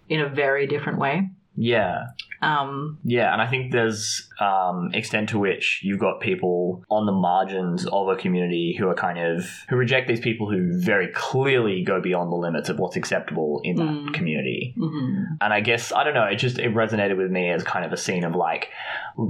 in 0.10 0.22
a 0.22 0.30
very 0.30 0.66
different 0.66 0.98
way. 0.98 1.30
yeah. 1.56 2.08
Um, 2.42 2.98
Yeah, 3.04 3.32
and 3.34 3.42
I 3.42 3.48
think 3.48 3.72
there's 3.72 4.28
um, 4.40 4.90
extent 4.94 5.30
to 5.30 5.38
which 5.40 5.82
you've 5.84 6.00
got 6.00 6.20
people 6.22 6.84
on 6.90 7.06
the 7.06 7.12
margins 7.12 7.86
of 7.86 8.08
a 8.08 8.16
community 8.16 8.76
who 8.78 8.88
are 8.90 8.96
kind 8.96 9.20
of 9.20 9.46
who 9.70 9.76
reject 9.76 10.08
these 10.08 10.20
people 10.20 10.50
who 10.50 10.80
very 10.82 11.08
clearly 11.14 11.84
go 11.84 12.02
beyond 12.02 12.32
the 12.32 12.36
limits 12.36 12.70
of 12.70 12.80
what's 12.80 12.96
acceptable 12.96 13.62
in 13.64 13.76
that 13.76 13.84
Mm. 13.92 14.14
community. 14.14 14.74
mhm. 14.78 15.38
And 15.40 15.54
I 15.54 15.60
guess 15.62 15.92
I 15.94 16.04
don't 16.04 16.14
know, 16.16 16.26
it 16.26 16.36
just 16.38 16.58
it 16.58 16.74
resonated 16.74 17.18
with 17.18 17.30
me 17.30 17.50
as 17.52 17.64
kind 17.64 17.86
of 17.86 17.92
a 17.94 17.98
scene 17.98 18.24
of 18.24 18.34
like, 18.36 18.70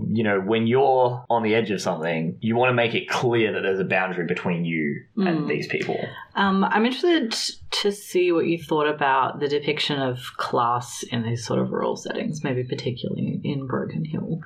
you 0.07 0.23
know, 0.23 0.39
when 0.39 0.67
you're 0.67 1.25
on 1.29 1.43
the 1.43 1.55
edge 1.55 1.71
of 1.71 1.81
something, 1.81 2.37
you 2.39 2.55
want 2.55 2.69
to 2.69 2.73
make 2.73 2.93
it 2.95 3.09
clear 3.09 3.51
that 3.53 3.61
there's 3.61 3.79
a 3.79 3.83
boundary 3.85 4.25
between 4.25 4.63
you 4.65 5.01
Mm. 5.17 5.27
and 5.27 5.49
these 5.49 5.67
people. 5.67 5.99
Um, 6.35 6.63
I'm 6.63 6.85
interested 6.85 7.35
to 7.81 7.91
see 7.91 8.31
what 8.31 8.45
you 8.47 8.57
thought 8.57 8.87
about 8.87 9.39
the 9.41 9.47
depiction 9.49 9.99
of 10.01 10.19
class 10.37 11.03
in 11.03 11.23
these 11.23 11.45
sort 11.45 11.59
of 11.59 11.71
rural 11.71 11.97
settings, 11.97 12.43
maybe 12.43 12.63
particularly 12.63 13.00
in 13.43 13.67
Broken 13.67 14.05
Hill. 14.05 14.39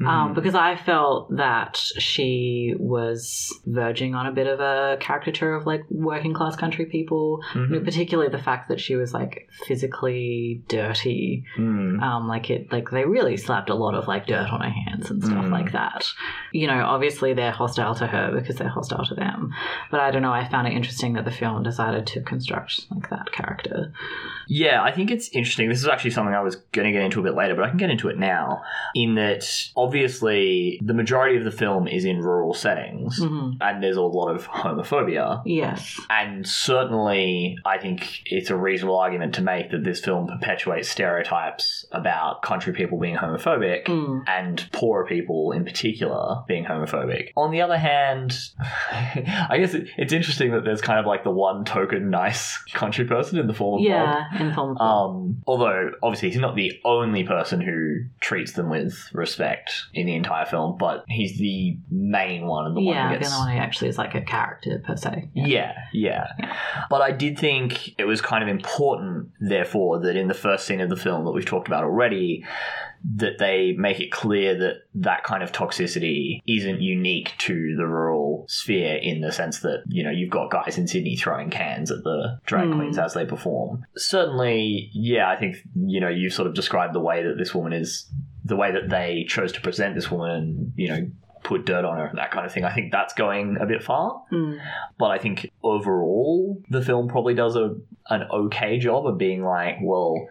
Um, 0.00 0.30
Mm. 0.30 0.34
because 0.36 0.54
I 0.54 0.76
felt 0.76 1.34
that 1.38 1.76
she 1.76 2.74
was 2.78 3.52
verging 3.66 4.14
on 4.14 4.26
a 4.26 4.32
bit 4.32 4.46
of 4.46 4.60
a 4.60 4.96
caricature 5.00 5.54
of 5.54 5.66
like 5.66 5.82
working 5.90 6.32
class 6.34 6.54
country 6.54 6.86
people, 6.86 7.42
Mhm. 7.54 7.84
particularly 7.84 8.30
the 8.30 8.38
fact 8.38 8.68
that 8.68 8.78
she 8.80 8.94
was 8.94 9.12
like 9.12 9.48
physically 9.66 10.62
dirty. 10.68 11.44
Mm. 11.56 12.00
Um, 12.00 12.28
like 12.28 12.50
it, 12.50 12.70
like 12.70 12.90
they 12.90 13.04
really 13.06 13.36
slapped 13.36 13.70
a 13.70 13.74
lot 13.74 13.94
of 13.94 14.06
like 14.06 14.26
dirt 14.26 14.48
on 14.52 14.60
her 14.60 14.70
hands 14.70 15.10
and 15.10 15.22
stuff 15.24 15.46
Mm. 15.46 15.50
like 15.50 15.72
that. 15.72 16.06
You 16.52 16.66
know, 16.68 16.84
obviously 16.84 17.32
they're 17.34 17.50
hostile 17.50 17.94
to 17.96 18.06
her 18.06 18.30
because 18.38 18.56
they're 18.56 18.68
hostile 18.68 19.04
to 19.06 19.14
them. 19.14 19.52
But 19.90 20.00
I 20.00 20.10
don't 20.12 20.22
know. 20.22 20.32
I 20.32 20.44
found 20.48 20.68
it 20.68 20.74
interesting 20.74 21.14
that 21.14 21.24
the 21.24 21.30
film 21.32 21.62
decided 21.64 22.06
to 22.08 22.20
construct 22.22 22.86
like 22.90 23.10
that 23.10 23.32
character. 23.32 23.92
Yeah, 24.48 24.82
I 24.82 24.92
think 24.92 25.10
it's 25.10 25.28
interesting. 25.28 25.68
This 25.68 25.80
is 25.80 25.88
actually 25.88 26.10
something 26.10 26.34
I 26.34 26.40
was 26.40 26.56
going 26.72 26.86
to 26.86 26.92
get 26.92 27.02
into 27.02 27.20
a 27.20 27.22
bit 27.22 27.34
later, 27.34 27.54
but 27.54 27.64
I 27.64 27.68
can 27.68 27.76
get 27.76 27.90
into 27.90 28.08
it 28.08 28.18
now. 28.18 28.62
In 28.94 29.14
that, 29.16 29.44
obviously, 29.76 30.80
the 30.82 30.94
majority 30.94 31.36
of 31.36 31.44
the 31.44 31.50
film 31.50 31.86
is 31.86 32.04
in 32.04 32.20
rural 32.20 32.54
settings, 32.54 33.18
hmm 33.18 33.50
and 33.60 33.82
there's 33.82 33.96
a 33.96 34.02
lot 34.02 34.28
of 34.28 34.46
homophobia. 34.46 35.42
Yes. 35.44 35.98
And 36.10 36.46
certainly, 36.46 37.56
I 37.64 37.78
think 37.78 38.22
it's 38.26 38.50
a 38.50 38.56
reasonable 38.56 38.96
argument 38.96 39.34
to 39.34 39.42
make 39.42 39.70
that 39.70 39.84
this 39.84 40.00
film 40.00 40.26
perpetuates 40.26 40.88
stereotypes 40.88 41.84
about 41.92 42.42
country 42.42 42.72
people 42.72 42.98
being 42.98 43.16
homophobic. 43.16 43.84
Mm. 43.84 44.22
And 44.26 44.68
poorer 44.72 45.06
people 45.06 45.52
in 45.52 45.64
particular 45.64 46.42
being 46.46 46.64
homophobic. 46.64 47.30
On 47.36 47.50
the 47.50 47.60
other 47.60 47.78
hand, 47.78 48.36
I 48.90 49.58
guess 49.58 49.74
it, 49.74 49.88
it's 49.96 50.12
interesting 50.12 50.52
that 50.52 50.64
there's 50.64 50.80
kind 50.80 50.98
of 50.98 51.06
like 51.06 51.24
the 51.24 51.30
one 51.30 51.64
token 51.64 52.10
nice 52.10 52.56
country 52.72 53.04
person 53.04 53.38
in 53.38 53.46
the 53.46 53.54
form 53.54 53.80
of 53.82 53.88
Bob. 53.88 53.90
Yeah, 53.90 54.30
film. 54.30 54.37
Um, 54.80 55.42
although 55.46 55.92
obviously 56.02 56.30
he's 56.30 56.40
not 56.40 56.56
the 56.56 56.78
only 56.84 57.24
person 57.24 57.60
who 57.60 58.04
treats 58.20 58.52
them 58.52 58.70
with 58.70 58.96
respect 59.12 59.72
in 59.94 60.06
the 60.06 60.14
entire 60.14 60.46
film, 60.46 60.76
but 60.78 61.04
he's 61.08 61.38
the 61.38 61.76
main 61.90 62.46
one 62.46 62.66
and 62.66 62.76
the 62.76 62.80
one 62.80 62.94
yeah, 62.94 63.12
who 63.12 63.18
the 63.18 63.26
only 63.26 63.38
one 63.38 63.52
who 63.52 63.58
actually 63.58 63.88
is 63.88 63.98
like 63.98 64.14
a 64.14 64.22
character 64.22 64.82
per 64.84 64.96
se. 64.96 65.28
yeah, 65.34 65.74
yeah. 65.92 66.28
But 66.90 67.02
I 67.02 67.12
did 67.12 67.38
think 67.38 67.98
it 67.98 68.04
was 68.04 68.20
kind 68.20 68.42
of 68.42 68.48
important, 68.48 69.30
therefore, 69.40 70.00
that 70.00 70.16
in 70.16 70.28
the 70.28 70.34
first 70.34 70.66
scene 70.66 70.80
of 70.80 70.90
the 70.90 70.96
film 70.96 71.24
that 71.24 71.32
we've 71.32 71.46
talked 71.46 71.68
about 71.68 71.84
already, 71.84 72.44
that 73.16 73.38
they 73.38 73.72
make 73.78 74.00
it 74.00 74.10
clear 74.10 74.56
that 74.58 74.82
that 74.94 75.24
kind 75.24 75.42
of 75.42 75.52
toxicity 75.52 76.40
isn't 76.46 76.80
unique 76.80 77.32
to 77.38 77.74
the 77.76 77.86
rural 77.86 78.44
sphere 78.48 78.96
in 78.96 79.20
the 79.20 79.32
sense 79.32 79.60
that, 79.60 79.82
you 79.88 80.02
know, 80.02 80.10
you've 80.10 80.30
got 80.30 80.50
guys 80.50 80.78
in 80.78 80.86
Sydney 80.86 81.16
throwing 81.16 81.50
cans 81.50 81.90
at 81.90 82.02
the 82.04 82.38
drag 82.46 82.68
Hmm. 82.68 82.76
queens 82.78 82.98
as 82.98 83.14
they 83.14 83.24
perform. 83.24 83.84
Certainly, 83.96 84.90
yeah, 84.92 85.28
I 85.30 85.36
think, 85.36 85.56
you 85.74 86.00
know, 86.00 86.08
you've 86.08 86.32
sort 86.32 86.48
of 86.48 86.54
described 86.54 86.94
the 86.94 87.00
way 87.00 87.22
that 87.22 87.36
this 87.38 87.54
woman 87.54 87.72
is, 87.72 88.10
the 88.44 88.56
way 88.56 88.72
that 88.72 88.88
they 88.88 89.24
chose 89.28 89.52
to 89.52 89.60
present 89.60 89.94
this 89.94 90.10
woman 90.10 90.72
you 90.76 90.88
know, 90.88 91.10
put 91.42 91.64
dirt 91.66 91.84
on 91.84 91.96
her 91.98 92.06
and 92.06 92.18
that 92.18 92.30
kind 92.30 92.44
of 92.46 92.52
thing. 92.52 92.64
I 92.64 92.74
think 92.74 92.92
that's 92.92 93.14
going 93.14 93.56
a 93.60 93.66
bit 93.66 93.82
far 93.82 94.22
Mm. 94.32 94.58
but 94.98 95.06
I 95.10 95.18
think 95.18 95.50
overall 95.62 96.60
the 96.70 96.82
film 96.82 97.08
probably 97.08 97.34
does 97.34 97.56
a 97.56 97.76
an 98.10 98.22
okay 98.32 98.78
job 98.78 99.06
of 99.06 99.18
being 99.18 99.44
like, 99.44 99.76
well, 99.82 100.28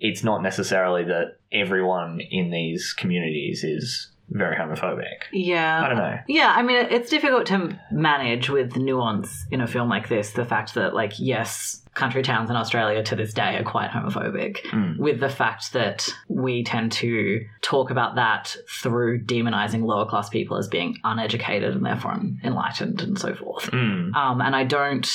it's 0.00 0.22
not 0.22 0.42
necessarily 0.42 1.04
that 1.04 1.38
everyone 1.50 2.20
in 2.20 2.50
these 2.50 2.92
communities 2.92 3.64
is 3.64 4.10
very 4.28 4.56
homophobic. 4.56 5.22
Yeah. 5.32 5.84
I 5.84 5.88
don't 5.88 5.98
know. 5.98 6.18
Yeah, 6.28 6.52
I 6.56 6.62
mean, 6.62 6.86
it's 6.90 7.10
difficult 7.10 7.46
to 7.46 7.78
manage 7.90 8.48
with 8.50 8.76
nuance 8.76 9.46
in 9.50 9.60
a 9.60 9.66
film 9.66 9.88
like 9.88 10.08
this. 10.08 10.32
The 10.32 10.44
fact 10.44 10.74
that, 10.74 10.94
like, 10.94 11.12
yes, 11.18 11.82
country 11.94 12.22
towns 12.22 12.50
in 12.50 12.56
Australia 12.56 13.02
to 13.04 13.16
this 13.16 13.32
day 13.32 13.56
are 13.56 13.62
quite 13.62 13.90
homophobic, 13.90 14.58
Mm. 14.66 14.98
with 14.98 15.20
the 15.20 15.28
fact 15.30 15.72
that 15.72 16.08
we 16.28 16.62
tend 16.64 16.92
to 16.92 17.46
talk 17.62 17.90
about 17.90 18.16
that 18.16 18.54
through 18.82 19.24
demonizing 19.24 19.84
lower 19.84 20.04
class 20.06 20.28
people 20.28 20.56
as 20.58 20.68
being 20.68 20.98
uneducated 21.04 21.74
and 21.74 21.86
therefore 21.86 22.20
enlightened 22.44 23.00
and 23.02 23.18
so 23.18 23.34
forth. 23.34 23.70
Mm. 23.70 24.14
Um, 24.14 24.40
and 24.42 24.54
I 24.54 24.64
don't. 24.64 25.08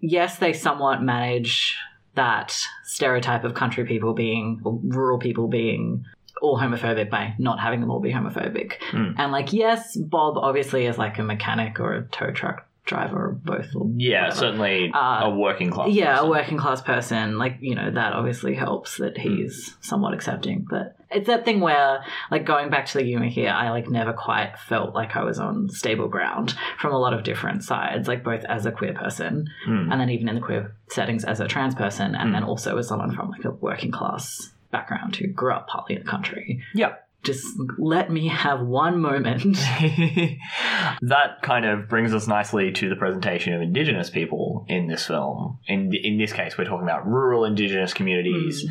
Yes, 0.00 0.38
they 0.38 0.52
somewhat 0.52 1.02
manage 1.02 1.76
that 2.14 2.56
stereotype 2.84 3.42
of 3.42 3.54
country 3.54 3.84
people 3.84 4.12
being, 4.12 4.60
or 4.62 4.78
rural 4.84 5.18
people 5.18 5.48
being 5.48 6.04
all 6.44 6.58
homophobic 6.58 7.10
by 7.10 7.34
not 7.38 7.58
having 7.58 7.80
them 7.80 7.90
all 7.90 8.00
be 8.00 8.12
homophobic. 8.12 8.74
Mm. 8.92 9.14
And 9.18 9.32
like, 9.32 9.52
yes, 9.52 9.96
Bob 9.96 10.36
obviously 10.36 10.86
is 10.86 10.98
like 10.98 11.18
a 11.18 11.22
mechanic 11.22 11.80
or 11.80 11.94
a 11.94 12.02
tow 12.06 12.30
truck 12.30 12.66
driver 12.84 13.28
or 13.28 13.32
both. 13.32 13.74
Or 13.74 13.86
Yeah, 13.96 14.24
whatever. 14.24 14.36
certainly 14.36 14.92
Uh, 14.94 15.20
a 15.24 15.30
working 15.34 15.70
class. 15.70 15.88
Yeah, 15.90 16.12
person. 16.16 16.26
a 16.26 16.28
working 16.28 16.58
class 16.58 16.82
person, 16.82 17.38
like, 17.38 17.56
you 17.60 17.74
know, 17.74 17.90
that 17.90 18.12
obviously 18.12 18.54
helps 18.54 18.98
that 18.98 19.16
he's 19.16 19.74
somewhat 19.80 20.12
accepting. 20.12 20.66
But 20.68 20.94
it's 21.10 21.26
that 21.28 21.46
thing 21.46 21.60
where, 21.60 22.04
like, 22.30 22.44
going 22.44 22.68
back 22.68 22.84
to 22.86 22.98
the 22.98 23.04
humor 23.04 23.24
here, 23.24 23.48
I, 23.48 23.70
like, 23.70 23.88
never 23.88 24.12
quite 24.12 24.58
felt 24.58 24.94
like 24.94 25.16
I 25.16 25.24
was 25.24 25.38
on 25.38 25.70
stable 25.70 26.08
ground 26.08 26.54
from 26.78 26.92
a 26.92 26.98
lot 26.98 27.14
of 27.14 27.22
different 27.24 27.64
sides, 27.64 28.06
like, 28.06 28.22
both 28.22 28.44
as 28.44 28.66
a 28.66 28.70
queer 28.72 28.92
person 28.92 29.46
Mm. 29.66 29.90
and 29.90 29.98
then 29.98 30.10
even 30.10 30.28
in 30.28 30.34
the 30.34 30.42
queer 30.42 30.76
settings 30.90 31.24
as 31.24 31.40
a 31.40 31.48
trans 31.48 31.74
person, 31.74 32.14
and 32.14 32.28
Mm. 32.30 32.32
then 32.34 32.44
also 32.44 32.76
as 32.76 32.86
someone 32.88 33.12
from, 33.12 33.30
like, 33.30 33.46
a 33.46 33.50
working 33.50 33.92
class 33.92 34.52
background 34.74 35.14
who 35.16 35.28
grew 35.28 35.52
up 35.52 35.68
partly 35.68 35.94
in 35.94 36.02
the 36.02 36.10
country. 36.10 36.60
Yeah. 36.74 36.94
Just 37.24 37.46
let 37.78 38.10
me 38.10 38.28
have 38.28 38.60
one 38.60 39.00
moment. 39.00 39.42
that 41.02 41.42
kind 41.42 41.64
of 41.64 41.88
brings 41.88 42.14
us 42.14 42.26
nicely 42.26 42.72
to 42.72 42.88
the 42.88 42.96
presentation 42.96 43.52
of 43.52 43.62
Indigenous 43.62 44.10
people 44.10 44.64
in 44.68 44.86
this 44.86 45.06
film. 45.06 45.58
In 45.66 45.92
in 45.94 46.18
this 46.18 46.32
case, 46.32 46.56
we're 46.58 46.64
talking 46.64 46.84
about 46.86 47.06
rural 47.06 47.44
Indigenous 47.44 47.92
communities 47.94 48.66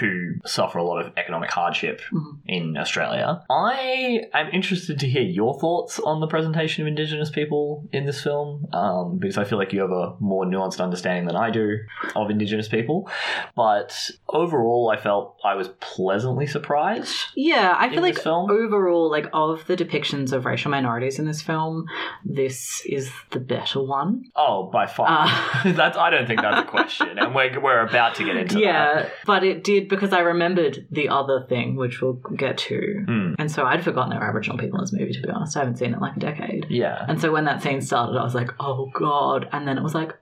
who 0.00 0.34
suffer 0.44 0.78
a 0.78 0.84
lot 0.84 1.04
of 1.04 1.12
economic 1.16 1.50
hardship 1.50 2.00
Mhm. 2.12 2.38
in 2.46 2.76
Australia. 2.76 3.42
I 3.50 4.22
am 4.34 4.48
interested 4.52 4.98
to 5.00 5.08
hear 5.08 5.22
your 5.22 5.58
thoughts 5.58 5.98
on 6.00 6.20
the 6.20 6.26
presentation 6.26 6.82
of 6.82 6.88
Indigenous 6.88 7.30
people 7.30 7.84
in 7.92 8.06
this 8.06 8.22
film, 8.22 8.66
um, 8.72 9.18
because 9.18 9.38
I 9.38 9.44
feel 9.44 9.58
like 9.58 9.72
you 9.72 9.80
have 9.80 9.90
a 9.90 10.14
more 10.20 10.44
nuanced 10.44 10.80
understanding 10.82 11.26
than 11.26 11.36
I 11.36 11.50
do 11.50 11.78
of 12.16 12.30
Indigenous 12.30 12.68
people. 12.68 13.08
But 13.54 13.94
overall, 14.28 14.90
I 14.92 14.96
felt 15.00 15.36
I 15.44 15.54
was 15.54 15.68
pleasantly 15.80 16.46
surprised. 16.46 17.14
Yeah, 17.36 17.74
I 17.78 17.88
feel 17.98 18.14
like 18.14 18.22
film? 18.22 18.50
overall, 18.50 19.10
like 19.10 19.26
of 19.32 19.66
the 19.66 19.76
depictions 19.76 20.32
of 20.32 20.44
racial 20.44 20.70
minorities 20.70 21.18
in 21.18 21.26
this 21.26 21.42
film, 21.42 21.86
this 22.24 22.82
is 22.86 23.10
the 23.30 23.40
better 23.40 23.82
one. 23.82 24.24
Oh, 24.36 24.70
by 24.72 24.86
far. 24.86 25.06
Uh, 25.08 25.72
that's 25.72 25.96
I 25.96 26.10
don't 26.10 26.26
think 26.26 26.40
that's 26.40 26.66
a 26.66 26.70
question, 26.70 27.18
and 27.18 27.34
we're 27.34 27.60
we're 27.60 27.80
about 27.80 28.14
to 28.16 28.24
get 28.24 28.36
into 28.36 28.54
that. 28.54 28.60
yeah, 28.60 29.08
but 29.26 29.44
it 29.44 29.64
did 29.64 29.88
because 29.88 30.12
I 30.12 30.20
remembered 30.20 30.86
the 30.90 31.08
other 31.08 31.44
thing, 31.48 31.76
which 31.76 32.00
we'll 32.00 32.20
get 32.36 32.58
to. 32.58 33.04
Hmm. 33.06 33.34
And 33.38 33.50
so 33.50 33.64
I'd 33.64 33.84
forgotten 33.84 34.10
there 34.10 34.20
were 34.20 34.26
Aboriginal 34.26 34.58
people 34.58 34.78
in 34.78 34.84
this 34.84 34.92
movie, 34.92 35.12
to 35.12 35.22
be 35.22 35.30
honest. 35.30 35.56
I 35.56 35.60
haven't 35.60 35.76
seen 35.76 35.92
it 35.92 35.94
in 35.94 36.00
like 36.00 36.16
a 36.16 36.20
decade. 36.20 36.66
Yeah. 36.68 37.04
And 37.08 37.20
so 37.20 37.32
when 37.32 37.44
that 37.44 37.62
scene 37.62 37.80
started, 37.80 38.18
I 38.18 38.24
was 38.24 38.34
like, 38.34 38.50
oh 38.60 38.90
God. 38.94 39.48
And 39.52 39.66
then 39.66 39.78
it 39.78 39.82
was 39.82 39.94
like, 39.94 40.12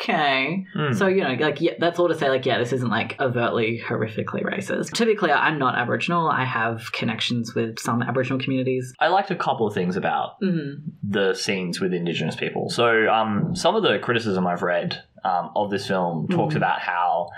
okay. 0.00 0.64
Hmm. 0.74 0.92
So, 0.92 1.06
you 1.06 1.22
know, 1.22 1.34
like, 1.34 1.60
yeah, 1.60 1.72
that's 1.78 1.98
all 1.98 2.08
to 2.08 2.14
say, 2.14 2.28
like, 2.28 2.46
yeah, 2.46 2.58
this 2.58 2.72
isn't 2.72 2.88
like 2.90 3.20
overtly 3.20 3.80
horrifically 3.84 4.42
racist. 4.44 4.92
To 4.92 5.06
be 5.06 5.14
clear, 5.14 5.34
I'm 5.34 5.58
not 5.58 5.76
Aboriginal. 5.76 6.28
I 6.28 6.44
have 6.44 6.92
connections 6.92 7.54
with 7.54 7.78
some 7.78 8.02
Aboriginal 8.02 8.38
communities. 8.38 8.94
I 9.00 9.08
liked 9.08 9.30
a 9.30 9.36
couple 9.36 9.66
of 9.66 9.74
things 9.74 9.96
about 9.96 10.40
Mm. 10.42 10.82
the 11.02 11.34
scenes 11.34 11.80
with 11.80 11.92
Indigenous 11.94 12.36
people. 12.36 12.68
So, 12.70 13.08
um, 13.08 13.54
some 13.56 13.74
of 13.76 13.82
the 13.82 13.98
criticism 13.98 14.46
I've 14.46 14.62
read 14.62 15.02
um, 15.24 15.50
of 15.56 15.70
this 15.70 15.88
film 15.88 16.28
talks 16.28 16.54
Mhm. 16.54 16.58
about 16.58 16.78
how, 16.78 17.30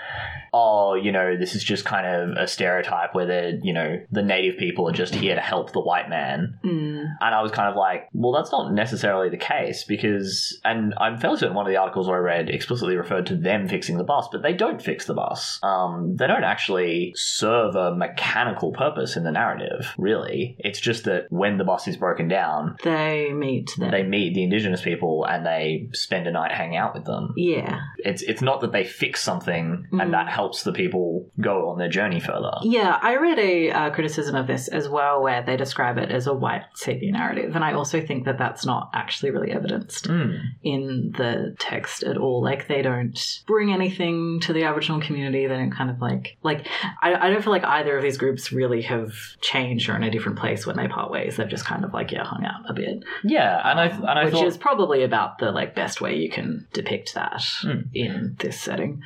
oh, 0.53 0.95
you 0.95 1.13
know, 1.13 1.37
this 1.37 1.55
is 1.55 1.63
just 1.65 1.85
kind 1.85 2.07
of 2.07 2.37
a 2.37 2.47
stereotype 2.47 3.15
where 3.15 3.27
the, 3.27 3.61
you 3.63 3.73
know, 3.73 4.01
the 4.11 4.23
native 4.23 4.57
people 4.59 4.89
are 4.89 4.93
just 4.93 5.15
here 5.15 5.35
to 5.35 5.41
help 5.41 5.73
the 5.73 5.81
white 5.81 6.09
man. 6.09 6.59
Mm. 6.65 7.05
And 7.21 7.35
I 7.35 7.43
was 7.43 7.53
kind 7.53 7.69
of 7.69 7.77
like, 7.77 8.09
well, 8.13 8.33
that's 8.33 8.53
not 8.53 8.73
necessarily 8.73 9.29
the 9.29 9.37
case 9.37 9.85
because, 9.85 10.59
and 10.65 10.95
I'm 10.99 11.19
fairly 11.19 11.37
certain 11.39 11.55
one 11.55 11.67
of 11.67 11.71
the 11.71 11.77
articles 11.77 12.09
I 12.09 12.17
read 12.17 12.49
explicitly 12.51 12.97
referred 12.97 13.27
to 13.27 13.37
them 13.37 13.69
fixing 13.69 13.99
the 13.99 14.05
bus, 14.05 14.29
but 14.31 14.43
they 14.43 14.53
don't 14.53 14.81
fix 14.83 15.07
the 15.07 15.15
bus. 15.15 15.59
Um, 15.63 16.17
they 16.17 16.27
don't 16.27 16.45
actually 16.45 17.13
serve 17.17 17.75
a 17.77 17.95
mechanical 17.95 18.73
purpose 18.73 19.17
in 19.17 19.25
the 19.25 19.33
narrative, 19.33 19.93
really. 19.99 20.57
It's 20.59 20.81
just 20.81 21.05
that 21.05 21.27
when 21.31 21.59
the 21.59 21.65
bus 21.65 21.87
is 21.89 21.97
broken 21.97 22.29
down, 22.29 22.77
They 22.83 23.33
meet 23.33 23.71
them. 23.79 23.91
they 23.91 24.03
meet 24.03 24.35
the 24.35 24.43
indigenous 24.45 24.83
people 24.83 25.25
and 25.25 25.45
they 25.45 25.89
spend 25.93 26.27
a 26.27 26.31
night 26.33 26.53
hanging 26.53 26.77
out 26.77 26.95
with 26.95 27.05
them. 27.05 27.35
yeah. 27.37 27.81
It's 27.99 28.23
it's 28.23 28.43
not 28.43 28.61
that 28.61 28.73
they 28.73 28.85
fix 28.85 29.23
something 29.23 29.87
Mm. 29.93 30.03
and 30.03 30.15
that 30.15 30.29
helps 30.39 30.63
the 30.63 30.73
people 30.73 31.29
go 31.41 31.69
on 31.69 31.79
their 31.79 31.89
journey 31.99 32.21
further. 32.21 32.53
Yeah, 32.63 32.99
I 33.03 33.17
read 33.17 33.39
a 33.39 33.71
uh, 33.71 33.91
criticism 33.91 34.35
of 34.37 34.47
this 34.47 34.69
as 34.69 34.89
well 34.89 35.21
where 35.23 35.43
they 35.43 35.57
describe 35.57 35.99
it 35.99 36.11
as 36.19 36.27
a 36.27 36.35
white 36.35 36.63
savior 36.75 37.11
narrative. 37.13 37.55
And 37.57 37.65
I 37.65 37.73
also 37.73 38.01
think 38.01 38.25
that 38.27 38.39
that's 38.39 38.65
not 38.65 38.91
actually 38.95 39.31
really 39.33 39.51
evidenced. 39.53 40.09
Mm. 40.09 40.39
in 40.63 41.13
the 41.17 41.55
text 41.59 42.03
at 42.05 42.17
all. 42.17 42.43
Like 42.43 42.69
they 42.69 42.83
don't 42.83 43.19
bring 43.47 43.73
anything 43.73 44.39
to 44.43 44.53
the 44.53 44.63
Aboriginal 44.65 45.01
community. 45.01 45.47
They 45.47 45.57
don't 45.57 45.73
kind 45.81 45.91
of 45.91 46.01
like 46.01 46.37
like 46.43 46.67
I, 47.03 47.15
I 47.15 47.31
don't 47.31 47.43
feel 47.43 47.53
like 47.53 47.65
either 47.65 47.97
of 47.97 48.03
these 48.03 48.17
groups 48.19 48.53
really 48.53 48.83
have 48.83 49.13
changed 49.41 49.89
or 49.89 49.97
in 49.97 50.03
a 50.05 50.11
different 50.11 50.39
place 50.39 50.67
when 50.67 50.77
they 50.77 50.87
part 50.89 51.11
ways. 51.11 51.37
They've 51.37 51.49
just 51.49 51.65
kind 51.65 51.85
of 51.85 51.93
like 51.93 52.13
yeah 52.13 52.25
hung 52.25 52.45
out 52.45 52.63
a 52.69 52.75
bit, 52.75 53.03
Yeah, 53.25 53.61
and 53.71 53.81
I 53.81 53.87
and 53.87 54.19
I 54.21 54.25
which 54.27 54.35
thought 54.35 54.47
is 54.47 54.57
probably 54.57 55.03
about 55.03 55.39
the 55.39 55.51
like 55.51 55.75
best 55.75 56.01
way 56.01 56.17
you 56.17 56.31
can 56.31 56.67
depict 56.73 57.15
that 57.15 57.43
Hmm. 57.63 57.81
in 57.95 58.37
this 58.39 58.61
setting. 58.61 59.03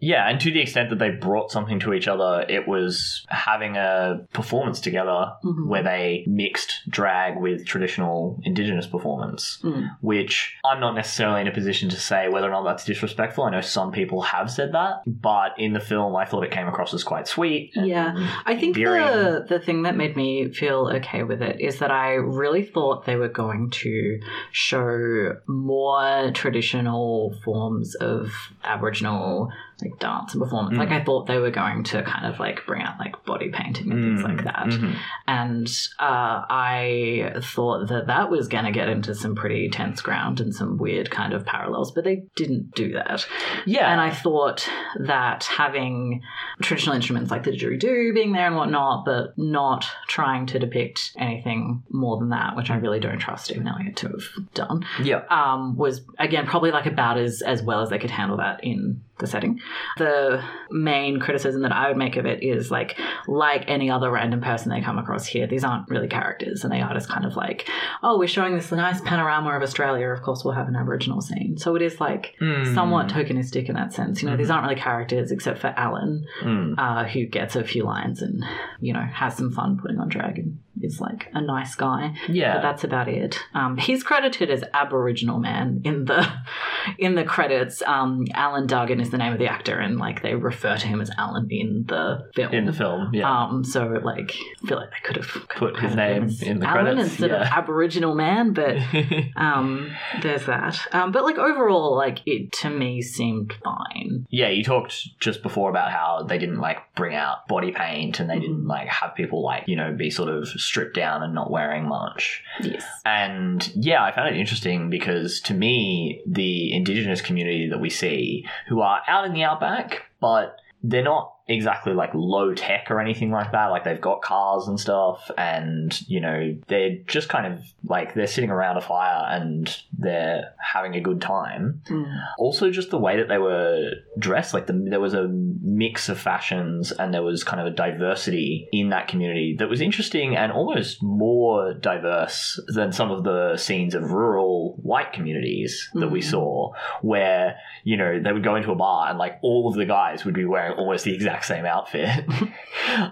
Yeah, 0.00 0.28
and 0.28 0.40
to 0.40 0.50
the 0.52 0.60
extent 0.68 0.90
that 0.90 0.98
they 0.98 1.10
brought 1.10 1.50
something 1.50 1.78
to 1.80 1.92
each 1.92 2.06
other, 2.08 2.44
it 2.48 2.68
was 2.68 3.24
having 3.28 3.76
a 3.76 4.20
performance 4.32 4.80
together 4.80 5.32
Mhm. 5.44 5.66
where 5.68 5.82
they 5.82 6.24
mixed 6.26 6.88
drag 6.88 7.38
with 7.38 7.66
traditional 7.66 8.38
indigenous 8.44 8.86
performance, 8.86 9.60
Mm. 9.64 9.88
which 10.00 10.56
I'm 10.64 10.80
not 10.80 10.94
necessarily 10.94 11.40
in 11.40 11.48
a 11.48 11.52
position 11.52 11.88
to 11.90 11.96
say 11.96 12.28
whether 12.28 12.46
or 12.48 12.50
not 12.50 12.64
that's 12.64 12.84
disrespectful. 12.84 13.44
I 13.44 13.50
know 13.50 13.60
some 13.60 13.90
people 13.92 14.22
have 14.22 14.50
said 14.50 14.72
that, 14.72 15.02
but 15.06 15.52
in 15.58 15.72
the 15.72 15.80
film, 15.80 16.14
I 16.16 16.24
thought 16.24 16.44
it 16.44 16.50
came 16.50 16.68
across 16.68 16.92
as 16.94 17.02
quite 17.04 17.26
sweet. 17.26 17.72
Yeah. 17.74 18.14
I 18.46 18.54
think 18.56 18.76
endearing. 18.76 19.06
the 19.06 19.46
the 19.48 19.58
thing 19.58 19.82
that 19.84 19.96
made 19.96 20.16
me 20.16 20.48
feel 20.52 20.90
okay 20.96 21.22
with 21.22 21.40
it 21.42 21.60
is 21.60 21.78
that 21.80 21.90
I 21.90 22.14
really 22.14 22.64
thought 22.64 23.06
they 23.06 23.16
were 23.16 23.28
going 23.44 23.70
to 23.84 24.20
show 24.52 25.36
more 25.46 26.30
traditional 26.34 27.34
forms 27.44 27.94
of 27.96 28.30
Aboriginal 28.64 29.50
like 29.82 29.96
dance 30.00 30.34
and 30.34 30.42
performance. 30.42 30.57
Mm. 30.66 30.78
Like 30.78 30.90
I 30.90 31.02
thought 31.02 31.26
they 31.26 31.38
were 31.38 31.50
going 31.50 31.84
to 31.84 32.02
kind 32.02 32.26
of 32.26 32.38
like 32.38 32.66
bring 32.66 32.82
out 32.82 32.98
like 32.98 33.24
body 33.24 33.50
painting 33.50 33.90
and 33.92 34.02
things 34.02 34.22
like 34.22 34.44
that. 34.44 34.66
mhm. 34.66 34.96
And 35.26 35.66
uh, 35.98 36.44
I 36.48 37.32
thought 37.42 37.88
that 37.88 38.06
that 38.06 38.30
was 38.30 38.48
going 38.48 38.64
to 38.64 38.72
get 38.72 38.88
into 38.88 39.14
some 39.14 39.34
pretty 39.34 39.68
tense 39.70 40.00
ground 40.00 40.40
and 40.40 40.54
some 40.54 40.78
weird 40.78 41.10
kind 41.10 41.32
of 41.32 41.44
parallels, 41.44 41.92
but 41.92 42.04
they 42.04 42.24
didn't 42.36 42.74
do 42.74 42.92
that. 42.92 43.26
Yeah, 43.66 43.90
And 43.90 44.00
I 44.00 44.10
thought 44.10 44.68
that 44.98 45.44
having 45.44 46.22
traditional 46.62 46.94
instruments 46.96 47.30
like 47.30 47.44
the 47.44 47.50
didgeridoo 47.52 48.14
being 48.14 48.32
there 48.32 48.46
and 48.46 48.56
whatnot, 48.56 49.04
but 49.04 49.36
not 49.36 49.86
trying 50.08 50.46
to 50.46 50.58
depict 50.58 51.12
anything 51.18 51.82
more 51.90 52.18
than 52.18 52.30
that, 52.30 52.56
which 52.56 52.70
I 52.70 52.76
really 52.76 53.00
don't 53.00 53.18
trust 53.18 53.46
Stephan 53.46 53.68
Elliott 53.68 53.96
to 53.96 54.08
have 54.08 54.54
done, 54.54 54.86
yeah, 55.02 55.22
um, 55.30 55.76
was 55.76 56.00
again 56.18 56.46
probably 56.46 56.70
like 56.70 56.86
about 56.86 57.18
as 57.18 57.42
as 57.42 57.62
well 57.62 57.82
as 57.82 57.90
they 57.90 57.98
could 57.98 58.10
handle 58.10 58.38
that 58.38 58.62
in 58.64 59.02
the 59.18 59.26
setting. 59.26 59.60
The 59.96 60.42
main 60.70 61.20
criticism 61.20 61.62
that 61.62 61.72
I 61.72 61.88
would 61.88 61.96
make 61.96 62.16
of 62.16 62.26
it 62.26 62.42
is 62.42 62.70
like 62.70 62.98
like 63.26 63.64
any 63.68 63.90
other 63.90 64.10
random 64.10 64.40
person 64.40 64.70
they 64.70 64.80
come 64.80 64.98
across 64.98 65.26
here, 65.26 65.46
these 65.46 65.64
aren't 65.64 65.88
really 65.88 66.08
characters 66.08 66.64
and 66.64 66.72
they 66.72 66.80
are 66.80 66.92
just 66.94 67.08
kind 67.08 67.24
of 67.24 67.36
like, 67.36 67.68
oh, 68.02 68.18
we're 68.18 68.28
showing 68.28 68.54
this 68.54 68.70
nice 68.72 69.00
panorama 69.02 69.50
of 69.50 69.62
Australia. 69.62 70.08
Of 70.08 70.22
course, 70.22 70.44
we'll 70.44 70.54
have 70.54 70.68
an 70.68 70.76
Aboriginal 70.76 71.20
scene. 71.20 71.56
So 71.58 71.74
it 71.76 71.82
is 71.82 72.00
like 72.00 72.34
Mm. 72.40 72.74
somewhat 72.74 73.08
tokenistic 73.08 73.68
in 73.68 73.74
that 73.74 73.92
sense. 73.92 74.22
You 74.22 74.30
know, 74.30 74.36
these 74.36 74.50
aren't 74.50 74.64
really 74.68 74.80
characters 74.80 75.32
except 75.32 75.58
for 75.58 75.68
Alan, 75.76 76.24
Mm. 76.42 76.74
uh, 76.78 77.04
who 77.04 77.26
gets 77.26 77.56
a 77.56 77.64
few 77.64 77.84
lines 77.84 78.22
and 78.22 78.44
you 78.80 78.92
know 78.92 79.00
has 79.12 79.36
some 79.36 79.50
fun 79.52 79.78
putting 79.80 79.98
on 79.98 80.08
drag 80.08 80.38
and 80.38 80.58
is 80.82 81.00
like 81.00 81.28
a 81.34 81.40
nice 81.40 81.74
guy. 81.74 82.14
yeah. 82.28 82.54
But 82.54 82.62
that's 82.62 82.84
about 82.84 83.08
it. 83.08 83.38
Um, 83.54 83.76
he's 83.76 84.02
credited 84.02 84.50
as 84.50 84.64
Aboriginal 84.74 85.38
man 85.38 85.80
in 85.84 86.04
the 86.04 86.26
in 86.98 87.14
the 87.14 87.24
credits. 87.24 87.82
Um, 87.86 88.26
Alan 88.34 88.66
Dargin 88.66 89.00
is 89.00 89.10
the 89.10 89.18
name 89.18 89.32
of 89.32 89.38
the 89.38 89.46
actor, 89.48 89.78
and 89.78 89.98
like 89.98 90.22
they 90.22 90.34
refer 90.34 90.76
to 90.76 90.86
him 90.86 91.00
as 91.00 91.10
Alan 91.18 91.48
in 91.50 91.84
the 91.86 92.28
film. 92.34 92.52
in 92.52 92.64
the 92.66 92.72
film, 92.72 93.10
yeah. 93.14 93.28
Um, 93.30 93.64
so 93.64 93.86
like, 94.04 94.34
I 94.62 94.66
feel 94.66 94.78
like 94.78 94.90
they 94.90 94.96
could 95.04 95.16
have 95.16 95.28
Put 95.56 95.78
his 95.78 95.94
name 95.94 96.28
in 96.42 96.60
the 96.60 96.66
Alan 96.66 96.84
credits, 96.84 97.10
instead 97.10 97.30
of. 97.32 97.42
Aboriginal 97.42 98.14
man, 98.14 98.52
but 98.52 98.76
um, 99.36 99.90
there's 100.22 100.46
that. 100.46 100.78
Um, 100.92 101.12
but 101.12 101.24
like 101.24 101.38
overall, 101.38 101.96
like 101.96 102.20
it 102.26 102.52
to 102.52 102.70
me 102.70 103.02
seemed 103.02 103.54
fine. 103.64 104.26
yeah, 104.30 104.48
you 104.48 104.62
talked 104.64 105.18
just 105.20 105.42
before 105.42 105.70
about 105.70 105.90
how 105.90 106.22
they 106.28 106.38
didn't 106.38 106.58
like 106.58 106.78
bring 106.94 107.14
out 107.14 107.46
body 107.48 107.72
paint 107.72 108.20
and 108.20 108.28
they 108.30 108.38
didn't 108.38 108.64
Mhm. 108.64 108.68
like 108.68 108.88
have 108.88 109.14
people 109.14 109.42
like, 109.42 109.64
you 109.66 109.76
know, 109.76 109.92
be 109.92 110.10
sort 110.10 110.28
of 110.28 110.48
stripped 110.68 110.94
down 110.94 111.22
and 111.22 111.34
not 111.34 111.50
wearing 111.50 111.88
much. 111.88 112.42
Yes. 112.60 112.84
And 113.06 113.66
yeah, 113.74 114.04
I 114.04 114.14
found 114.14 114.28
it 114.28 114.38
interesting 114.38 114.90
because 114.90 115.40
to 115.42 115.54
me, 115.54 116.22
the 116.26 116.74
indigenous 116.74 117.22
community 117.22 117.68
that 117.70 117.80
we 117.80 117.88
see 117.88 118.46
who 118.68 118.82
are 118.82 119.00
out 119.08 119.24
in 119.24 119.32
the 119.32 119.44
outback, 119.44 120.04
but 120.20 120.56
they're 120.82 121.02
not 121.02 121.34
exactly 121.48 121.94
like 121.94 122.10
low 122.12 122.54
tech 122.54 122.90
or 122.90 123.00
anything 123.00 123.30
like 123.30 123.52
that. 123.52 123.68
Like 123.68 123.84
they've 123.84 124.00
got 124.00 124.20
cars 124.20 124.68
and 124.68 124.78
stuff, 124.78 125.30
and 125.38 125.98
you 126.08 126.20
know, 126.20 126.56
they're 126.68 126.98
just 127.06 127.28
kind 127.28 127.52
of 127.52 127.64
like 127.84 128.14
they're 128.14 128.26
sitting 128.26 128.50
around 128.50 128.76
a 128.76 128.82
fire 128.82 129.26
and 129.30 129.74
they're 129.98 130.54
having 130.62 130.94
a 130.94 131.00
good 131.00 131.20
time. 131.20 131.82
Mm. 131.90 132.06
Also, 132.38 132.70
just 132.70 132.90
the 132.90 132.98
way 132.98 133.16
that 133.16 133.28
they 133.28 133.38
were 133.38 133.90
dressed, 134.18 134.54
like 134.54 134.66
the, 134.68 134.72
there 134.88 135.00
was 135.00 135.12
a 135.14 135.26
mix 135.28 136.08
of 136.08 136.18
fashions 136.18 136.92
and 136.92 137.12
there 137.12 137.22
was 137.22 137.42
kind 137.42 137.60
of 137.60 137.66
a 137.66 137.74
diversity 137.76 138.68
in 138.72 138.90
that 138.90 139.08
community 139.08 139.56
that 139.58 139.68
was 139.68 139.80
interesting 139.80 140.36
and 140.36 140.52
almost 140.52 141.02
more 141.02 141.74
diverse 141.74 142.60
than 142.68 142.92
some 142.92 143.10
of 143.10 143.24
the 143.24 143.56
scenes 143.56 143.94
of 143.94 144.10
rural 144.12 144.78
white 144.82 145.12
communities 145.12 145.90
that 145.94 146.10
we 146.10 146.20
Mhm. 146.20 146.30
saw, 146.30 146.72
where, 147.02 147.56
you 147.84 147.96
know, 147.96 148.20
they 148.22 148.32
would 148.32 148.44
go 148.44 148.54
into 148.54 148.70
a 148.70 148.76
bar 148.76 149.08
and 149.08 149.18
like 149.18 149.38
all 149.42 149.68
of 149.68 149.74
the 149.74 149.84
guys 149.86 150.24
would 150.24 150.34
be 150.34 150.44
wearing 150.44 150.72
almost 150.78 151.04
the 151.04 151.14
exact 151.14 151.44
same 151.44 151.64
outfit. 151.66 152.08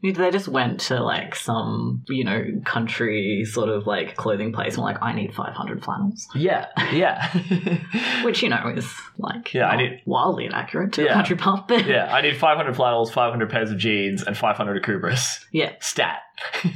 They 0.02 0.30
just 0.30 0.48
went 0.48 0.80
to 0.82 1.02
like 1.02 1.34
some, 1.34 2.02
you 2.08 2.24
know, 2.24 2.44
country 2.64 3.44
sort 3.44 3.68
of 3.68 3.86
like 3.86 4.16
clothing 4.16 4.52
place 4.52 4.74
and 4.74 4.82
were 4.84 4.90
like, 4.90 5.02
I 5.02 5.12
need 5.12 5.34
500 5.34 5.84
flannels. 5.84 6.26
yeah, 6.34 6.66
yeah. 6.92 7.28
Which, 8.24 8.42
you 8.42 8.48
know, 8.48 8.72
is 8.74 8.90
like 9.18 9.54
Yeah, 9.54 9.68
I 9.68 9.76
need- 9.76 10.02
wildly 10.06 10.46
inaccurate 10.46 10.92
to 10.94 11.04
Yeah. 11.04 11.10
a 11.10 11.14
country 11.14 11.36
pump. 11.36 11.68
But 11.68 11.86
yeah, 11.86 12.12
I 12.14 12.20
need 12.22 12.36
500 12.36 12.74
flannels, 12.76 13.10
500 13.10 13.48
pairs 13.50 13.70
of 13.70 13.78
jeans, 13.78 14.22
and 14.22 14.36
500 14.36 14.82
Akubras. 14.82 15.44
yeah. 15.52 15.72
Stat. 15.80 16.18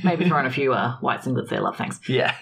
Maybe 0.05 0.27
throw 0.27 0.39
in 0.41 0.47
a 0.47 0.51
few 0.51 0.73
uh, 0.73 0.97
white 1.01 1.21
singlets 1.21 1.49
there, 1.51 1.61
love, 1.61 1.77
thanks. 1.77 2.01
yeah. 2.09 2.35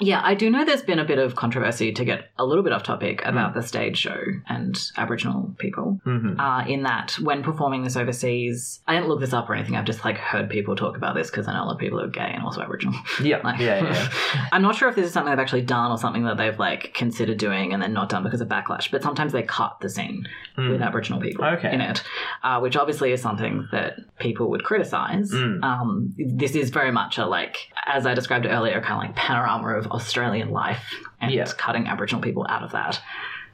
Yeah, 0.00 0.20
I 0.22 0.34
do 0.34 0.48
know 0.48 0.64
there's 0.64 0.82
been 0.82 0.98
a 1.00 1.04
bit 1.04 1.18
of 1.18 1.34
controversy 1.34 1.92
to 1.92 2.04
get 2.04 2.30
a 2.38 2.44
little 2.46 2.62
bit 2.62 2.72
off 2.72 2.84
topic 2.84 3.20
about 3.24 3.54
the 3.54 3.62
stage 3.62 3.98
show 3.98 4.16
and 4.48 4.78
Aboriginal 4.96 5.54
people. 5.58 6.00
Mhm. 6.06 6.38
Uh, 6.38 6.66
in 6.68 6.84
that, 6.84 7.12
when 7.20 7.42
performing 7.42 7.82
this 7.82 7.96
overseas, 7.96 8.80
I 8.86 8.94
didn't 8.94 9.08
look 9.08 9.18
this 9.20 9.32
up 9.32 9.50
or 9.50 9.54
anything. 9.54 9.76
I've 9.76 9.84
just 9.84 10.04
like 10.04 10.16
heard 10.16 10.48
people 10.50 10.76
talk 10.76 10.96
about 10.96 11.14
this 11.16 11.30
because 11.30 11.48
I 11.48 11.52
know 11.54 11.64
a 11.64 11.66
lot 11.66 11.72
of 11.74 11.78
people 11.80 11.98
who 11.98 12.04
are 12.04 12.08
gay 12.10 12.30
and 12.32 12.44
also 12.44 12.60
Aboriginal. 12.62 12.94
Yeah. 13.22 13.38
Like- 13.44 13.60
yeah. 13.60 13.82
Yeah. 13.84 14.08
I'm 14.52 14.62
not 14.62 14.74
sure 14.76 14.88
if 14.88 14.94
this 14.96 15.06
is 15.06 15.12
something 15.12 15.30
they've 15.30 15.38
actually 15.40 15.62
done 15.62 15.90
or 15.90 15.98
something 15.98 16.24
that 16.24 16.36
they've 16.36 16.58
like 16.58 16.92
considered 16.94 17.38
doing 17.38 17.72
and 17.72 17.82
then 17.82 17.92
not 17.92 18.08
done 18.08 18.22
because 18.22 18.40
of 18.40 18.48
backlash. 18.48 18.90
But 18.90 19.02
sometimes 19.02 19.32
they 19.32 19.42
cut 19.42 19.78
the 19.80 19.88
scene 19.88 20.26
Mm. 20.56 20.70
with 20.72 20.82
Aboriginal 20.82 21.20
people 21.20 21.44
Okay. 21.44 21.72
in 21.72 21.80
it, 21.80 22.02
uh, 22.42 22.58
which 22.58 22.76
obviously 22.76 23.12
is 23.12 23.22
something 23.22 23.68
that 23.70 23.94
people 24.18 24.50
would 24.50 24.64
criticize. 24.64 25.30
Mm. 25.32 25.57
Um, 25.62 26.14
this 26.16 26.54
is 26.54 26.70
very 26.70 26.90
much 26.92 27.18
a 27.18 27.26
like, 27.26 27.68
as 27.86 28.06
I 28.06 28.14
described 28.14 28.46
earlier, 28.46 28.80
kind 28.80 28.94
of 28.94 28.98
like 29.08 29.16
panorama 29.16 29.68
of 29.76 29.86
Australian 29.88 30.50
life 30.50 30.84
and 31.20 31.30
Yeah. 31.32 31.46
cutting 31.56 31.86
Aboriginal 31.86 32.22
people 32.22 32.46
out 32.48 32.62
of 32.62 32.72
that, 32.72 33.00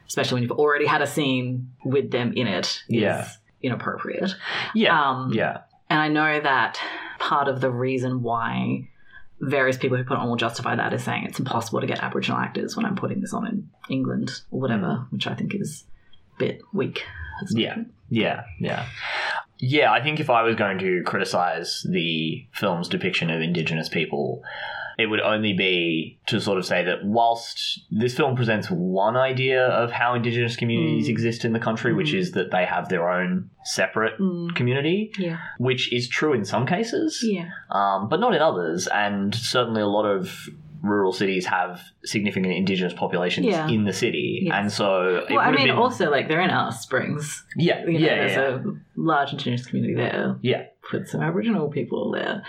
especially 0.07 0.35
when 0.35 0.43
you've 0.43 0.51
already 0.59 0.85
had 0.85 1.01
a 1.01 1.07
scene 1.07 1.71
with 1.83 2.11
them 2.11 2.33
in 2.33 2.47
it, 2.47 2.65
is 2.89 3.01
Yeah. 3.01 3.27
inappropriate. 3.61 4.35
Yeah. 4.73 4.99
Um, 4.99 5.31
yeah. 5.33 5.61
and 5.89 5.99
I 5.99 6.07
know 6.07 6.39
that 6.39 6.79
part 7.19 7.47
of 7.47 7.61
the 7.61 7.69
reason 7.71 8.21
why 8.23 8.89
various 9.41 9.77
people 9.77 9.97
who 9.97 10.03
put 10.03 10.17
on 10.17 10.27
will 10.29 10.35
justify 10.37 10.75
that 10.75 10.93
is 10.93 11.03
saying 11.03 11.25
it's 11.25 11.39
impossible 11.39 11.81
to 11.81 11.87
get 11.87 12.01
Aboriginal 12.01 12.39
actors 12.39 12.75
when 12.75 12.85
I'm 12.85 12.95
putting 12.95 13.21
this 13.21 13.33
on 13.33 13.45
in 13.45 13.69
England 13.89 14.31
or 14.49 14.59
whatever, 14.61 15.05
which 15.09 15.27
I 15.27 15.35
think 15.35 15.53
is 15.53 15.83
a 16.35 16.39
bit 16.39 16.61
weak. 16.73 17.03
Yeah. 17.51 17.77
Yeah, 18.09 18.43
yeah. 18.59 18.85
Yeah, 19.57 19.91
I 19.91 20.01
think 20.01 20.19
if 20.19 20.29
I 20.29 20.43
was 20.43 20.55
going 20.55 20.77
to 20.79 21.01
criticize 21.03 21.85
the 21.89 22.45
film's 22.51 22.89
depiction 22.89 23.29
of 23.29 23.41
Indigenous 23.41 23.89
people, 23.89 24.43
it 24.99 25.07
would 25.07 25.19
only 25.21 25.53
be 25.53 26.17
to 26.27 26.39
sort 26.39 26.57
of 26.57 26.65
say 26.65 26.83
that 26.85 27.03
whilst 27.03 27.81
this 27.91 28.15
film 28.15 28.35
presents 28.35 28.69
one 28.69 29.17
idea 29.17 29.65
of 29.67 29.91
how 29.91 30.13
Indigenous 30.13 30.55
communities 30.55 31.07
Mm. 31.07 31.09
exist 31.11 31.43
in 31.45 31.53
the 31.53 31.59
country, 31.59 31.93
which 31.93 32.11
Mm. 32.13 32.19
is 32.19 32.31
that 32.33 32.51
they 32.51 32.65
have 32.65 32.89
their 32.89 33.09
own 33.09 33.49
separate 33.63 34.17
Mm, 34.19 34.55
community, 34.55 35.11
yeah, 35.17 35.37
which 35.57 35.91
is 35.91 36.07
true 36.07 36.33
in 36.33 36.45
some 36.45 36.65
cases, 36.65 37.21
yeah, 37.27 37.49
um, 37.71 38.07
but 38.07 38.19
not 38.19 38.33
in 38.35 38.41
others. 38.41 38.87
And 38.87 39.33
certainly 39.35 39.81
a 39.81 39.87
lot 39.87 40.05
of 40.05 40.47
rural 40.81 41.11
cities 41.13 41.45
have 41.45 41.81
significant 42.03 42.53
Indigenous 42.53 42.93
populations 42.93 43.47
Yeah. 43.47 43.67
in 43.67 43.83
the 43.85 43.93
city. 43.93 44.41
Yes. 44.43 44.53
And 44.57 44.71
so 44.71 45.23
it 45.27 45.31
Well, 45.33 45.39
I 45.39 45.51
mean, 45.51 45.67
been- 45.67 45.75
also 45.75 46.09
like 46.11 46.27
they're 46.27 46.41
in 46.41 46.49
Alice 46.49 46.79
Springs. 46.79 47.45
yeah, 47.55 47.79
You 47.85 47.93
know, 47.93 47.99
yeah, 47.99 48.15
there's 48.15 48.31
yeah. 48.63 48.71
a 48.71 48.73
large 48.95 49.31
Indigenous 49.31 49.65
community 49.65 49.95
there. 49.95 50.35
Yeah. 50.41 50.63
Put 50.89 51.07
some 51.07 51.21
Aboriginal 51.21 51.69
people 51.69 52.11
there. 52.11 52.43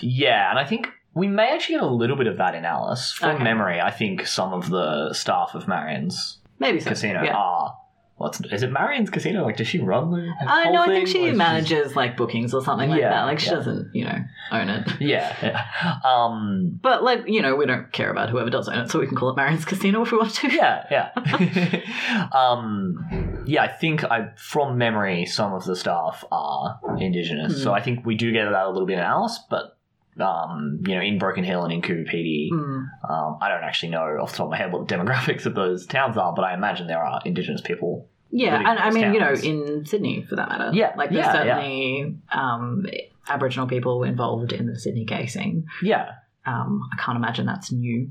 Yeah, 0.00 0.50
and 0.50 0.58
I 0.58 0.64
think 0.64 0.88
we 1.14 1.28
may 1.28 1.52
actually 1.54 1.74
get 1.76 1.84
a 1.84 1.86
little 1.86 2.16
bit 2.16 2.26
of 2.26 2.38
that 2.38 2.54
in 2.54 2.64
Alice. 2.64 3.12
From 3.12 3.36
Okay. 3.36 3.44
memory, 3.44 3.80
I 3.80 3.90
think 3.90 4.26
some 4.26 4.52
of 4.52 4.70
the 4.70 5.12
staff 5.12 5.54
of 5.54 5.68
Marion's 5.68 6.38
Maybe 6.58 6.80
so. 6.80 6.90
casino 6.90 7.22
Yeah. 7.22 7.34
are. 7.36 7.74
What's 8.22 8.40
is 8.40 8.62
it 8.62 8.70
Marion's 8.70 9.10
casino? 9.10 9.42
Like, 9.44 9.56
does 9.56 9.66
she 9.66 9.80
run 9.80 10.10
the? 10.12 10.32
Uh, 10.46 10.70
no, 10.70 10.82
I 10.82 10.86
think 10.86 11.08
she 11.08 11.24
is 11.26 11.36
manages 11.36 11.96
like 11.96 12.16
bookings 12.16 12.54
or 12.54 12.62
something 12.62 12.88
like 12.88 13.00
Yeah, 13.00 13.10
that. 13.10 13.24
Like 13.24 13.40
she 13.40 13.46
yeah. 13.50 13.54
doesn't, 13.56 13.90
you 13.94 14.04
know, 14.04 14.18
own 14.52 14.68
it. 14.68 14.88
Yeah, 15.00 15.36
yeah. 15.42 15.98
Um, 16.04 16.78
But 16.80 17.02
like, 17.02 17.24
you 17.26 17.42
know, 17.42 17.56
we 17.56 17.66
don't 17.66 17.90
care 17.92 18.10
about 18.10 18.30
whoever 18.30 18.48
does 18.50 18.68
own 18.68 18.78
it, 18.78 18.90
so 18.90 19.00
we 19.00 19.06
can 19.08 19.16
call 19.16 19.30
it 19.30 19.36
Marion's 19.36 19.64
Casino 19.64 20.02
if 20.02 20.12
we 20.12 20.18
want 20.18 20.34
to. 20.36 20.48
yeah, 20.52 20.84
yeah. 21.16 22.30
um, 22.32 23.42
yeah, 23.46 23.62
I 23.64 23.68
think 23.68 24.04
I, 24.04 24.28
from 24.36 24.78
memory, 24.78 25.26
some 25.26 25.52
of 25.52 25.64
the 25.64 25.76
staff 25.76 26.24
are 26.30 26.78
Indigenous, 26.98 27.54
Hmm. 27.56 27.62
so 27.62 27.72
I 27.72 27.80
think 27.82 28.06
we 28.06 28.14
do 28.14 28.32
get 28.32 28.44
that 28.50 28.66
a 28.66 28.70
little 28.70 28.86
bit 28.86 28.98
in 28.98 29.04
Alice, 29.04 29.38
but. 29.50 29.76
Um, 30.20 30.82
you 30.86 30.94
know, 30.94 31.00
in 31.00 31.16
Broken 31.16 31.42
Hill 31.42 31.64
and 31.64 31.72
in 31.72 31.80
Coober 31.80 32.04
Pedy, 32.06 32.50
Mm. 32.52 32.86
um, 33.08 33.38
I 33.40 33.48
don't 33.48 33.64
actually 33.64 33.88
know 33.92 34.02
off 34.20 34.32
the 34.32 34.36
top 34.36 34.44
of 34.44 34.50
my 34.50 34.58
head 34.58 34.70
what 34.70 34.86
the 34.86 34.94
demographics 34.94 35.46
of 35.46 35.54
those 35.54 35.86
towns 35.86 36.18
are, 36.18 36.34
but 36.34 36.44
I 36.44 36.52
imagine 36.52 36.86
there 36.86 37.02
are 37.02 37.22
Indigenous 37.24 37.62
people 37.62 38.10
Yeah, 38.32 38.56
and 38.58 38.78
I 38.78 38.90
mean, 38.90 39.12
you 39.12 39.20
know, 39.20 39.32
in 39.34 39.84
Sydney 39.84 40.24
for 40.28 40.36
that 40.36 40.48
matter. 40.48 40.70
Yeah, 40.72 40.94
like 40.96 41.10
there's 41.10 41.26
yeah, 41.26 41.44
yeah. 41.44 41.54
certainly 41.56 42.16
um, 42.32 42.86
Aboriginal 43.28 43.66
people 43.68 44.02
involved 44.04 44.52
in 44.52 44.66
the 44.66 44.78
Sydney 44.78 45.04
gay 45.04 45.26
scene. 45.26 45.66
Yeah, 45.82 46.12
Um, 46.46 46.82
I 46.92 47.00
can't 47.02 47.16
imagine 47.16 47.44
that's 47.46 47.70
new. 47.70 48.10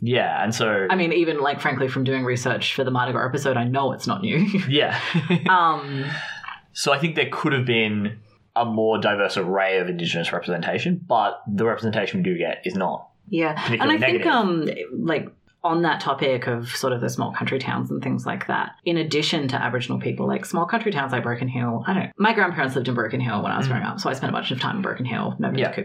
yeah, 0.00 0.42
and 0.44 0.54
so 0.54 0.86
I 0.88 0.94
mean, 0.94 1.12
even 1.12 1.40
like 1.40 1.60
frankly, 1.60 1.88
from 1.88 2.04
doing 2.04 2.24
research 2.24 2.74
for 2.74 2.84
the 2.84 2.90
Mardi 2.92 3.12
Gras 3.12 3.26
episode, 3.26 3.56
I 3.56 3.64
know 3.64 3.92
it's 3.92 4.06
not 4.06 4.22
new. 4.22 4.38
yeah, 4.68 5.00
um, 5.48 6.04
so 6.72 6.92
I 6.92 6.98
think 6.98 7.16
there 7.16 7.28
could 7.30 7.52
have 7.52 7.66
been 7.66 8.18
a 8.54 8.64
more 8.64 8.98
diverse 8.98 9.36
array 9.36 9.78
of 9.78 9.88
Indigenous 9.88 10.32
representation, 10.32 11.04
but 11.06 11.42
the 11.46 11.64
representation 11.64 12.20
we 12.20 12.24
do 12.24 12.38
get 12.38 12.62
is 12.64 12.74
not. 12.74 13.08
yeah, 13.28 13.50
and 13.66 13.82
I 13.82 13.96
Particularly 13.98 14.18
think 14.22 14.26
um, 14.26 15.04
like 15.06 15.28
on 15.66 15.82
that 15.82 16.00
topic 16.00 16.46
of 16.46 16.68
sort 16.70 16.92
of 16.92 17.00
the 17.00 17.08
small 17.10 17.32
country 17.32 17.58
towns 17.58 17.90
and 17.90 18.02
things 18.02 18.24
like 18.26 18.46
that, 18.46 18.72
in 18.84 18.96
addition 18.96 19.48
to 19.48 19.56
Aboriginal 19.56 19.98
people, 20.00 20.26
like 20.26 20.44
small 20.44 20.66
country 20.66 20.90
towns 20.92 21.12
like 21.12 21.22
Broken 21.22 21.48
Hill, 21.48 21.84
I 21.86 21.94
don't. 21.94 22.12
My 22.18 22.32
grandparents 22.32 22.74
lived 22.74 22.88
in 22.88 22.94
Broken 22.94 23.20
Hill 23.20 23.42
when 23.42 23.52
I 23.52 23.56
was 23.58 23.66
Mm. 23.66 23.70
growing 23.70 23.84
up, 23.84 24.00
so 24.00 24.08
I 24.10 24.12
spent 24.14 24.30
a 24.30 24.32
bunch 24.32 24.50
of 24.50 24.60
time 24.60 24.76
in 24.76 24.82
Broken 24.82 25.04
Hill, 25.06 25.34
never 25.38 25.56
Yeah. 25.58 25.70
to. 25.72 25.82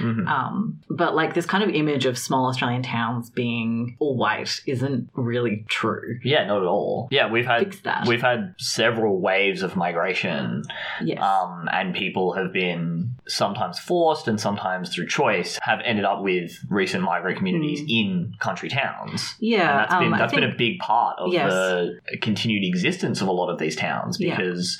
Mhm. 0.00 0.26
Um, 0.28 0.80
but 0.88 1.14
like 1.14 1.34
this 1.34 1.46
kind 1.46 1.62
of 1.64 1.70
image 1.70 2.06
of 2.06 2.16
small 2.18 2.46
Australian 2.46 2.82
towns 2.82 3.30
being 3.30 3.96
all 3.98 4.16
white 4.16 4.60
isn't 4.66 5.08
really 5.14 5.64
true. 5.68 6.18
Yeah, 6.24 6.44
not 6.46 6.58
at 6.62 6.66
all. 6.68 7.08
Yeah, 7.10 7.30
we've 7.30 7.46
had 7.46 7.60
Fix 7.64 7.80
that. 7.80 8.06
we've 8.06 8.22
had 8.22 8.54
several 8.58 9.20
waves 9.20 9.62
of 9.62 9.76
migration, 9.76 10.62
Yes. 11.02 11.20
um, 11.22 11.68
and 11.72 11.94
people 11.94 12.32
have 12.34 12.52
been 12.52 13.10
sometimes 13.26 13.78
forced 13.78 14.28
and 14.28 14.38
sometimes 14.40 14.94
through 14.94 15.06
choice 15.06 15.58
have 15.62 15.80
ended 15.84 16.04
up 16.04 16.22
with 16.22 16.52
recent 16.68 17.02
migrant 17.02 17.38
communities 17.38 17.82
in 17.88 18.34
country 18.38 18.68
towns. 18.68 19.13
Yeah. 19.38 19.60
and 19.70 19.78
that's 19.80 19.94
been 19.94 20.12
um, 20.12 20.18
that's 20.18 20.34
been 20.34 20.44
a 20.44 20.54
big 20.54 20.78
part 20.78 21.18
of 21.18 21.32
Yes. 21.32 21.50
the 21.50 21.98
continued 22.20 22.64
existence 22.64 23.20
of 23.20 23.28
a 23.28 23.32
lot 23.32 23.50
of 23.50 23.58
these 23.58 23.76
towns 23.76 24.18
Yeah. 24.20 24.36
because 24.36 24.78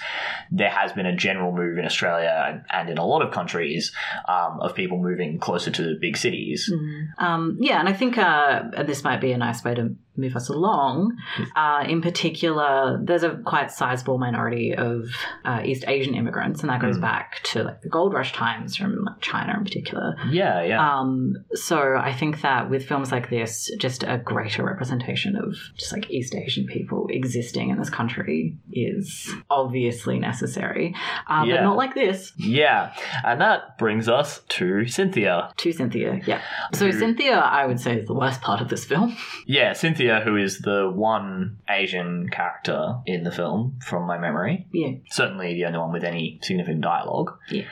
there 0.51 0.71
has 0.71 0.93
been 0.93 1.07
a 1.07 1.17
general 1.17 1.53
move 1.53 1.79
in 1.79 1.85
Australia 1.85 2.65
and, 2.71 2.91
in 2.91 2.99
a 2.99 3.07
lot 3.07 3.23
of 3.23 3.33
countries 3.33 3.93
um, 4.29 4.61
of 4.61 4.75
people 4.75 4.99
moving 4.99 5.39
closer 5.39 5.71
to 5.71 5.83
the 5.83 5.97
big 6.01 6.17
cities. 6.17 6.71
Mm. 6.73 7.23
Um, 7.23 7.59
yeah, 7.61 7.81
and 7.81 7.89
I 7.89 7.93
think 7.93 8.19
uh, 8.19 8.83
this 8.85 9.03
might 9.05 9.21
be 9.21 9.33
a 9.33 9.39
nice 9.39 9.65
way 9.65 9.75
to 9.75 9.95
move 10.17 10.37
us 10.37 10.49
along. 10.49 11.17
Uh, 11.57 11.85
in 11.89 12.01
particular, 12.01 13.01
there's 13.03 13.23
a 13.23 13.31
quite 13.45 13.71
sizable 13.71 14.19
minority 14.19 14.75
of 14.75 15.07
uh, 15.45 15.61
East 15.65 15.85
Asian 15.89 16.15
immigrants, 16.15 16.61
and 16.61 16.71
that 16.71 16.81
goes 16.81 16.99
Mm. 16.99 17.01
back 17.03 17.41
to 17.45 17.65
like 17.65 17.81
the 17.83 17.89
gold 17.89 18.13
rush 18.13 18.33
times 18.33 18.77
from 18.77 19.05
like, 19.05 19.21
China 19.21 19.55
in 19.59 19.65
particular. 19.65 20.15
Yeah, 20.31 20.63
yeah, 20.63 20.81
Um, 20.99 21.35
so 21.55 21.97
I 21.97 22.13
think 22.13 22.41
that 22.43 22.71
with 22.71 22.87
films 22.87 23.11
like 23.11 23.31
this, 23.31 23.71
just 23.81 24.05
a 24.05 24.19
greater 24.19 24.63
representation 24.65 25.37
of 25.37 25.55
just 25.77 25.93
like 25.93 26.11
East 26.11 26.35
Asian 26.35 26.67
people 26.67 27.07
existing 27.11 27.71
in 27.71 27.79
this 27.79 27.91
country 27.91 28.57
is 28.73 29.33
obviously 29.51 30.19
necessary, 30.19 30.95
uh, 31.29 31.45
Yeah. 31.47 31.57
but 31.57 31.63
not 31.63 31.77
like 31.77 31.95
this. 31.95 32.33
yeah. 32.39 32.93
And 33.25 33.41
that 33.41 33.79
brings 33.79 34.09
us 34.09 34.41
to 34.51 34.87
Cynthia. 34.87 35.51
To 35.57 35.73
Cynthia, 35.73 36.21
yeah. 36.27 36.41
So 36.73 36.87
Who- 36.87 36.99
Cynthia, 36.99 37.39
I 37.39 37.67
would 37.67 37.81
say, 37.81 37.97
is 37.99 38.07
the 38.07 38.15
worst 38.15 38.41
part 38.43 38.61
of 38.61 38.69
this 38.69 38.85
film. 38.85 39.17
Yeah, 39.47 39.73
Cynthia, 39.75 40.04
who 40.25 40.37
is 40.37 40.59
the 40.61 40.91
one 40.95 41.59
Asian 41.69 42.29
character 42.29 42.97
in 43.07 43.25
the 43.25 43.31
film, 43.33 43.79
from 43.85 44.07
my 44.07 44.19
memory. 44.19 44.67
Yeah. 44.73 44.93
Certainly 45.11 45.55
the 45.55 45.65
only 45.67 45.79
one 45.79 45.93
with 45.93 46.05
any 46.05 46.39
significant 46.43 46.81
dialogue. 46.83 47.33
Yeah. 47.51 47.65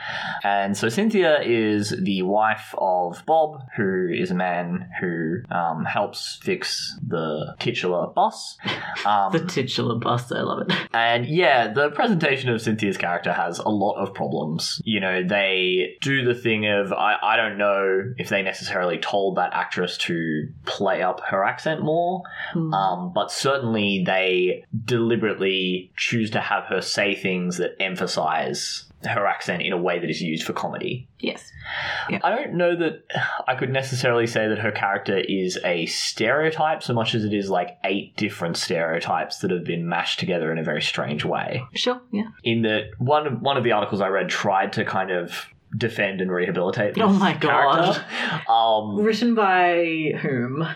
And 0.44 0.76
so 0.76 0.88
Cynthia 0.88 1.40
is 1.42 1.94
the 2.02 2.22
wife 2.22 2.74
of 2.78 3.22
Bob, 3.26 3.62
who 3.76 4.08
is 4.12 4.30
a 4.30 4.34
man 4.34 4.88
who 5.00 5.42
um, 5.50 5.84
helps 5.84 6.38
fix 6.42 6.96
the 7.06 7.54
titular 7.58 8.06
bus. 8.08 8.58
Um, 9.04 9.32
The 9.32 9.44
titular 9.44 9.96
bus, 9.98 10.30
I 10.30 10.42
love 10.42 10.60
it. 10.68 10.72
and 10.92 11.26
yeah, 11.26 11.72
the 11.72 11.90
presentation 11.90 12.50
of 12.50 12.60
Cynthia's 12.62 12.96
character 12.96 13.32
has 13.32 13.58
a 13.58 13.68
lot 13.68 13.94
of 13.96 14.14
problems. 14.14 14.80
You 14.84 15.00
know, 15.00 15.24
they 15.26 15.96
do 16.00 16.24
the 16.24 16.34
thing 16.34 16.66
of, 16.68 16.92
I, 16.92 17.16
I 17.20 17.36
don't 17.36 17.58
know 17.58 18.12
if 18.16 18.28
they 18.28 18.42
necessarily 18.42 18.98
told 18.98 19.36
that 19.38 19.50
actress 19.54 19.96
to 19.98 20.48
play 20.66 21.02
up 21.02 21.20
her 21.30 21.42
accent 21.42 21.82
more, 21.82 22.21
Hmm. 22.52 22.74
um, 22.74 23.12
but 23.12 23.30
certainly 23.30 24.02
they 24.04 24.64
deliberately 24.84 25.92
choose 25.96 26.30
to 26.30 26.40
have 26.40 26.64
her 26.64 26.80
say 26.80 27.14
things 27.14 27.58
that 27.58 27.76
emphasize 27.80 28.84
her 29.04 29.26
accent 29.26 29.62
in 29.62 29.72
a 29.72 29.76
way 29.76 29.98
that 29.98 30.08
is 30.08 30.22
used 30.22 30.44
for 30.44 30.52
comedy. 30.52 31.08
yes. 31.18 31.50
I 32.08 32.30
don't 32.30 32.54
know 32.54 32.76
that 32.76 33.04
I 33.46 33.54
could 33.54 33.70
necessarily 33.70 34.26
say 34.26 34.48
that 34.48 34.58
her 34.58 34.72
character 34.72 35.18
is 35.18 35.58
a 35.64 35.86
stereotype 35.86 36.82
so 36.82 36.92
much 36.94 37.14
as 37.14 37.24
it 37.24 37.32
is 37.32 37.48
like 37.50 37.78
eight 37.84 38.16
different 38.16 38.56
stereotypes 38.56 39.38
that 39.38 39.50
have 39.50 39.64
been 39.64 39.88
mashed 39.88 40.18
together 40.20 40.52
in 40.52 40.58
a 40.58 40.62
very 40.62 40.82
strange 40.82 41.24
way. 41.24 41.62
Sure, 41.74 42.00
yeah. 42.12 42.28
In 42.44 42.62
that 42.62 42.90
one 42.98 43.40
one 43.40 43.56
of 43.56 43.64
the 43.64 43.72
articles 43.72 44.00
I 44.00 44.08
read 44.08 44.28
tried 44.28 44.72
to 44.74 44.84
kind 44.84 45.10
of 45.10 45.46
defend 45.76 46.20
and 46.20 46.30
rehabilitate 46.30 46.98
Oh 47.00 47.08
my 47.12 47.32
God. 47.34 47.82
character. 47.94 48.50
Um, 48.50 48.96
Written 48.96 49.34
by 49.34 50.12
whom, 50.20 50.58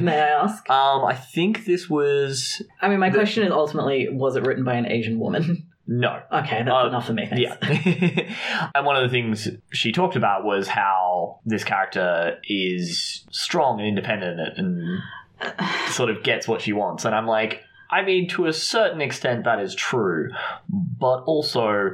may 0.00 0.20
I 0.20 0.42
ask? 0.42 0.68
um, 0.70 1.04
I 1.04 1.14
think 1.14 1.64
this 1.64 1.88
was 1.88 2.62
I 2.82 2.88
mean, 2.88 2.98
my 3.00 3.10
question 3.10 3.42
is 3.44 3.50
ultimately 3.52 4.08
was 4.10 4.36
it 4.36 4.42
written 4.44 4.64
by 4.64 4.74
an 4.74 4.86
Asian 4.86 5.18
woman? 5.18 5.66
No. 5.86 6.22
Okay, 6.32 6.62
that's 6.62 6.70
Uh, 6.84 6.88
enough 6.88 7.06
for 7.06 7.12
me. 7.12 7.26
Thanks. 7.26 7.42
Yeah. 7.62 8.68
and 8.74 8.86
one 8.86 8.96
of 8.96 9.02
the 9.02 9.10
things 9.10 9.48
she 9.70 9.92
talked 9.92 10.16
about 10.16 10.42
was 10.44 10.66
how 10.68 11.40
this 11.44 11.62
character 11.64 12.38
is 12.44 13.26
strong 13.30 13.80
and 13.80 13.88
independent 13.88 14.56
and 14.58 15.00
sort 15.90 16.08
of 16.08 16.22
gets 16.22 16.48
what 16.48 16.62
she 16.62 16.72
wants. 16.72 17.04
And 17.04 17.14
I'm 17.14 17.26
like, 17.26 17.63
I 17.90 18.02
mean, 18.02 18.28
to 18.30 18.46
a 18.46 18.52
certain 18.52 19.00
extent, 19.00 19.44
that 19.44 19.60
is 19.60 19.74
true. 19.74 20.30
But 20.68 21.22
also, 21.26 21.90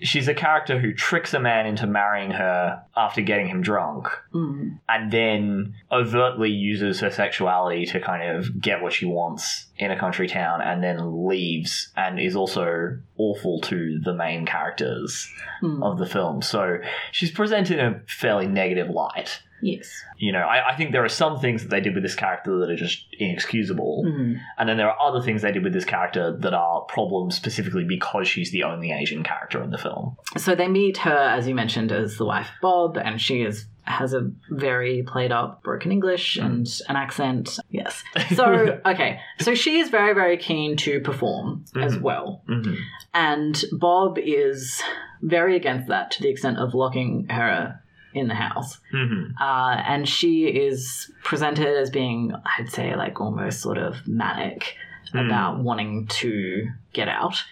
she's 0.00 0.28
a 0.28 0.34
character 0.34 0.78
who 0.78 0.92
tricks 0.92 1.32
a 1.34 1.40
man 1.40 1.66
into 1.66 1.86
marrying 1.86 2.32
her 2.32 2.82
after 2.96 3.20
getting 3.22 3.48
him 3.48 3.62
drunk 3.62 4.08
Mm. 4.34 4.78
and 4.88 5.10
then 5.12 5.74
overtly 5.90 6.50
uses 6.50 7.00
her 7.00 7.10
sexuality 7.10 7.86
to 7.86 8.00
kind 8.00 8.36
of 8.36 8.60
get 8.60 8.82
what 8.82 8.92
she 8.92 9.06
wants 9.06 9.66
in 9.78 9.90
a 9.90 9.98
country 9.98 10.26
town 10.28 10.60
and 10.60 10.82
then 10.82 11.26
leaves 11.26 11.90
and 11.96 12.18
is 12.20 12.36
also 12.36 12.98
awful 13.16 13.60
to 13.60 13.98
the 14.00 14.12
main 14.14 14.44
characters 14.44 15.30
Mm. 15.62 15.82
of 15.82 15.98
the 15.98 16.06
film. 16.06 16.42
So 16.42 16.78
she's 17.12 17.30
presented 17.30 17.78
in 17.78 17.86
a 17.86 18.00
fairly 18.08 18.46
negative 18.46 18.90
light. 18.90 19.40
Yes. 19.64 19.90
You 20.18 20.30
know, 20.32 20.40
I, 20.40 20.72
I 20.72 20.76
think 20.76 20.92
there 20.92 21.04
are 21.04 21.08
some 21.08 21.40
things 21.40 21.62
that 21.62 21.70
they 21.70 21.80
did 21.80 21.94
with 21.94 22.02
this 22.02 22.14
character 22.14 22.58
that 22.58 22.68
are 22.70 22.76
just 22.76 23.06
inexcusable. 23.18 24.04
Mm. 24.06 24.36
And 24.58 24.68
then 24.68 24.76
there 24.76 24.90
are 24.90 25.00
other 25.00 25.22
things 25.22 25.40
they 25.40 25.52
did 25.52 25.64
with 25.64 25.72
this 25.72 25.86
character 25.86 26.36
that 26.36 26.52
are 26.52 26.82
problems 26.82 27.34
specifically 27.34 27.84
because 27.84 28.28
she's 28.28 28.50
the 28.52 28.62
only 28.64 28.92
Asian 28.92 29.22
character 29.22 29.62
in 29.62 29.70
the 29.70 29.78
film. 29.78 30.16
So 30.36 30.54
they 30.54 30.68
meet 30.68 30.98
her, 30.98 31.16
as 31.16 31.48
you 31.48 31.54
mentioned, 31.54 31.92
as 31.92 32.16
the 32.18 32.26
wife 32.26 32.46
of 32.48 32.60
Bob, 32.60 32.96
and 32.98 33.20
she 33.20 33.40
is 33.42 33.66
has 33.86 34.14
a 34.14 34.30
very 34.50 35.02
played 35.06 35.30
up 35.30 35.62
broken 35.62 35.92
English 35.92 36.38
and 36.38 36.66
an 36.88 36.96
accent. 36.96 37.58
Yes. 37.70 38.02
So 38.34 38.80
okay, 38.86 39.20
so 39.40 39.54
she 39.54 39.78
is 39.78 39.90
very 39.90 40.14
very 40.14 40.38
keen 40.38 40.76
to 40.78 41.00
perform 41.00 41.66
as 41.76 41.96
Mhm. 41.96 42.00
well, 42.00 42.42
Mhm. 42.48 42.76
and 43.12 43.62
Bob 43.72 44.16
is 44.18 44.82
very 45.20 45.54
against 45.56 45.88
that 45.88 46.10
to 46.12 46.22
the 46.22 46.30
extent 46.30 46.58
of 46.58 46.72
locking 46.74 47.26
her 47.28 47.80
in 48.14 48.28
the 48.28 48.34
house. 48.34 48.78
Mhm. 48.94 49.32
Uh, 49.40 49.76
and 49.86 50.08
she 50.08 50.44
is 50.46 51.10
presented 51.24 51.66
as 51.76 51.90
being, 51.90 52.32
I'd 52.58 52.70
say, 52.70 52.94
like 52.96 53.20
almost 53.20 53.60
sort 53.60 53.78
of 53.78 54.06
manic 54.06 54.76
Mm. 55.12 55.26
about 55.26 55.58
wanting 55.60 56.06
to 56.08 56.66
get 56.92 57.08
out. 57.08 57.44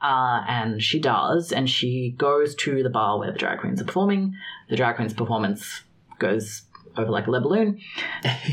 Uh, 0.00 0.42
and 0.48 0.82
she 0.82 0.98
does, 0.98 1.52
and 1.52 1.68
she 1.68 2.14
goes 2.16 2.54
to 2.54 2.82
the 2.82 2.88
bar 2.88 3.18
where 3.18 3.30
the 3.30 3.38
drag 3.38 3.58
queens 3.60 3.80
are 3.82 3.84
performing. 3.84 4.34
The 4.70 4.76
drag 4.76 4.96
queens' 4.96 5.12
performance 5.12 5.82
goes 6.18 6.62
over 6.96 7.10
like 7.10 7.26
a 7.26 7.30
lead 7.30 7.42
balloon 7.42 7.78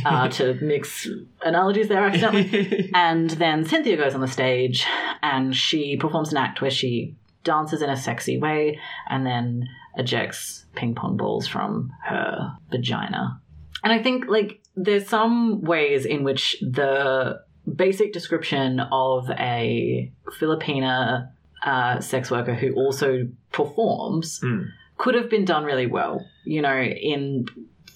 uh, 0.05 0.27
to 0.37 0.55
mix 0.55 1.07
analogies 1.43 1.87
there 1.87 2.03
accidentally. 2.05 2.91
and 2.93 3.29
then 3.31 3.63
Cynthia 3.63 3.95
goes 3.95 4.13
on 4.13 4.21
the 4.21 4.27
stage 4.27 4.85
and 5.23 5.55
she 5.55 5.95
performs 5.97 6.31
an 6.31 6.37
act 6.37 6.61
where 6.61 6.69
she 6.71 7.15
dances 7.51 7.81
in 7.81 7.89
a 7.89 7.97
sexy 7.97 8.37
way 8.45 8.79
and 9.09 9.25
then 9.25 9.47
ejects 9.97 10.65
ping 10.77 10.93
pong 10.99 11.17
balls 11.17 11.47
from 11.47 11.91
her 12.03 12.55
vagina. 12.71 13.23
And 13.83 13.91
I 13.97 13.99
think 14.03 14.25
like 14.27 14.61
there's 14.75 15.07
some 15.07 15.61
ways 15.61 16.05
in 16.05 16.23
which 16.23 16.43
the 16.61 17.39
basic 17.85 18.13
description 18.13 18.79
of 18.91 19.29
a 19.31 20.11
Filipina 20.39 21.29
uh, 21.63 21.99
sex 21.99 22.29
worker 22.31 22.53
who 22.61 22.69
also 22.75 23.09
performs 23.51 24.39
Mm. 24.43 24.65
could 25.01 25.15
have 25.15 25.29
been 25.29 25.45
done 25.45 25.63
really 25.71 25.87
well. 25.97 26.15
You 26.45 26.61
know, 26.61 26.79
in 26.81 27.45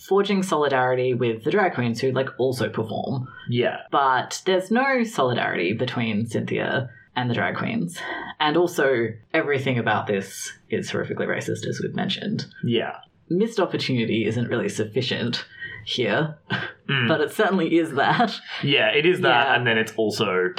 forging 0.09 0.41
solidarity 0.43 1.13
with 1.13 1.43
the 1.43 1.51
drag 1.51 1.73
queens 1.75 2.01
who 2.01 2.11
like 2.11 2.29
also 2.39 2.67
perform 2.69 3.27
yeah. 3.49 3.77
but 3.91 4.41
there's 4.47 4.69
no 4.71 5.03
solidarity 5.03 5.73
between 5.73 6.25
Cynthia 6.25 6.89
and 7.15 7.29
the 7.29 7.33
drag 7.33 7.55
queens. 7.55 7.97
And 8.39 8.57
also, 8.57 9.07
everything 9.33 9.77
about 9.77 10.07
this 10.07 10.51
is 10.69 10.91
horrifically 10.91 11.27
racist, 11.27 11.65
as 11.67 11.79
we've 11.81 11.95
mentioned. 11.95 12.45
Yeah. 12.63 12.97
Missed 13.29 13.59
opportunity 13.59 14.25
isn't 14.25 14.47
really 14.49 14.69
sufficient 14.69 15.45
here, 15.85 16.37
Mm. 16.89 17.07
but 17.07 17.21
it 17.21 17.31
certainly 17.31 17.77
is 17.77 17.93
that. 17.93 18.33
Yeah, 18.63 18.89
it 18.89 19.05
is 19.05 19.21
that, 19.21 19.47
Yeah. 19.47 19.55
and 19.55 19.65
then 19.67 19.77
it's 19.77 19.93
also 19.95 20.53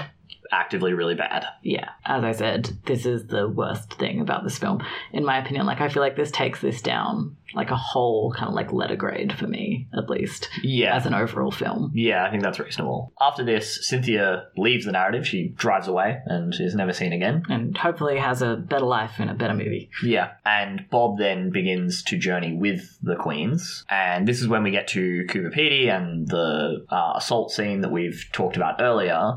actively 0.52 0.92
really 0.92 1.14
bad. 1.14 1.44
Yeah, 1.62 1.88
as 2.04 2.22
I 2.22 2.32
said, 2.32 2.70
this 2.86 3.06
is 3.06 3.26
the 3.26 3.48
worst 3.48 3.94
thing 3.94 4.20
about 4.20 4.44
this 4.44 4.58
film, 4.58 4.82
in 5.12 5.24
my 5.24 5.38
opinion. 5.38 5.66
Like, 5.66 5.80
I 5.80 5.88
feel 5.88 6.02
like 6.02 6.16
this 6.16 6.30
takes 6.30 6.60
this 6.60 6.80
down 6.82 7.36
like 7.54 7.70
a 7.70 7.76
whole 7.76 8.32
kind 8.32 8.48
of 8.48 8.54
like 8.54 8.72
letter 8.72 8.96
grade 8.96 9.30
for 9.34 9.46
me, 9.46 9.86
at 9.94 10.08
least, 10.08 10.48
Yeah. 10.62 10.96
as 10.96 11.04
an 11.04 11.12
overall 11.12 11.50
film. 11.50 11.90
yeah, 11.94 12.24
I 12.24 12.30
think 12.30 12.42
that's 12.42 12.58
reasonable. 12.58 13.12
After 13.20 13.44
this, 13.44 13.86
Cynthia 13.86 14.44
leaves 14.56 14.86
the 14.86 14.92
narrative. 14.92 15.26
She 15.28 15.48
drives 15.48 15.86
away 15.86 16.20
and 16.24 16.54
is 16.58 16.74
never 16.74 16.94
seen 16.94 17.12
again. 17.12 17.42
And 17.50 17.76
hopefully 17.76 18.16
has 18.18 18.40
a 18.40 18.56
better 18.56 18.86
life 18.86 19.20
in 19.20 19.28
a 19.28 19.34
better 19.34 19.52
movie. 19.52 19.90
Yeah. 20.02 20.30
And 20.46 20.88
Bob 20.90 21.18
then 21.18 21.50
begins 21.50 22.02
to 22.04 22.16
journey 22.16 22.54
with 22.54 22.98
the 23.02 23.16
Queens. 23.16 23.84
And 23.90 24.26
this 24.26 24.40
is 24.40 24.48
when 24.48 24.62
we 24.62 24.70
get 24.70 24.88
to 24.88 25.26
Coober 25.28 25.54
Pedy 25.54 25.88
and 25.94 26.26
the 26.28 26.86
uh, 26.88 27.12
assault 27.16 27.50
scene 27.52 27.82
that 27.82 27.92
we've 27.92 28.24
talked 28.32 28.56
about 28.56 28.80
earlier. 28.80 29.34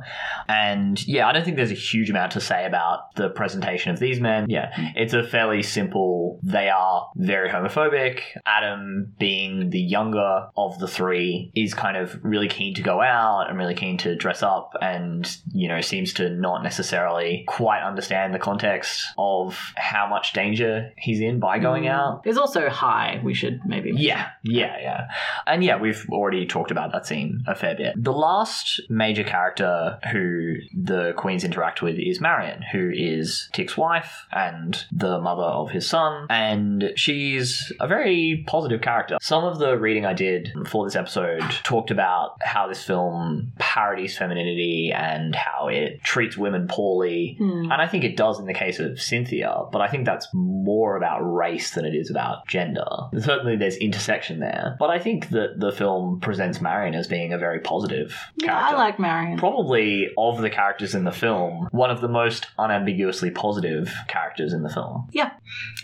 And 0.48 1.05
yeah, 1.08 1.28
I 1.28 1.34
don't 1.34 1.44
think 1.44 1.58
there's 1.58 1.72
a 1.72 1.76
huge 1.76 2.10
amount 2.10 2.34
to 2.34 2.42
say 2.42 2.66
about 2.66 3.16
the 3.16 3.30
presentation 3.30 3.92
of 3.92 4.00
these 4.00 4.20
men. 4.20 4.46
Yeah, 4.50 4.74
hmm. 4.74 4.88
it's 4.96 5.14
a 5.14 5.24
fairly 5.24 5.64
simple, 5.64 6.40
they 6.44 6.70
are 6.70 7.10
very 7.16 7.50
homophobic. 7.50 8.22
Adam, 8.46 9.14
being 9.20 9.70
the 9.70 9.80
younger 9.80 10.48
of 10.58 10.80
the 10.80 10.88
three, 10.88 11.52
is 11.56 11.74
kind 11.74 11.98
of 11.98 12.20
really 12.24 12.48
keen 12.48 12.74
to 12.76 12.82
go 12.82 13.02
out 13.02 13.50
and 13.50 13.58
really 13.58 13.76
keen 13.76 13.98
to 14.00 14.16
dress 14.16 14.44
up 14.44 14.74
and, 14.82 15.38
you 15.54 15.68
know, 15.68 15.82
seems 15.82 16.14
to 16.14 16.30
not 16.30 16.64
necessarily 16.64 17.46
quite 17.48 17.84
understand 17.84 18.34
the 18.34 18.40
context 18.40 19.06
of 19.18 19.74
how 19.76 20.08
much 20.08 20.34
danger 20.34 20.92
he's 20.98 21.20
in 21.20 21.40
by 21.40 21.60
going 21.60 21.84
hmm. 21.84 21.90
out. 21.90 22.24
There's 22.24 22.38
also 22.38 22.70
high, 22.70 23.22
we 23.24 23.34
should 23.34 23.62
maybe. 23.66 23.92
Yeah, 23.96 24.30
yeah, 24.44 24.78
yeah. 24.82 25.08
And 25.46 25.64
yeah, 25.64 25.78
we've 25.78 26.06
already 26.10 26.46
talked 26.46 26.72
about 26.72 26.92
that 26.92 27.06
scene 27.06 27.44
a 27.48 27.56
fair 27.56 27.76
bit. 27.76 27.94
The 28.02 28.14
last 28.14 28.82
major 28.90 29.24
character 29.24 30.00
who 30.12 30.56
the 30.74 30.95
Queens 31.18 31.44
interact 31.44 31.82
with 31.82 31.98
is 31.98 32.20
Marion, 32.22 32.62
who 32.72 32.92
is 32.94 33.50
Tick's 33.54 33.78
wife 33.78 34.26
and 34.32 34.86
the 34.92 35.20
mother 35.20 35.44
of 35.44 35.72
his 35.72 35.88
son. 35.88 36.28
And 36.30 36.92
she's 36.96 37.72
a 37.80 37.88
very 37.88 38.44
positive 38.48 38.82
character. 38.82 39.18
Some 39.22 39.44
of 39.44 39.60
the 39.60 39.78
reading 39.78 40.06
I 40.06 40.14
did 40.14 40.52
for 40.68 40.86
this 40.86 40.96
episode 40.96 41.42
talked 41.64 41.92
about 41.92 42.38
how 42.42 42.68
this 42.68 42.84
film 42.84 43.52
parodies 43.60 44.18
femininity 44.18 44.92
and 44.96 45.36
how 45.36 45.68
it 45.68 46.02
treats 46.04 46.38
women 46.38 46.68
poorly. 46.68 47.36
Hmm. 47.38 47.72
And 47.72 47.74
I 47.74 47.88
think 47.88 48.04
it 48.04 48.18
does 48.18 48.40
in 48.40 48.46
the 48.46 48.54
case 48.54 48.80
of 48.80 49.00
Cynthia, 49.02 49.64
but 49.72 49.82
I 49.82 49.88
think 49.88 50.06
that's 50.06 50.28
more 50.34 50.98
about 50.98 51.20
race 51.22 51.72
than 51.72 51.86
it 51.86 51.94
is 51.96 52.10
about 52.10 52.48
gender. 52.48 52.86
Certainly 53.20 53.58
there's 53.58 53.78
intersection 53.78 54.40
there. 54.40 54.76
But 54.80 54.90
I 54.90 55.00
think 55.00 55.30
that 55.30 55.60
the 55.60 55.72
film 55.72 56.20
presents 56.20 56.62
Marion 56.62 56.96
as 56.96 57.08
being 57.08 57.34
a 57.34 57.38
very 57.38 57.60
positive 57.60 58.16
Yeah, 58.38 58.48
character. 58.48 58.76
I 58.76 58.78
like 58.78 59.00
Marion. 59.00 59.38
Probably 59.38 60.10
of 60.18 60.42
the 60.42 60.50
characters 60.50 60.75
in 60.82 61.04
the 61.04 61.12
film, 61.12 61.68
one 61.72 61.90
of 61.90 62.02
the 62.02 62.08
most 62.08 62.48
unambiguously 62.58 63.32
positive 63.32 63.94
characters 64.08 64.54
in 64.54 64.64
the 64.64 64.70
film. 64.70 65.08
Yeah. 65.12 65.32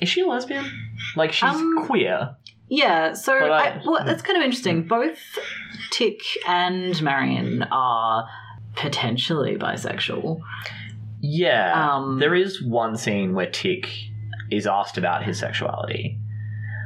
Is 0.02 0.10
she 0.10 0.22
a 0.22 0.28
lesbian? 0.28 0.66
Like 1.16 1.32
she's 1.32 1.50
Um, 1.50 1.86
queer. 1.86 2.36
Yeah, 2.68 3.14
so 3.14 3.38
But 3.40 3.52
I- 3.52 3.70
I, 3.70 3.82
well, 3.86 4.04
that's 4.06 4.22
kind 4.22 4.38
of 4.38 4.44
interesting. 4.44 4.88
Both 4.88 5.20
Tick 5.92 6.20
and 6.48 7.02
Marion 7.02 7.64
are 7.72 8.28
potentially 8.76 9.58
bisexual. 9.58 10.40
Yeah. 11.22 11.94
Um, 11.96 12.20
there 12.20 12.34
is 12.36 12.62
one 12.64 12.96
scene 12.98 13.34
where 13.34 13.50
Tick 13.50 13.90
is 14.50 14.66
asked 14.68 14.98
about 14.98 15.24
his 15.24 15.38
sexuality. 15.40 16.18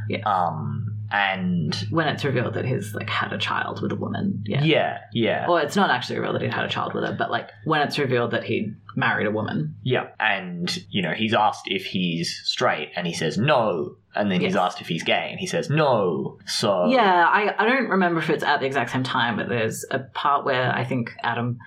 Yeah. 0.09 0.21
Um 0.25 0.84
and 1.11 1.75
When 1.89 2.07
it's 2.07 2.23
revealed 2.23 2.53
that 2.55 2.65
he's 2.65 2.93
like 2.93 3.09
had 3.09 3.33
a 3.33 3.37
child 3.37 3.81
with 3.81 3.91
a 3.91 3.95
woman. 3.95 4.43
Yeah. 4.45 4.63
yeah, 4.63 4.99
yeah. 5.13 5.47
Well, 5.47 5.57
it's 5.57 5.75
not 5.75 5.89
actually 5.89 6.17
revealed 6.17 6.35
that 6.35 6.41
he 6.41 6.47
had 6.49 6.65
a 6.65 6.69
child 6.69 6.93
with 6.93 7.03
her, 7.03 7.15
but 7.17 7.31
like 7.31 7.49
when 7.63 7.81
it's 7.81 7.97
revealed 7.97 8.31
that 8.31 8.43
he 8.43 8.73
married 8.95 9.27
a 9.27 9.31
woman. 9.31 9.75
Yeah, 9.83 10.07
and 10.19 10.75
you 10.89 11.01
know 11.01 11.11
he's 11.11 11.33
asked 11.33 11.63
if 11.65 11.85
he's 11.85 12.41
straight, 12.43 12.91
and 12.95 13.05
he 13.05 13.13
says 13.13 13.37
no, 13.37 13.97
and 14.15 14.31
then 14.31 14.41
he's 14.41 14.55
asked 14.55 14.81
if 14.81 14.87
he's 14.87 15.03
gay, 15.03 15.27
and 15.31 15.39
he 15.39 15.47
says 15.47 15.69
no. 15.69 16.37
So 16.45 16.87
Yeah, 16.87 17.25
I, 17.27 17.53
I 17.57 17.65
don't 17.67 17.89
remember 17.89 18.19
if 18.19 18.29
it's 18.29 18.43
at 18.43 18.59
the 18.59 18.65
exact 18.65 18.91
same 18.91 19.03
time, 19.03 19.35
but 19.37 19.49
there's 19.49 19.85
a 19.91 19.99
part 19.99 20.45
where 20.45 20.71
I 20.73 20.83
think 20.83 21.11
Adam 21.23 21.59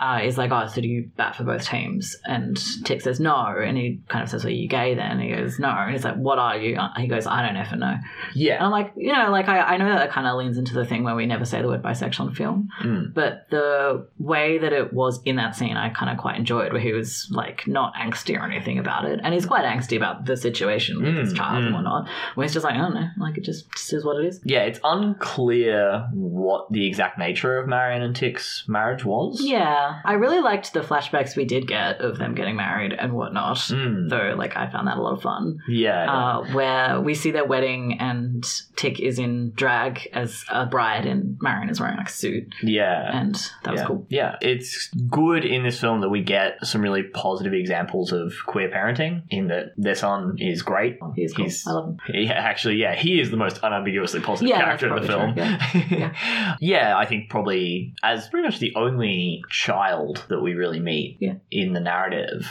uh, 0.00 0.20
is 0.22 0.38
like, 0.38 0.50
"Oh, 0.52 0.66
so 0.66 0.80
do 0.80 0.88
you 0.88 1.10
bat 1.16 1.36
for 1.36 1.44
both 1.44 1.64
teams?" 1.68 2.16
And 2.24 2.56
Tick 2.84 3.00
says 3.00 3.20
no, 3.20 3.36
and 3.36 3.76
he 3.76 4.00
kind 4.08 4.22
of 4.22 4.28
says, 4.30 4.44
"Well, 4.44 4.52
are 4.52 4.56
you 4.56 4.68
gay 4.68 4.94
then?" 4.94 5.12
And 5.12 5.20
he 5.22 5.30
goes, 5.34 5.58
"No," 5.58 5.68
and 5.68 5.92
he's 5.92 6.04
like, 6.04 6.16
"What 6.16 6.38
are 6.38 6.56
you?" 6.56 6.78
He 6.96 7.06
goes, 7.06 7.26
"I 7.26 7.44
don't 7.44 7.56
ever 7.56 7.76
know." 7.76 7.96
Yeah, 8.34 8.56
And 8.56 8.64
I'm 8.66 8.70
like, 8.70 8.92
you 8.96 9.12
know, 9.12 9.30
like 9.30 9.48
I, 9.48 9.60
I 9.60 9.76
know 9.76 9.88
that 9.94 10.10
kind 10.10 10.26
of 10.26 10.36
leans 10.36 10.58
into 10.58 10.74
the 10.74 10.84
thing 10.84 11.04
where 11.04 11.14
we 11.14 11.26
never 11.26 11.44
say 11.44 11.60
the 11.62 11.68
word 11.68 11.82
bisexual 11.82 12.28
in 12.28 12.34
film, 12.34 12.68
Mm. 12.82 13.14
but 13.14 13.46
the 13.50 14.06
way 14.18 14.58
that 14.58 14.72
it 14.72 14.92
was 14.92 15.20
in 15.24 15.36
that 15.36 15.54
scene, 15.56 15.76
I 15.76 15.88
kind 15.90 16.10
of 16.10 16.18
quite 16.18 16.36
enjoyed, 16.36 16.72
where 16.72 16.80
he 16.80 16.92
was 16.92 17.28
like 17.30 17.66
not 17.66 17.94
angsty 17.94 18.38
or 18.38 18.44
anything 18.44 18.78
about 18.78 19.04
it, 19.06 19.20
and 19.22 19.32
he's 19.34 19.46
quite 19.46 19.64
angsty 19.64 19.96
about 19.96 20.24
the 20.26 20.36
situation 20.36 21.02
with 21.02 21.14
his 21.16 21.32
Mm, 21.32 21.36
child 21.36 21.64
and 21.64 21.72
mm. 21.72 21.74
whatnot. 21.74 21.95
Not. 22.00 22.08
Where 22.34 22.44
it's 22.44 22.54
just 22.54 22.64
like, 22.64 22.74
I 22.74 22.78
don't 22.78 22.94
know, 22.94 23.08
like 23.18 23.38
it 23.38 23.44
just, 23.44 23.70
just 23.72 23.92
is 23.92 24.04
what 24.04 24.22
it 24.22 24.26
is. 24.26 24.40
Yeah, 24.44 24.62
it's 24.62 24.80
unclear 24.84 26.08
what 26.12 26.70
the 26.70 26.86
exact 26.86 27.18
nature 27.18 27.58
of 27.58 27.68
Marion 27.68 28.02
and 28.02 28.14
Tick's 28.14 28.64
marriage 28.68 29.04
was. 29.04 29.40
Yeah, 29.42 30.00
I 30.04 30.14
really 30.14 30.40
liked 30.40 30.72
the 30.72 30.80
flashbacks 30.80 31.36
we 31.36 31.44
did 31.44 31.66
get 31.66 32.00
of 32.00 32.18
them 32.18 32.34
getting 32.34 32.56
married 32.56 32.92
and 32.92 33.12
whatnot. 33.12 33.56
Mm. 33.56 34.08
Though, 34.08 34.34
like, 34.36 34.56
I 34.56 34.70
found 34.70 34.88
that 34.88 34.96
a 34.98 35.02
lot 35.02 35.14
of 35.14 35.22
fun. 35.22 35.58
Yeah. 35.68 36.10
Uh, 36.10 36.44
where 36.52 37.00
we 37.00 37.14
see 37.14 37.30
their 37.30 37.44
wedding 37.44 37.98
and 38.00 38.44
Tick 38.76 39.00
is 39.00 39.18
in 39.18 39.52
drag 39.52 40.08
as 40.12 40.44
a 40.50 40.66
bride 40.66 41.06
and 41.06 41.38
Marion 41.40 41.70
is 41.70 41.80
wearing 41.80 41.96
like 41.96 42.08
a 42.08 42.12
suit, 42.12 42.54
yeah. 42.62 43.10
and 43.18 43.34
that 43.64 43.72
was 43.72 43.80
yeah. 43.80 43.86
cool. 43.86 44.06
Yeah, 44.08 44.36
it's 44.40 44.88
good 45.08 45.44
in 45.44 45.62
this 45.62 45.80
film 45.80 46.00
that 46.00 46.08
we 46.08 46.22
get 46.22 46.64
some 46.66 46.82
really 46.82 47.02
positive 47.02 47.52
examples 47.52 48.12
of 48.12 48.34
queer 48.46 48.68
parenting. 48.70 49.22
In 49.30 49.48
that 49.48 49.72
their 49.76 49.94
son 49.94 50.36
is 50.38 50.62
great. 50.62 50.98
He's 51.14 51.32
cool. 51.32 51.46
I 51.46 51.72
Yeah, 52.08 52.32
actually, 52.32 52.76
yeah, 52.76 52.94
he 52.94 53.20
is 53.20 53.30
the 53.30 53.36
most 53.36 53.58
unambiguously 53.62 54.20
positive 54.20 54.48
Yeah, 54.50 54.62
character 54.64 54.88
in 54.96 55.02
the 55.02 55.06
film. 55.08 55.34
probably 55.34 56.10
Yeah. 56.60 56.96
I 56.96 57.04
think 57.06 57.30
probably 57.30 57.94
as 58.02 58.28
pretty 58.28 58.46
much 58.46 58.58
the 58.58 58.74
only 58.76 59.42
child 59.50 60.24
that 60.28 60.40
we 60.40 60.54
really 60.54 60.80
meet 60.80 61.18
Yeah. 61.20 61.34
in 61.50 61.72
the 61.72 61.80
narrative. 61.80 62.46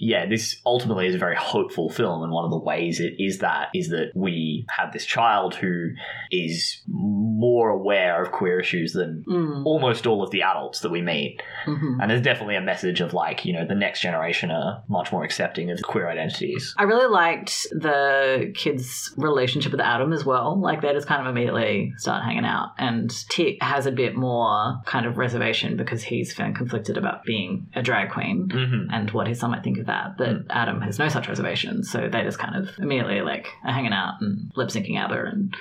Yeah, 0.00 0.26
this 0.26 0.60
ultimately 0.64 1.08
is 1.08 1.16
a 1.16 1.18
very 1.18 1.34
hopeful 1.34 1.90
film, 1.90 2.22
and 2.22 2.30
one 2.32 2.44
of 2.44 2.52
the 2.52 2.58
ways 2.58 3.00
it 3.00 3.14
is 3.18 3.38
that 3.38 3.70
is 3.74 3.88
that 3.88 4.12
we 4.14 4.64
have 4.70 4.92
this 4.92 5.04
child 5.04 5.56
who 5.56 5.88
is 6.30 6.82
more 6.86 7.70
aware 7.70 8.22
of 8.22 8.30
queer 8.30 8.60
issues 8.60 8.92
than 8.92 9.24
Mm, 9.26 9.64
almost 9.66 10.06
all 10.06 10.22
of 10.22 10.30
the 10.30 10.42
adults 10.42 10.80
that 10.80 10.90
we 10.92 11.02
meet. 11.02 11.42
mhm. 11.66 11.98
And 12.00 12.08
there's 12.08 12.22
definitely 12.22 12.54
a 12.54 12.60
message 12.60 13.00
of 13.00 13.12
like, 13.12 13.44
you 13.44 13.52
know, 13.52 13.66
the 13.66 13.74
next 13.74 14.00
generation 14.00 14.52
are 14.52 14.84
much 14.88 15.10
more 15.10 15.24
accepting 15.24 15.68
of 15.72 15.82
queer 15.82 16.08
identities. 16.08 16.74
I 16.78 16.84
really 16.84 17.08
liked 17.08 17.66
the 17.72 18.52
kids' 18.58 19.14
relationship 19.16 19.72
with 19.72 19.80
Adam 19.80 20.12
as 20.12 20.24
well. 20.24 20.60
Like 20.60 20.82
they 20.82 20.92
just 20.92 21.06
kind 21.06 21.22
of 21.22 21.28
immediately 21.28 21.94
start 21.96 22.24
hanging 22.24 22.44
out, 22.44 22.72
and 22.76 23.10
Tick 23.30 23.62
has 23.62 23.86
a 23.86 23.92
bit 23.92 24.16
more 24.16 24.80
kind 24.84 25.06
of 25.06 25.16
reservation 25.16 25.76
because 25.76 26.02
he's 26.02 26.34
feeling 26.34 26.54
conflicted 26.54 26.98
about 26.98 27.24
being 27.24 27.68
a 27.74 27.82
drag 27.82 28.10
queen 28.10 28.50
hmm 28.50 28.92
and 28.92 29.10
what 29.12 29.28
his 29.28 29.38
son 29.40 29.50
might 29.50 29.64
think 29.64 29.78
of 29.78 29.86
that. 29.86 30.18
But 30.18 30.42
Adam 30.50 30.80
has 30.82 30.98
no 30.98 31.08
such 31.08 31.28
reservations, 31.28 31.90
so 31.90 32.08
they 32.10 32.22
just 32.22 32.38
kind 32.38 32.56
of 32.56 32.70
immediately 32.78 33.22
like 33.22 33.48
are 33.64 33.72
hanging 33.72 33.92
out 33.92 34.20
and 34.20 34.50
lip 34.56 34.68
syncing 34.68 34.98
ABBA. 34.98 35.24
And 35.26 35.54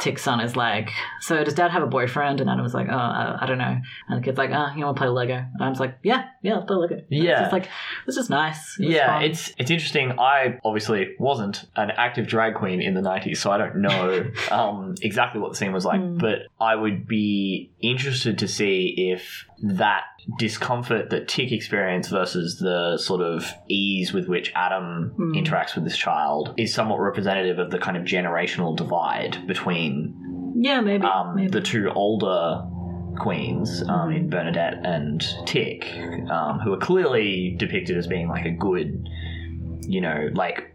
Tick's 0.00 0.28
on 0.28 0.38
his 0.38 0.54
leg. 0.56 0.90
"So 1.20 1.42
does 1.42 1.54
Dad 1.54 1.70
have 1.70 1.82
a 1.82 1.86
boyfriend?" 1.86 2.40
And 2.40 2.48
Adam 2.48 2.62
was 2.62 2.74
like, 2.74 2.88
"Oh, 2.90 2.94
I, 2.96 3.38
I 3.40 3.46
don't 3.46 3.58
know." 3.58 3.76
And 4.08 4.18
the 4.20 4.24
kid's 4.24 4.38
like, 4.38 4.50
"Oh, 4.52 4.68
you 4.76 4.84
want 4.84 4.96
to 4.96 5.00
play 5.00 5.08
Lego?" 5.08 5.34
And 5.34 5.60
Adam's 5.60 5.80
like, 5.80 5.98
"Yeah, 6.02 6.24
yeah, 6.42 6.54
let's 6.54 6.66
play 6.66 6.76
Lego." 6.76 6.94
And 6.96 7.04
Yeah. 7.10 7.44
it's 7.44 7.52
like 7.52 7.68
it's 8.06 8.16
just 8.16 8.30
nice. 8.30 8.78
It 8.78 8.90
Yeah, 8.90 9.14
fun. 9.14 9.22
it's 9.24 9.52
it's 9.58 9.70
interesting. 9.70 10.12
I 10.18 10.58
obviously 10.64 11.14
wasn't 11.18 11.64
an 11.76 11.90
active 11.90 12.26
drag 12.28 12.54
queen 12.54 12.80
in 12.80 12.94
the 12.94 13.00
'90s, 13.00 13.38
so 13.38 13.50
I 13.50 13.58
don't 13.58 13.76
know 13.76 14.30
um, 14.50 14.94
exactly 15.02 15.40
what 15.40 15.50
the 15.50 15.56
scene 15.56 15.72
was 15.72 15.84
like. 15.84 16.00
Mm. 16.00 16.18
But 16.20 16.40
I 16.60 16.74
would 16.76 17.06
be 17.08 17.72
interested 17.80 18.38
to 18.38 18.48
see 18.48 19.10
if 19.12 19.46
that 19.62 20.04
discomfort 20.38 21.10
that 21.10 21.26
Tick 21.28 21.52
experienced 21.52 22.10
versus 22.10 22.58
the 22.58 22.98
sort 22.98 23.22
of 23.22 23.50
ease 23.68 24.12
with 24.12 24.28
which 24.28 24.52
Adam 24.54 25.14
Mm. 25.18 25.34
interacts 25.42 25.74
with 25.74 25.84
this 25.84 25.96
child 25.96 26.52
is 26.58 26.74
somewhat 26.74 27.00
representative 27.00 27.58
of 27.58 27.70
the 27.70 27.78
kind 27.78 27.96
of 27.96 28.04
generational 28.04 28.76
divide 28.76 29.46
between 29.46 30.14
yeah, 30.60 30.80
maybe, 30.80 31.04
um, 31.04 31.34
maybe. 31.36 31.48
the 31.50 31.60
two 31.60 31.90
older 31.94 32.62
queens 33.18 33.82
um, 33.88 34.10
in 34.12 34.28
Bernadette 34.28 34.84
and 34.84 35.24
Tick, 35.46 35.86
um, 36.30 36.58
who 36.60 36.72
are 36.72 36.78
clearly 36.78 37.54
depicted 37.58 37.96
as 37.96 38.06
being 38.06 38.28
like 38.28 38.44
a 38.44 38.50
good, 38.50 39.08
you 39.82 40.00
know, 40.00 40.28
like 40.34 40.67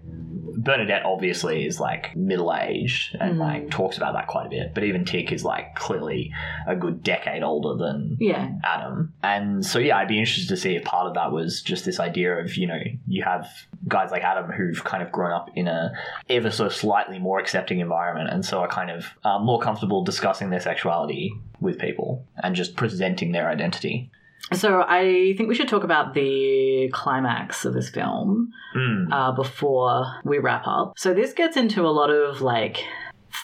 Bernadette 0.63 1.03
obviously 1.05 1.65
is 1.65 1.79
like 1.79 2.15
middle 2.15 2.53
aged 2.53 3.15
and 3.19 3.35
Mhm. 3.35 3.39
like 3.39 3.69
talks 3.69 3.97
about 3.97 4.13
that 4.13 4.27
quite 4.27 4.45
a 4.47 4.49
bit, 4.49 4.73
but 4.73 4.83
even 4.83 5.05
Tick 5.05 5.31
is 5.31 5.43
like 5.43 5.75
clearly 5.75 6.31
a 6.67 6.75
good 6.75 7.03
decade 7.03 7.43
older 7.43 7.75
than 7.83 8.17
yeah, 8.19 8.49
Adam. 8.63 9.13
And 9.21 9.65
so, 9.65 9.79
yeah, 9.79 9.97
I'd 9.97 10.07
be 10.07 10.19
interested 10.19 10.47
to 10.49 10.57
see 10.57 10.75
if 10.75 10.83
part 10.83 11.07
of 11.07 11.13
that 11.15 11.31
was 11.31 11.61
just 11.61 11.85
this 11.85 11.99
idea 11.99 12.35
of, 12.39 12.55
you 12.55 12.67
know, 12.67 12.79
you 13.07 13.23
have 13.23 13.47
guys 13.87 14.11
like 14.11 14.23
Adam 14.23 14.49
who've 14.51 14.83
kind 14.83 15.03
of 15.03 15.11
grown 15.11 15.31
up 15.31 15.49
in 15.55 15.67
a 15.67 15.91
ever 16.29 16.49
so 16.49 16.69
slightly 16.69 17.19
more 17.19 17.39
accepting 17.39 17.79
environment 17.79 18.29
and 18.29 18.45
so 18.45 18.59
are 18.59 18.67
kind 18.67 18.89
of 18.89 19.05
uh, 19.23 19.39
more 19.39 19.59
comfortable 19.59 20.03
discussing 20.03 20.49
their 20.49 20.61
sexuality 20.61 21.33
with 21.59 21.77
people 21.79 22.25
and 22.41 22.55
just 22.55 22.75
presenting 22.75 23.31
their 23.33 23.49
identity. 23.49 24.09
So 24.51 24.81
I 24.87 25.33
think 25.37 25.49
we 25.49 25.55
should 25.55 25.67
talk 25.69 25.83
about 25.83 26.13
the 26.13 26.89
climax 26.93 27.65
of 27.65 27.73
this 27.73 27.89
film 27.89 28.51
Mm. 28.75 29.07
uh, 29.11 29.31
before 29.31 30.05
we 30.23 30.39
wrap 30.39 30.63
up. 30.65 30.93
So 30.97 31.13
this 31.13 31.31
gets 31.33 31.55
into 31.57 31.85
a 31.85 31.93
lot 31.93 32.09
of 32.09 32.41
like 32.41 32.83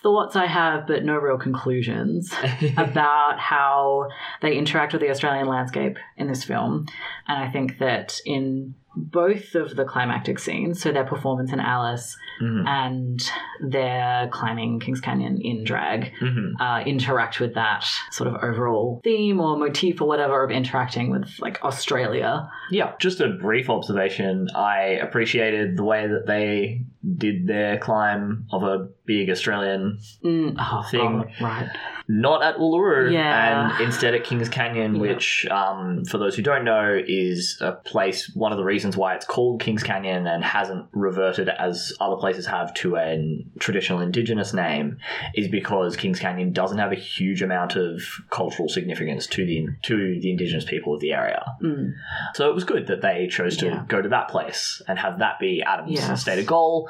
thoughts 0.01 0.35
I 0.35 0.45
have, 0.47 0.87
but 0.87 1.03
no 1.03 1.15
real 1.15 1.37
conclusions 1.37 2.33
about 2.77 3.39
how 3.39 4.07
they 4.41 4.55
interact 4.57 4.93
with 4.93 5.01
the 5.01 5.09
Australian 5.09 5.47
landscape 5.47 5.97
in 6.17 6.27
this 6.27 6.43
film. 6.43 6.87
And 7.27 7.43
I 7.43 7.49
think 7.51 7.77
that 7.79 8.19
in 8.25 8.73
both 8.99 9.55
of 9.55 9.75
the 9.75 9.85
climactic 9.85 10.39
scenes, 10.39 10.81
so 10.81 10.91
their 10.91 11.05
performance 11.05 11.51
in 11.53 11.59
Alice 11.59 12.17
Mhm. 12.41 12.67
and 12.67 13.19
their 13.61 14.27
climbing 14.31 14.79
Kings 14.79 15.01
Canyon 15.01 15.39
in 15.41 15.63
drag, 15.63 16.13
Mhm. 16.21 16.53
uh, 16.59 16.83
interact 16.85 17.39
with 17.39 17.55
that 17.55 17.85
sort 18.11 18.27
of 18.33 18.43
overall 18.43 18.99
theme 19.03 19.39
or 19.39 19.57
motif 19.57 20.01
or 20.01 20.07
whatever 20.07 20.43
of 20.43 20.51
interacting 20.51 21.09
with 21.11 21.29
like 21.39 21.63
Australia. 21.63 22.49
Yeah, 22.71 22.91
just 22.99 23.19
a 23.21 23.29
brief 23.29 23.69
observation. 23.69 24.47
I 24.55 24.99
appreciated 25.01 25.77
the 25.77 25.83
way 25.83 26.07
that 26.07 26.25
they 26.27 26.81
did 27.17 27.47
their 27.47 27.77
climb 27.77 28.45
of 28.51 28.63
a 28.63 28.89
big 29.05 29.29
Australian 29.29 29.97
Mm, 30.23 30.55
oh, 30.59 30.83
Thing. 30.91 30.99
God, 31.19 31.31
right. 31.41 31.69
not 32.09 32.43
at 32.43 32.57
Uluru, 32.57 33.11
Yeah. 33.11 33.71
and 33.71 33.81
instead 33.81 34.13
at 34.13 34.23
Kings 34.25 34.49
Canyon, 34.49 34.95
Yeah. 34.95 35.01
which, 35.01 35.47
um, 35.49 36.03
for 36.05 36.17
those 36.17 36.35
who 36.35 36.41
don't 36.43 36.65
know, 36.65 36.99
is 37.07 37.57
a 37.61 37.71
place. 37.71 38.29
One 38.35 38.51
of 38.51 38.57
the 38.57 38.65
reasons 38.65 38.97
why 38.97 39.15
it's 39.15 39.25
called 39.25 39.61
Kings 39.61 39.81
Canyon 39.81 40.27
and 40.27 40.43
hasn't 40.43 40.87
reverted 40.91 41.47
as 41.49 41.93
other 42.01 42.17
places 42.17 42.45
have 42.47 42.73
to 42.75 42.97
a 42.97 43.45
traditional 43.59 44.01
Indigenous 44.01 44.53
name 44.53 44.97
is 45.35 45.47
because 45.47 45.95
Kings 45.95 46.19
Canyon 46.19 46.51
doesn't 46.51 46.77
have 46.79 46.91
a 46.91 46.95
huge 46.95 47.41
amount 47.41 47.75
of 47.77 48.01
cultural 48.29 48.67
significance 48.67 49.25
to 49.27 49.45
the 49.45 49.67
to 49.83 50.19
the 50.19 50.31
Indigenous 50.31 50.65
people 50.65 50.93
of 50.93 50.99
the 50.99 51.13
area. 51.13 51.43
Mm. 51.63 51.93
So 52.33 52.49
it 52.49 52.53
was 52.55 52.65
good 52.65 52.87
that 52.87 53.01
they 53.01 53.27
chose 53.27 53.55
to 53.57 53.67
Yeah. 53.67 53.83
go 53.87 54.01
to 54.01 54.09
that 54.09 54.27
place 54.27 54.81
and 54.87 54.99
have 54.99 55.19
that 55.19 55.39
be 55.39 55.63
Adam's 55.65 55.91
Yes. 55.93 56.21
stated 56.21 56.45
goal. 56.45 56.88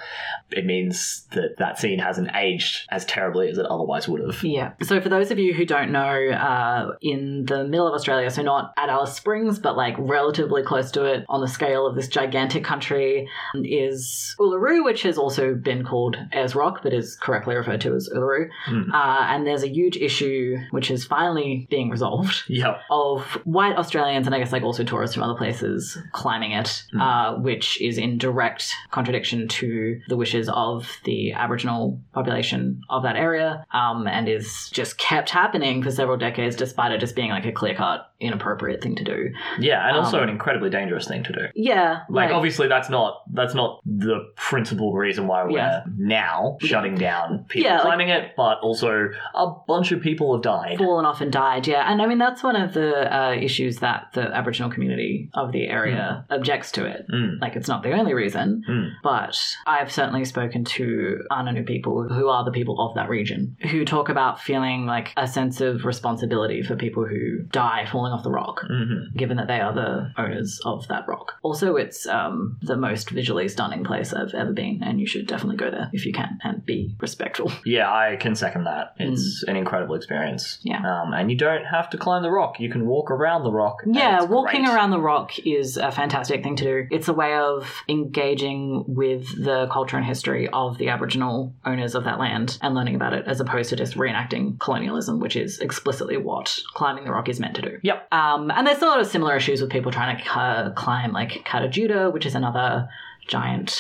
It 0.52 0.66
means 0.66 1.26
that 1.32 1.58
that 1.58 1.78
scene 1.80 2.00
hasn't 2.00 2.30
aged 2.36 2.88
as 2.90 3.06
terribly 3.06 3.50
as 3.50 3.58
it 3.58 3.66
otherwise 3.66 4.08
would 4.08 4.22
have. 4.22 4.44
Yeah. 4.44 4.74
So 4.82 5.00
for 5.02 5.10
those 5.10 5.32
of 5.32 5.40
you 5.40 5.54
who 5.54 5.66
don't 5.66 5.92
know, 5.92 6.30
uh, 6.30 6.96
in 7.02 7.46
the 7.46 7.64
middle 7.66 7.88
of 7.88 7.94
Australia, 7.94 8.30
so 8.32 8.42
not 8.42 8.74
at 8.78 8.90
Alice 8.90 9.14
Springs, 9.14 9.60
but 9.60 9.78
like 9.78 9.96
relatively 9.98 10.64
close 10.64 10.92
to 10.92 11.06
it 11.06 11.26
on 11.30 11.42
the 11.42 11.48
scale 11.48 11.86
of 11.86 11.96
this 11.96 12.08
gigantic 12.08 12.64
country, 12.64 13.28
is 13.64 14.36
Uluru, 14.40 14.84
which 14.84 15.04
has 15.04 15.18
also 15.18 15.54
been 15.56 15.84
called 15.86 16.18
Ayers 16.34 16.56
Rock, 16.56 16.82
but 16.84 16.94
is 16.94 17.16
correctly 17.16 17.56
referred 17.56 17.82
to 17.82 17.94
as 17.96 18.10
Uluru. 18.10 18.50
Hmm. 18.66 18.92
Uh, 18.92 19.26
and 19.30 19.46
there's 19.46 19.64
a 19.64 19.68
huge 19.70 19.98
issue 19.98 20.58
which 20.72 20.90
is 20.92 21.06
finally 21.06 21.68
being 21.70 21.90
resolved. 21.90 22.44
Yep. 22.48 22.82
of 22.90 23.22
white 23.46 23.76
Australians 23.78 24.26
and 24.26 24.36
I 24.36 24.40
guess 24.40 24.52
like 24.52 24.64
also 24.64 24.84
tourists 24.84 25.14
from 25.14 25.24
other 25.24 25.38
places 25.38 25.98
climbing 26.12 26.52
it, 26.52 26.84
Hmm. 26.92 27.02
uh, 27.02 27.36
which 27.40 27.80
is 27.82 27.98
in 27.98 28.18
direct 28.18 28.74
contradiction 28.92 29.48
to 29.48 29.89
the 30.08 30.18
wishes 30.18 30.50
of 30.50 30.90
the 31.06 31.34
Aboriginal 31.34 32.00
population 32.14 32.82
of 32.90 33.04
that 33.04 33.16
area, 33.16 33.66
um, 33.74 34.08
and 34.08 34.28
is 34.28 34.70
just 34.72 34.98
kept 34.98 35.30
happening 35.30 35.84
for 35.84 35.92
several 35.92 36.18
decades, 36.18 36.56
despite 36.56 36.92
it 36.92 37.00
just 37.00 37.16
being 37.16 37.30
like 37.30 37.46
a 37.46 37.52
clear 37.52 37.76
cut 37.76 38.09
inappropriate 38.20 38.82
thing 38.82 38.96
to 38.96 39.04
do. 39.04 39.32
Yeah, 39.60 39.88
and 39.88 39.98
also 39.98 40.18
Um, 40.18 40.24
an 40.24 40.30
incredibly 40.30 40.70
dangerous 40.70 41.08
thing 41.08 41.24
to 41.24 41.34
do. 41.34 41.46
Yeah, 41.56 42.02
Like, 42.10 42.32
obviously, 42.32 42.68
that's 42.68 42.90
not 42.90 43.22
that's 43.32 43.54
not 43.56 43.80
the 43.86 44.28
principal 44.36 44.94
reason 44.94 45.28
why 45.28 45.44
we're 45.44 45.52
Yeah. 45.52 45.84
now 45.98 46.58
shutting 46.62 46.96
down 46.96 47.46
people 47.48 47.70
Yeah, 47.72 47.82
like- 47.84 48.00
it, 48.08 48.32
but 48.36 48.60
also 48.62 49.10
a 49.36 49.48
bunch 49.68 49.92
of 49.92 50.02
people 50.02 50.34
have 50.34 50.42
died. 50.42 50.78
fallen 50.78 51.06
off 51.06 51.22
and 51.22 51.32
died. 51.32 51.68
Yeah, 51.68 51.84
and 51.92 52.02
I 52.02 52.06
mean 52.08 52.18
that's 52.18 52.44
one 52.44 52.56
of 52.56 52.74
the 52.74 52.90
uh, 53.16 53.32
issues 53.34 53.80
that 53.80 54.08
the 54.14 54.24
Aboriginal 54.36 54.70
community 54.72 55.30
of 55.34 55.52
the 55.52 55.68
area 55.68 56.26
objects 56.30 56.72
to 56.74 56.86
it. 56.86 57.06
Mm. 57.14 57.40
Like 57.42 57.56
it's 57.56 57.68
not 57.68 57.84
the 57.84 57.92
only 57.94 58.14
reason, 58.14 58.64
Mm. 58.68 58.92
but 59.04 59.38
I've 59.68 59.92
certainly 59.92 60.26
spoken 60.26 60.64
to 60.66 61.20
Anangu 61.32 61.66
people 61.66 62.08
who 62.10 62.28
are 62.30 62.44
the 62.44 62.52
people 62.52 62.80
of 62.82 62.96
that 62.96 63.10
region 63.10 63.56
who 63.72 63.86
talk 63.86 64.10
about 64.10 64.40
feeling 64.40 64.86
like 64.86 65.14
a 65.18 65.28
sense 65.28 65.62
of 65.62 65.86
responsibility 65.86 66.62
for 66.64 66.76
people 66.76 67.06
who 67.06 67.44
die 67.52 67.86
falling 68.10 68.18
off 68.18 68.24
the 68.24 68.32
rock. 68.32 68.62
Mhm. 68.70 69.16
Given 69.16 69.38
that 69.38 69.48
they 69.48 69.60
are 69.60 69.74
the 69.74 70.12
owners 70.18 70.60
of 70.66 70.88
that 70.88 71.08
rock. 71.08 71.36
Also, 71.44 71.76
it's 71.76 72.08
um, 72.08 72.58
the 72.62 72.76
most 72.78 73.10
visually 73.12 73.48
stunning 73.48 73.84
place 73.84 74.14
I've 74.14 74.34
ever 74.34 74.52
been, 74.52 74.82
and 74.84 75.00
you 75.00 75.06
should 75.06 75.28
definitely 75.28 75.58
go 75.58 75.70
there 75.70 75.90
if 75.94 76.06
you 76.06 76.14
can 76.14 76.40
and 76.44 76.66
be 76.66 76.96
respectful. 77.00 77.52
Yeah, 77.70 77.92
I 77.94 78.16
can 78.16 78.34
second 78.36 78.64
that. 78.64 78.96
It's 78.98 79.44
an 79.48 79.56
incredible 79.56 79.94
experience. 79.94 80.58
Mm. 80.58 80.60
Yeah. 80.64 81.02
Um, 81.02 81.14
and 81.14 81.30
you 81.30 81.38
don't 81.38 81.66
have 81.66 81.90
to 81.92 81.98
climb 81.98 82.24
the 82.24 82.32
rock. 82.32 82.60
You 82.60 82.70
can 82.72 82.88
walk 82.88 83.12
around 83.12 83.44
the 83.44 83.52
rock. 83.52 83.82
Yeah, 83.86 84.24
walking 84.24 84.64
great. 84.66 84.74
around 84.74 84.90
the 84.90 85.00
rock 85.00 85.38
is 85.46 85.78
a 85.78 85.92
fantastic 85.92 86.42
thing 86.42 86.56
to 86.56 86.64
do. 86.64 86.88
It's 86.90 87.08
a 87.08 87.14
way 87.14 87.36
of 87.36 87.72
engaging 87.88 88.86
with 88.88 89.28
the 89.44 89.68
culture 89.72 89.98
and 89.98 90.06
history 90.06 90.50
of 90.52 90.78
the 90.78 90.90
Aboriginal 90.90 91.54
owners 91.66 91.94
of 91.96 92.06
that 92.06 92.18
land 92.20 92.58
and 92.62 92.74
learning 92.74 92.96
about 92.96 93.14
it 93.14 93.26
as 93.28 93.40
opposed 93.40 93.70
to 93.70 93.76
just 93.76 93.96
reenacting 93.96 94.60
colonialism, 94.60 95.20
which 95.20 95.36
is 95.36 95.60
explicitly 95.60 96.18
what 96.18 96.58
climbing 96.74 97.04
the 97.06 97.12
rock 97.12 97.30
is 97.30 97.40
meant 97.40 97.56
to 97.56 97.62
do. 97.62 97.78
Yep. 97.84 97.99
Um, 98.12 98.52
and 98.52 98.66
there's 98.66 98.82
a 98.82 98.86
lot 98.86 99.00
of 99.00 99.08
similar 99.08 99.36
issues 99.36 99.62
with 99.62 99.70
people 99.70 99.92
trying 99.92 100.18
to 100.18 100.30
uh, 100.32 100.72
climb 100.74 101.12
like 101.12 101.44
Kata 101.46 101.68
Tjuta, 101.68 102.12
which 102.12 102.26
is 102.26 102.36
another 102.36 102.90
giant 103.28 103.80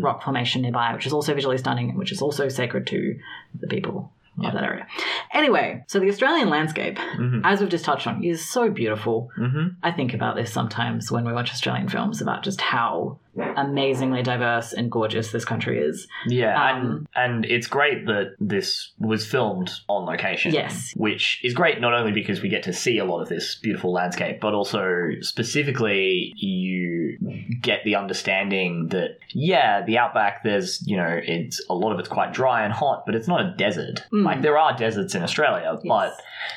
rock 0.00 0.22
formation 0.22 0.62
nearby, 0.62 0.94
which 0.94 1.06
is 1.06 1.12
also 1.12 1.34
visually 1.34 1.58
stunning, 1.58 1.90
and 1.90 1.98
which 1.98 2.12
is 2.12 2.22
also 2.22 2.48
sacred 2.48 2.86
to 2.88 3.18
the 3.60 3.66
people 3.66 4.10
of 4.44 4.52
that 4.52 4.64
area. 4.64 4.86
Anyway, 5.32 5.82
so 5.86 5.98
the 5.98 6.08
Australian 6.08 6.50
landscape, 6.50 6.98
as 7.44 7.60
we've 7.60 7.70
just 7.70 7.84
touched 7.84 8.06
on, 8.06 8.22
is 8.22 8.46
so 8.46 8.70
beautiful. 8.70 9.30
Mm-hmm. 9.38 9.68
I 9.82 9.92
think 9.92 10.12
about 10.12 10.36
this 10.36 10.52
sometimes 10.52 11.10
when 11.10 11.24
we 11.24 11.32
watch 11.32 11.50
Australian 11.50 11.88
films 11.88 12.20
about 12.20 12.42
just 12.42 12.60
how 12.60 13.18
amazingly 13.56 14.22
diverse 14.22 14.72
and 14.72 14.90
gorgeous 14.90 15.32
this 15.32 15.44
country 15.44 15.78
is. 15.78 16.06
Yeah, 16.26 16.54
Um, 16.54 17.06
and 17.14 17.36
and 17.36 17.44
it's 17.44 17.66
great 17.66 18.06
that 18.06 18.36
this 18.40 18.92
was 18.98 19.26
filmed 19.26 19.70
on 19.88 20.04
location. 20.06 20.54
Yes. 20.54 20.92
which 20.96 21.40
is 21.44 21.52
great 21.52 21.80
not 21.80 21.92
only 21.92 22.12
because 22.12 22.40
we 22.40 22.48
get 22.48 22.62
to 22.64 22.72
see 22.72 22.98
a 22.98 23.04
lot 23.04 23.20
of 23.20 23.28
this 23.28 23.56
beautiful 23.56 23.92
landscape, 23.92 24.40
but 24.40 24.54
also 24.54 25.10
specifically 25.20 26.32
you 26.36 27.18
get 27.60 27.80
the 27.84 27.96
understanding 27.96 28.88
that 28.88 29.18
yeah, 29.32 29.84
the 29.84 29.98
outback. 29.98 30.42
There's 30.44 30.86
you 30.86 30.96
know 30.96 31.20
it's 31.22 31.60
a 31.68 31.74
lot 31.74 31.92
of 31.92 31.98
it's 31.98 32.08
quite 32.08 32.32
dry 32.32 32.64
and 32.64 32.72
hot, 32.72 33.04
but 33.06 33.14
it's 33.14 33.28
not 33.28 33.40
a 33.40 33.54
desert. 33.56 34.04
Mm. 34.12 34.24
Like 34.24 34.42
there 34.42 34.58
are 34.58 34.76
deserts 34.76 35.14
in 35.14 35.22
Australia, 35.22 35.78
but 35.86 36.14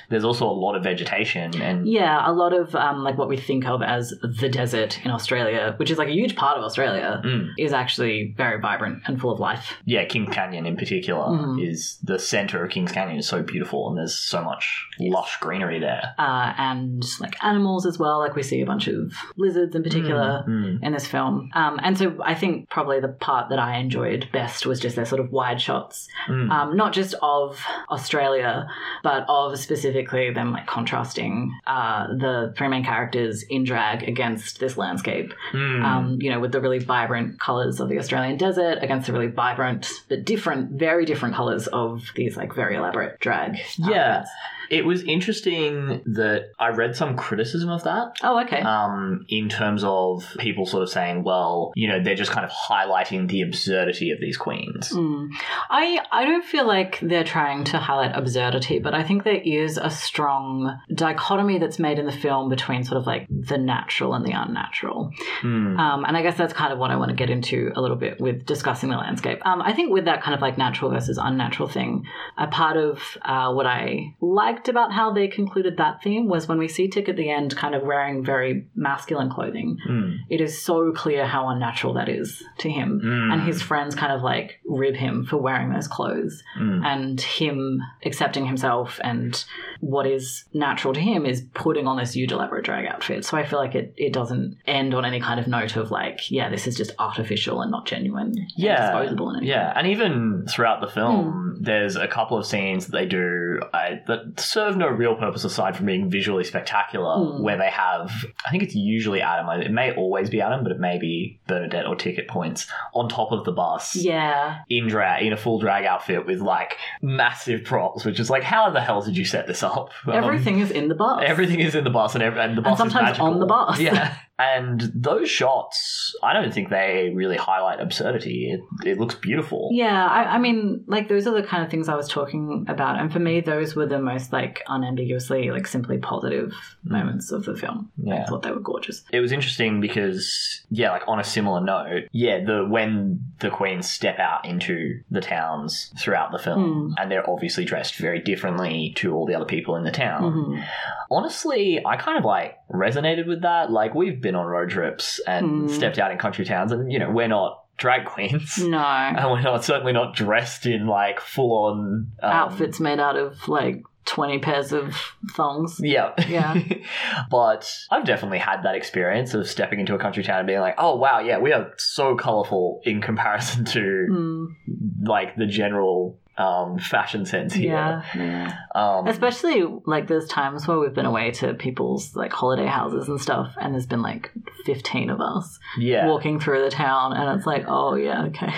there's 0.09 0.23
also 0.23 0.45
a 0.45 0.51
lot 0.51 0.75
of 0.75 0.84
vegetation 0.84 1.61
and 1.61 1.88
Yeah, 1.88 2.30
a 2.30 2.32
lot 2.32 2.53
of 2.53 2.75
um, 2.75 3.03
like 3.03 3.17
what 3.17 3.27
we 3.27 3.38
think 3.38 3.65
of 3.67 3.82
as 3.82 4.13
the 4.21 4.49
desert 4.49 5.03
in 5.03 5.11
Australia, 5.11 5.73
which 5.77 5.91
is 5.91 5.97
like 5.97 6.07
a 6.09 6.13
huge 6.13 6.36
part 6.36 6.57
of 6.57 6.63
Australia, 6.70 7.22
Mm. 7.26 7.49
is 7.57 7.74
actually 7.74 8.34
very 8.38 8.59
vibrant 8.59 8.97
and 9.07 9.20
full 9.20 9.32
of 9.32 9.39
life. 9.39 9.78
yeah, 9.86 10.05
Kings 10.05 10.34
Canyon 10.34 10.65
in 10.65 10.76
particular 10.78 11.26
Mhm. 11.28 11.67
is 11.70 11.99
the 12.03 12.17
center 12.20 12.63
of 12.63 12.70
Kings 12.72 12.91
Canyon 12.91 13.17
is 13.17 13.28
so 13.28 13.41
beautiful 13.43 13.89
and 13.89 13.97
there's 13.97 14.15
so 14.17 14.43
much 14.43 14.63
lush 14.99 15.38
greenery 15.39 15.80
there. 15.80 16.13
Uh, 16.17 16.53
and 16.57 17.03
like 17.20 17.36
animals 17.43 17.86
as 17.86 17.97
well. 17.99 18.20
Like 18.20 18.36
we 18.36 18.43
see 18.43 18.61
a 18.61 18.65
bunch 18.65 18.88
of 18.88 19.13
lizards 19.38 19.76
in 19.76 19.84
particular 19.84 20.43
Mm. 20.47 20.80
in 20.84 20.91
this 20.93 21.07
film. 21.07 21.49
Um, 21.53 21.80
and 21.84 21.97
so 21.97 22.05
I 22.24 22.36
think 22.36 22.70
probably 22.70 22.99
the 22.99 23.07
part 23.28 23.49
that 23.49 23.59
I 23.59 23.78
enjoyed 23.78 24.28
best 24.32 24.65
was 24.65 24.80
just 24.80 24.95
their 24.95 25.05
sort 25.05 25.22
of 25.22 25.32
wide 25.32 25.59
shots, 25.61 26.07
Mm. 26.28 26.49
um, 26.51 26.78
not 26.78 26.93
just 26.93 27.15
of 27.22 27.59
Australia, 27.89 28.67
but 29.03 29.26
of 29.28 29.57
specifically 29.57 30.32
them 30.34 30.51
like 30.51 30.67
contrasting 30.67 31.51
uh, 31.67 32.07
the 32.07 32.53
three 32.57 32.67
main 32.67 32.84
characters 32.84 33.43
in 33.43 33.63
drag 33.63 34.03
against 34.07 34.59
this 34.59 34.78
landscape. 34.78 35.34
Mm. 35.53 35.84
um, 35.84 36.17
you 36.22 36.30
know, 36.32 36.39
with 36.39 36.51
the 36.51 36.59
really 36.62 36.80
vibrant 36.80 37.39
colors 37.39 37.80
of 37.80 37.89
the 37.89 37.99
Australian 37.99 38.38
desert 38.38 38.80
against 38.82 39.07
the 39.07 39.14
really 39.14 39.28
vibrant 39.28 39.89
but 40.07 40.26
different, 40.26 40.72
very 40.72 41.05
different 41.05 41.36
colors 41.36 41.68
of 41.68 42.12
these 42.16 42.38
like 42.38 42.53
very 42.53 42.76
elaborate 42.76 43.20
drag. 43.20 43.57
Yeah. 43.78 44.20
outfits. 44.20 44.32
It 44.70 44.86
was 44.86 45.03
interesting 45.03 46.01
that 46.05 46.51
I 46.59 46.70
read 46.70 46.95
some 46.95 47.15
criticism 47.15 47.70
of 47.70 47.84
that. 47.84 48.13
Oh, 48.24 48.41
okay. 48.41 48.61
Um, 48.61 49.26
in 49.30 49.49
terms 49.49 49.84
of 49.84 50.26
people 50.39 50.65
sort 50.65 50.84
of 50.84 50.89
saying, 50.89 51.24
well, 51.24 51.72
you 51.76 51.88
know, 51.88 52.01
they're 52.01 52.15
just 52.15 52.32
kind 52.32 52.45
of 52.45 52.51
highlighting 52.51 53.28
the 53.28 53.41
absurdity 53.41 54.11
of 54.11 54.20
these 54.20 54.38
queens. 54.38 54.89
Mm. 54.89 55.30
I 55.70 55.99
I 56.11 56.26
don't 56.26 56.45
feel 56.45 56.67
like 56.67 56.99
they're 57.01 57.24
trying 57.24 57.63
to 57.65 57.78
highlight 57.78 58.15
absurdity, 58.15 58.80
but 58.80 58.93
I 58.93 59.03
think 59.03 59.24
there 59.24 59.41
is 59.43 59.78
a 59.78 59.89
strong 59.89 60.80
dichotomy 60.93 61.57
that's 61.57 61.80
made 61.80 61.99
in 61.99 62.05
the 62.05 62.11
film 62.11 62.49
between 62.49 62.84
sort 62.84 62.99
of 62.99 63.07
like 63.07 63.28
the 63.30 63.57
natural 63.57 64.13
and 64.13 64.26
the 64.26 64.32
unnatural. 64.32 65.11
Mm. 65.41 65.78
Um, 65.80 66.05
and 66.05 66.15
I 66.15 66.22
guess 66.22 66.38
that's 66.38 66.53
kind 66.53 66.74
of 66.74 66.80
what 66.80 66.91
I 66.91 66.95
want 66.95 67.09
to 67.09 67.15
get 67.15 67.30
into 67.30 67.72
a 67.76 67.82
little 67.82 67.97
bit 67.97 68.20
with 68.20 68.45
discussing 68.45 68.89
the 68.89 68.97
landscape. 68.97 69.45
Um, 69.45 69.61
I 69.61 69.74
think 69.74 69.91
with 69.91 70.05
that 70.05 70.22
kind 70.22 70.36
of 70.36 70.41
like 70.41 70.57
natural 70.57 70.91
versus 70.91 71.17
unnatural 71.22 71.70
thing, 71.70 72.05
a 72.38 72.47
part 72.47 72.78
of 72.78 73.01
uh, 73.22 73.51
what 73.53 73.65
I 73.65 74.15
liked 74.60 74.68
about 74.68 74.91
how 74.91 75.14
they 75.14 75.28
concluded 75.28 75.78
that 75.78 76.03
theme 76.03 76.28
was 76.28 76.47
when 76.47 76.57
we 76.57 76.68
see 76.68 76.89
Tick 76.89 77.07
at 77.07 77.16
the 77.16 77.30
end 77.30 77.55
kind 77.55 77.74
of 77.74 77.84
wearing 77.84 78.26
very 78.26 78.68
masculine 78.76 79.30
clothing. 79.30 79.78
Mm. 79.89 80.18
It 80.30 80.41
is 80.41 80.62
so 80.62 80.91
clear 80.91 81.26
how 81.26 81.47
unnatural 81.47 81.93
that 81.93 82.10
is 82.10 82.43
to 82.60 82.70
him. 82.70 83.01
Mm. 83.03 83.34
And 83.34 83.41
his 83.43 83.62
friends 83.62 83.95
kind 83.95 84.12
of 84.12 84.22
like 84.22 84.60
rib 84.66 84.95
him 84.95 85.26
for 85.26 85.38
wearing 85.38 85.72
those 85.72 85.88
clothes. 85.88 86.43
Mm. 86.60 86.86
And 86.86 87.22
him 87.22 87.82
accepting 88.05 88.45
himself 88.45 88.99
and 89.01 89.43
what 89.80 90.05
is 90.05 90.43
natural 90.53 90.93
to 90.93 90.99
him 90.99 91.26
is 91.26 91.45
putting 91.53 91.88
on 91.88 91.97
this 91.97 92.14
huge 92.14 92.32
elaborate 92.34 92.66
drag 92.66 92.86
outfit. 92.86 93.24
So 93.24 93.38
I 93.38 93.45
feel 93.45 93.60
like 93.60 93.76
it, 93.76 93.93
it 93.95 94.12
doesn't 94.12 94.57
end 94.68 94.93
on 94.93 95.05
any 95.05 95.22
kind 95.22 95.39
of 95.39 95.47
note 95.47 95.78
of 95.78 95.89
like, 95.89 96.30
yeah, 96.30 96.49
this 96.49 96.68
is 96.68 96.76
just 96.76 96.91
artificial 96.99 97.62
and 97.62 97.72
not 97.72 97.86
genuine. 97.86 98.28
and 98.38 98.51
Yeah, 98.57 98.91
disposable 98.91 99.30
and 99.30 99.45
yeah, 99.45 99.72
and 99.76 99.88
even 99.88 100.45
throughout 100.49 100.82
the 100.82 100.88
film, 100.88 101.60
there's 101.62 101.95
a 101.95 102.07
couple 102.07 102.38
of 102.38 102.45
scenes 102.45 102.88
that 102.88 102.91
they 102.91 103.05
do 103.05 103.60
uh, 103.74 103.95
that 104.07 104.39
serve 104.52 104.78
no 104.78 104.88
real 104.88 105.16
purpose 105.16 105.43
aside 105.43 105.76
from 105.78 105.86
being 105.86 106.10
visually 106.10 106.43
spectacular. 106.43 107.16
Mm. 107.16 107.41
Where 107.41 107.58
they 107.58 107.70
have, 107.70 108.12
I 108.45 108.52
think 108.52 108.64
it's 108.64 108.76
usually 108.76 109.22
Adam. 109.22 109.47
It 109.62 109.72
may 109.72 109.93
always 109.95 110.30
be 110.30 110.41
Adam, 110.41 110.64
but 110.64 110.72
it 110.72 110.80
may 110.80 110.97
be 110.97 111.39
Bernadette 111.47 111.86
or 111.86 111.95
Ticket 111.95 112.28
Points 112.28 112.68
on 112.93 113.10
top 113.10 113.32
of 113.32 113.45
the 113.45 113.52
bus. 113.52 113.95
Yeah. 113.95 114.60
in 114.70 114.88
drag 114.88 115.26
in 115.26 115.34
a 115.34 115.38
full 115.38 115.60
drag 115.60 115.86
outfit 115.86 116.26
with 116.26 116.39
like 116.41 116.78
massive 117.02 117.64
props, 117.64 118.06
which 118.06 118.20
is 118.20 118.30
like, 118.30 118.43
how 118.43 118.70
the 118.70 118.82
hell 118.82 119.02
did 119.02 119.18
you 119.18 119.26
set 119.26 119.47
this 119.47 119.64
up? 119.64 119.89
Um, 120.10 120.16
Everything 120.16 120.60
is 120.60 120.72
in 120.72 120.88
the 120.88 120.95
bus. 120.95 121.22
everything 121.24 121.60
is 121.60 121.76
in 121.76 121.84
the 121.84 121.89
bus, 121.91 122.16
and, 122.16 122.24
every, 122.24 122.41
and 122.41 122.58
the 122.58 122.62
bus 122.62 122.74
is 122.74 122.78
sometimes 122.80 123.20
on 123.20 123.39
the 123.39 123.45
bus. 123.45 123.80
Yeah, 123.80 124.16
and 124.39 124.82
those 124.95 125.30
shots, 125.30 126.16
I 126.24 126.34
don't 126.34 126.52
think 126.52 126.70
they 126.70 127.12
really 127.14 127.38
highlight 127.38 127.80
absurdity. 127.80 128.50
It, 128.52 128.88
it 128.88 128.97
looks 129.00 129.14
beautiful. 129.16 129.70
Yeah, 129.72 130.08
I, 130.08 130.36
I 130.36 130.38
mean, 130.39 130.84
like 130.88 131.10
those 131.10 131.28
are 131.28 131.34
the 131.39 131.45
kind 131.45 131.64
of 131.64 131.70
things 131.70 131.89
I 131.89 131.95
was 131.95 132.08
talking 132.08 132.66
about, 132.68 133.00
and 133.00 133.14
for 133.14 133.20
me, 133.20 133.41
those 133.41 133.76
were 133.76 133.86
the 133.86 134.00
most 134.00 134.34
like 134.34 134.39
unambiguously, 134.68 135.52
like 135.52 135.68
simply 135.68 135.98
positive 135.98 136.54
moments 136.84 137.32
of 137.32 137.46
the 137.46 137.56
film. 137.56 137.92
Yeah. 137.98 138.24
I 138.24 138.26
thought 138.26 138.44
they 138.44 138.52
were 138.52 138.60
gorgeous. 138.60 139.04
It 139.12 139.20
was 139.20 139.32
interesting 139.32 139.82
because, 139.82 140.62
yeah, 140.70 140.92
like 140.92 141.04
on 141.08 141.20
a 141.20 141.24
similar 141.24 141.62
note, 141.62 142.04
yeah, 142.12 142.44
the 142.44 142.66
when 142.68 143.22
the 143.40 143.50
queens 143.50 143.90
step 143.90 144.20
out 144.20 144.46
into 144.46 145.02
the 145.12 145.22
towns 145.22 145.92
throughout 146.00 146.32
the 146.32 146.40
film, 146.40 146.96
and 146.98 147.12
they're 147.12 147.30
obviously 147.30 147.66
dressed 147.66 147.96
very 147.96 148.20
differently 148.20 148.94
to 148.98 149.14
all 149.14 149.26
the 149.26 149.36
other 149.36 149.46
people 149.46 149.76
in 149.76 149.84
the 149.84 149.92
town. 149.92 150.20
Mhm. 150.34 150.66
honestly, 151.12 151.84
I 151.86 151.98
kind 151.98 152.18
of 152.18 152.26
like 152.26 152.56
resonated 152.72 153.28
with 153.28 153.42
that. 153.42 153.72
Like 153.72 153.96
we've 153.96 154.22
been 154.22 154.36
on 154.36 154.46
road 154.46 154.70
trips 154.70 155.20
and 155.28 155.68
Mm. 155.68 155.70
stepped 155.70 155.98
out 156.00 156.12
in 156.12 156.18
country 156.18 156.46
towns, 156.46 156.72
and 156.72 156.92
you 156.92 157.00
know 157.00 157.10
we're 157.10 157.28
not 157.28 157.64
drag 157.78 158.06
queens, 158.06 158.58
No. 158.64 158.78
and 159.18 159.32
we're 159.32 159.42
not 159.42 159.64
certainly 159.64 159.94
not 159.94 160.14
dressed 160.14 160.66
in 160.66 160.86
like 160.86 161.20
full 161.20 161.52
on 161.66 162.12
um, 162.22 162.32
Outfits 162.32 162.80
made 162.80 163.00
out 163.00 163.16
of 163.16 163.48
like 163.48 163.82
20 164.06 164.39
pairs 164.39 164.74
of 164.74 164.95
thongs. 165.36 165.80
Yeah, 165.82 166.14
Yeah. 166.28 166.60
but 167.30 167.72
I've 167.91 168.06
definitely 168.06 168.39
had 168.39 168.64
that 168.64 168.76
experience 168.76 169.34
of 169.34 169.47
stepping 169.47 169.80
into 169.80 169.93
a 169.93 170.00
country 170.00 170.24
town 170.24 170.39
and 170.39 170.47
being 170.47 170.60
like, 170.60 170.76
"Oh 170.78 170.95
wow, 170.95 171.20
yeah, 171.20 171.38
we 171.38 171.54
are 171.54 171.72
so 171.78 172.16
colorful 172.16 172.82
in 172.84 173.02
comparison 173.02 173.66
to 173.66 173.80
Mm, 174.10 174.56
like 175.04 175.36
the 175.36 175.45
general 175.45 176.20
um, 176.40 176.80
fashion 176.80 177.26
sense 177.26 177.54
here." 177.54 177.72
yeah, 177.74 178.04
yeah. 178.16 178.58
Um, 178.74 179.08
Especially 179.08 179.64
like 179.86 180.08
there's 180.08 180.28
times 180.28 180.68
where 180.68 180.80
we've 180.80 180.94
been 180.94 181.06
away 181.06 181.32
to 181.32 181.54
people's 181.54 182.16
like 182.16 182.32
holiday 182.32 182.66
houses 182.66 183.08
and 183.10 183.20
stuff, 183.22 183.54
and 183.60 183.74
there's 183.74 183.86
been 183.86 184.02
like 184.02 184.32
15 184.66 185.10
of 185.10 185.20
us 185.22 185.60
yeah, 185.78 186.08
walking 186.08 186.40
through 186.40 186.64
the 186.64 186.72
town, 186.72 187.14
and 187.14 187.38
it's 187.38 187.46
like, 187.46 187.66
oh 187.68 187.96
yeah, 187.96 188.26
okay. 188.26 188.54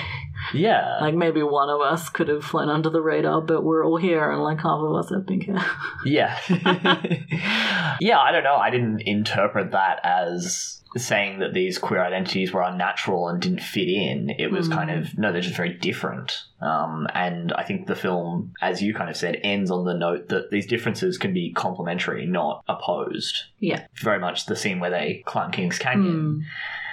yeah, 0.54 0.98
Like 1.02 1.16
maybe 1.16 1.44
one 1.44 1.70
of 1.70 1.82
us 1.82 2.10
could 2.10 2.28
have 2.28 2.44
flown 2.44 2.70
under 2.70 2.90
the 2.90 3.02
radar, 3.02 3.42
but 3.42 3.64
we're 3.64 3.86
all 3.86 3.98
here, 3.98 4.32
and 4.32 4.42
like 4.42 4.58
half 4.60 4.80
of 4.80 4.96
us 4.96 5.10
have 5.10 5.26
been 5.26 5.42
here. 5.42 5.64
Yeah. 6.06 6.38
yeah, 8.00 8.20
I 8.20 8.32
don't 8.32 8.44
know. 8.44 8.56
I 8.56 8.70
didn't 8.70 9.02
interpret 9.02 9.72
that 9.72 10.00
as 10.04 10.82
saying 10.98 11.40
that 11.40 11.54
these 11.54 11.78
queer 11.78 12.04
identities 12.04 12.52
were 12.52 12.62
unnatural 12.64 13.28
and 13.30 13.42
didn't 13.42 13.62
fit 13.62 13.88
in. 13.88 14.30
It 14.38 14.52
was 14.52 14.68
Mm. 14.68 14.74
kind 14.74 14.92
of, 14.92 15.18
no, 15.18 15.32
they're 15.32 15.42
just 15.42 15.56
very 15.56 15.74
different. 15.74 16.44
Um, 16.62 17.08
and 17.16 17.52
I 17.54 17.64
think 17.64 17.88
the 17.88 17.96
film, 17.96 18.54
as 18.62 18.82
you 18.84 18.94
kind 18.94 19.10
of 19.10 19.18
said, 19.18 19.40
ends 19.44 19.72
on 19.72 19.84
the 19.86 19.94
note 19.96 20.30
that 20.30 20.52
these 20.52 20.68
differences 20.68 21.18
can 21.18 21.34
be 21.34 21.52
complementary, 21.54 22.26
not 22.28 22.64
opposed. 22.70 23.46
Yeah. 23.60 23.86
Very 23.96 24.20
much 24.20 24.46
the 24.46 24.56
scene 24.56 24.80
where 24.80 24.92
they 24.92 25.24
climb 25.26 25.52
King's 25.52 25.80
Canyon 25.80 26.12
Hmm. 26.12 26.42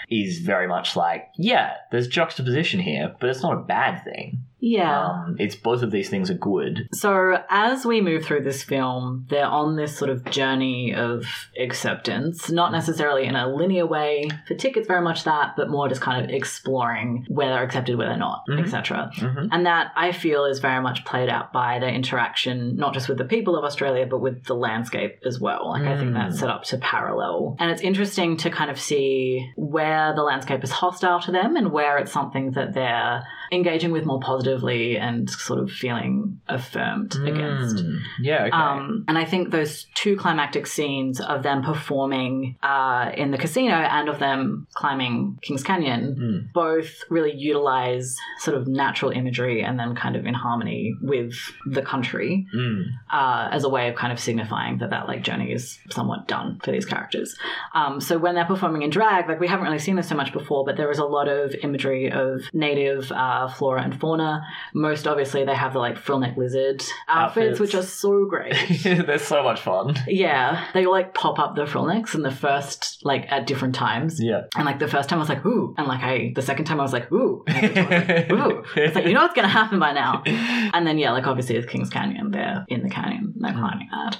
is 0.08 0.38
very 0.38 0.66
much 0.66 0.96
like, 0.96 1.28
yeah, 1.36 1.74
there's 1.90 2.08
juxtaposition 2.08 2.80
here, 2.80 3.14
but 3.20 3.28
it's 3.28 3.42
not 3.42 3.52
a 3.58 3.60
bad 3.62 4.02
thing. 4.04 4.38
Yeah. 4.60 5.06
Um, 5.08 5.36
it's 5.38 5.54
both 5.54 5.82
of 5.82 5.90
these 5.90 6.08
things 6.08 6.30
are 6.30 6.34
good. 6.34 6.88
So, 6.92 7.42
as 7.48 7.86
we 7.86 8.00
move 8.00 8.24
through 8.24 8.42
this 8.42 8.62
film, 8.62 9.26
they're 9.30 9.46
on 9.46 9.76
this 9.76 9.96
sort 9.96 10.10
of 10.10 10.24
journey 10.24 10.94
of 10.94 11.24
acceptance, 11.58 12.50
not 12.50 12.72
necessarily 12.72 13.24
in 13.24 13.36
a 13.36 13.46
linear 13.48 13.86
way. 13.86 14.28
For 14.46 14.54
Tick, 14.54 14.76
it's 14.76 14.88
very 14.88 15.02
much 15.02 15.24
that, 15.24 15.54
but 15.56 15.68
more 15.70 15.88
just 15.88 16.00
kind 16.00 16.24
of 16.24 16.30
exploring 16.30 17.24
where 17.28 17.48
they're 17.48 17.62
accepted, 17.62 17.96
where 17.96 18.08
they're 18.08 18.16
not, 18.16 18.42
Mhm. 18.48 18.60
etc. 18.62 19.10
Mhm. 19.16 19.48
And 19.52 19.66
that 19.66 19.92
I 19.96 20.12
feel 20.12 20.44
is 20.44 20.58
very 20.58 20.82
much 20.82 21.04
played 21.04 21.28
out 21.28 21.52
by 21.52 21.78
their 21.78 21.90
interaction, 21.90 22.76
not 22.76 22.94
just 22.94 23.08
with 23.08 23.18
the 23.18 23.24
people 23.24 23.56
of 23.56 23.64
Australia, 23.64 24.06
but 24.10 24.18
with 24.20 24.44
the 24.44 24.54
landscape 24.54 25.18
as 25.24 25.40
well. 25.40 25.70
Like, 25.70 25.82
I 25.86 25.96
think 25.96 26.10
Mm. 26.10 26.14
that's 26.14 26.40
set 26.40 26.50
up 26.50 26.64
to 26.64 26.78
parallel. 26.78 27.56
And 27.60 27.70
it's 27.70 27.82
interesting 27.82 28.36
to 28.38 28.50
kind 28.50 28.70
of 28.70 28.78
see 28.80 29.48
where 29.56 30.12
the 30.14 30.22
landscape 30.22 30.64
is 30.64 30.72
hostile 30.72 31.20
to 31.20 31.30
them 31.32 31.56
and 31.56 31.70
where 31.72 31.98
it's 31.98 32.12
something 32.12 32.52
that 32.52 32.74
they're 32.74 33.22
engaging 33.52 33.92
with 33.92 34.04
more 34.04 34.20
positively 34.20 34.96
and 34.96 35.28
sort 35.30 35.58
of 35.60 35.70
feeling 35.70 36.40
affirmed 36.48 37.14
against. 37.16 37.76
Mm. 37.76 37.98
Yeah, 38.20 38.42
okay. 38.44 38.50
Um, 38.52 39.04
and 39.08 39.16
I 39.18 39.24
think 39.24 39.50
those 39.50 39.86
two 39.94 40.16
climactic 40.16 40.66
scenes 40.66 41.20
of 41.20 41.42
them 41.42 41.62
performing 41.62 42.56
uh, 42.62 43.10
in 43.16 43.30
the 43.30 43.38
casino 43.38 43.72
and 43.74 44.08
of 44.08 44.18
them 44.18 44.66
climbing 44.74 45.38
Kings 45.42 45.62
Canyon 45.62 46.16
Mm. 46.18 46.52
both 46.52 46.90
really 47.10 47.32
utilize 47.34 48.16
sort 48.38 48.56
of 48.56 48.66
natural 48.66 49.10
imagery 49.10 49.62
and 49.62 49.78
then 49.78 49.94
kind 49.94 50.16
of 50.16 50.26
in 50.26 50.34
harmony 50.34 50.94
with 51.02 51.34
the 51.66 51.82
country 51.82 52.46
Mm. 52.54 52.84
uh, 53.12 53.48
as 53.52 53.64
a 53.64 53.68
way 53.68 53.88
of 53.88 53.94
kind 53.94 54.12
of 54.12 54.18
signifying 54.18 54.78
that 54.78 54.90
that 54.90 55.06
like 55.08 55.22
journey 55.22 55.52
is 55.52 55.78
somewhat 55.90 56.26
done 56.28 56.58
for 56.64 56.70
these 56.72 56.84
characters. 56.86 57.36
Um, 57.74 58.00
so 58.00 58.18
when 58.18 58.34
they're 58.34 58.44
performing 58.44 58.82
in 58.82 58.90
drag, 58.90 59.28
like 59.28 59.40
we 59.40 59.48
haven't 59.48 59.64
really 59.66 59.78
seen 59.78 59.96
this 59.96 60.08
so 60.08 60.14
much 60.14 60.32
before, 60.32 60.64
but 60.64 60.76
there 60.76 60.90
is 60.90 60.98
a 60.98 61.04
lot 61.04 61.28
of 61.28 61.54
imagery 61.62 62.10
of 62.10 62.42
native 62.52 63.10
uh, 63.12 63.37
Uh, 63.38 63.48
flora 63.48 63.82
and 63.82 63.98
fauna. 64.00 64.42
Most 64.74 65.06
obviously, 65.06 65.44
they 65.44 65.54
have 65.54 65.72
the 65.74 65.78
like 65.78 65.96
frill 65.96 66.18
neck 66.18 66.36
lizard 66.36 66.82
outfits, 67.08 67.58
Outfits. 67.58 67.60
which 67.60 67.74
are 67.74 67.82
so 67.82 68.24
great. 68.26 68.54
They're 68.82 69.18
so 69.18 69.42
much 69.42 69.60
fun. 69.60 69.94
yeah, 70.08 70.66
they 70.74 70.86
like 70.86 71.14
pop 71.14 71.38
up 71.38 71.54
the 71.54 71.66
frill 71.66 71.86
necks 71.86 72.14
in 72.14 72.22
the 72.22 72.30
first 72.30 72.98
like 73.04 73.26
at 73.30 73.46
different 73.46 73.74
times. 73.74 74.20
Yeah. 74.22 74.42
And 74.56 74.64
like 74.66 74.78
the 74.78 74.88
first 74.88 75.08
time 75.08 75.18
I 75.18 75.22
was 75.22 75.28
like, 75.28 75.44
ooh. 75.46 75.74
And 75.78 75.86
like 75.86 76.02
I, 76.02 76.32
the 76.34 76.42
second 76.42 76.64
time 76.64 76.80
I 76.80 76.82
was 76.82 76.92
like, 76.92 77.10
ooh. 77.12 77.44
And 77.46 77.62
the 77.62 77.68
third 77.68 77.88
time 77.88 77.92
I 77.92 77.98
was 78.00 78.08
like, 78.08 78.32
ooh. 78.32 78.64
It's 78.76 78.94
like, 78.96 79.06
you 79.06 79.14
know 79.14 79.22
what's 79.22 79.34
going 79.34 79.46
to 79.48 79.52
happen 79.52 79.78
by 79.78 79.92
now. 79.92 80.22
And 80.26 80.86
then, 80.86 80.98
yeah, 80.98 81.12
like 81.12 81.26
obviously 81.26 81.56
it's 81.56 81.66
Kings 81.70 81.90
Canyon. 81.90 82.30
They're 82.30 82.64
in 82.68 82.82
the 82.82 82.90
canyon. 82.90 83.34
They're 83.36 83.52
climbing 83.52 83.88
that. 83.92 84.18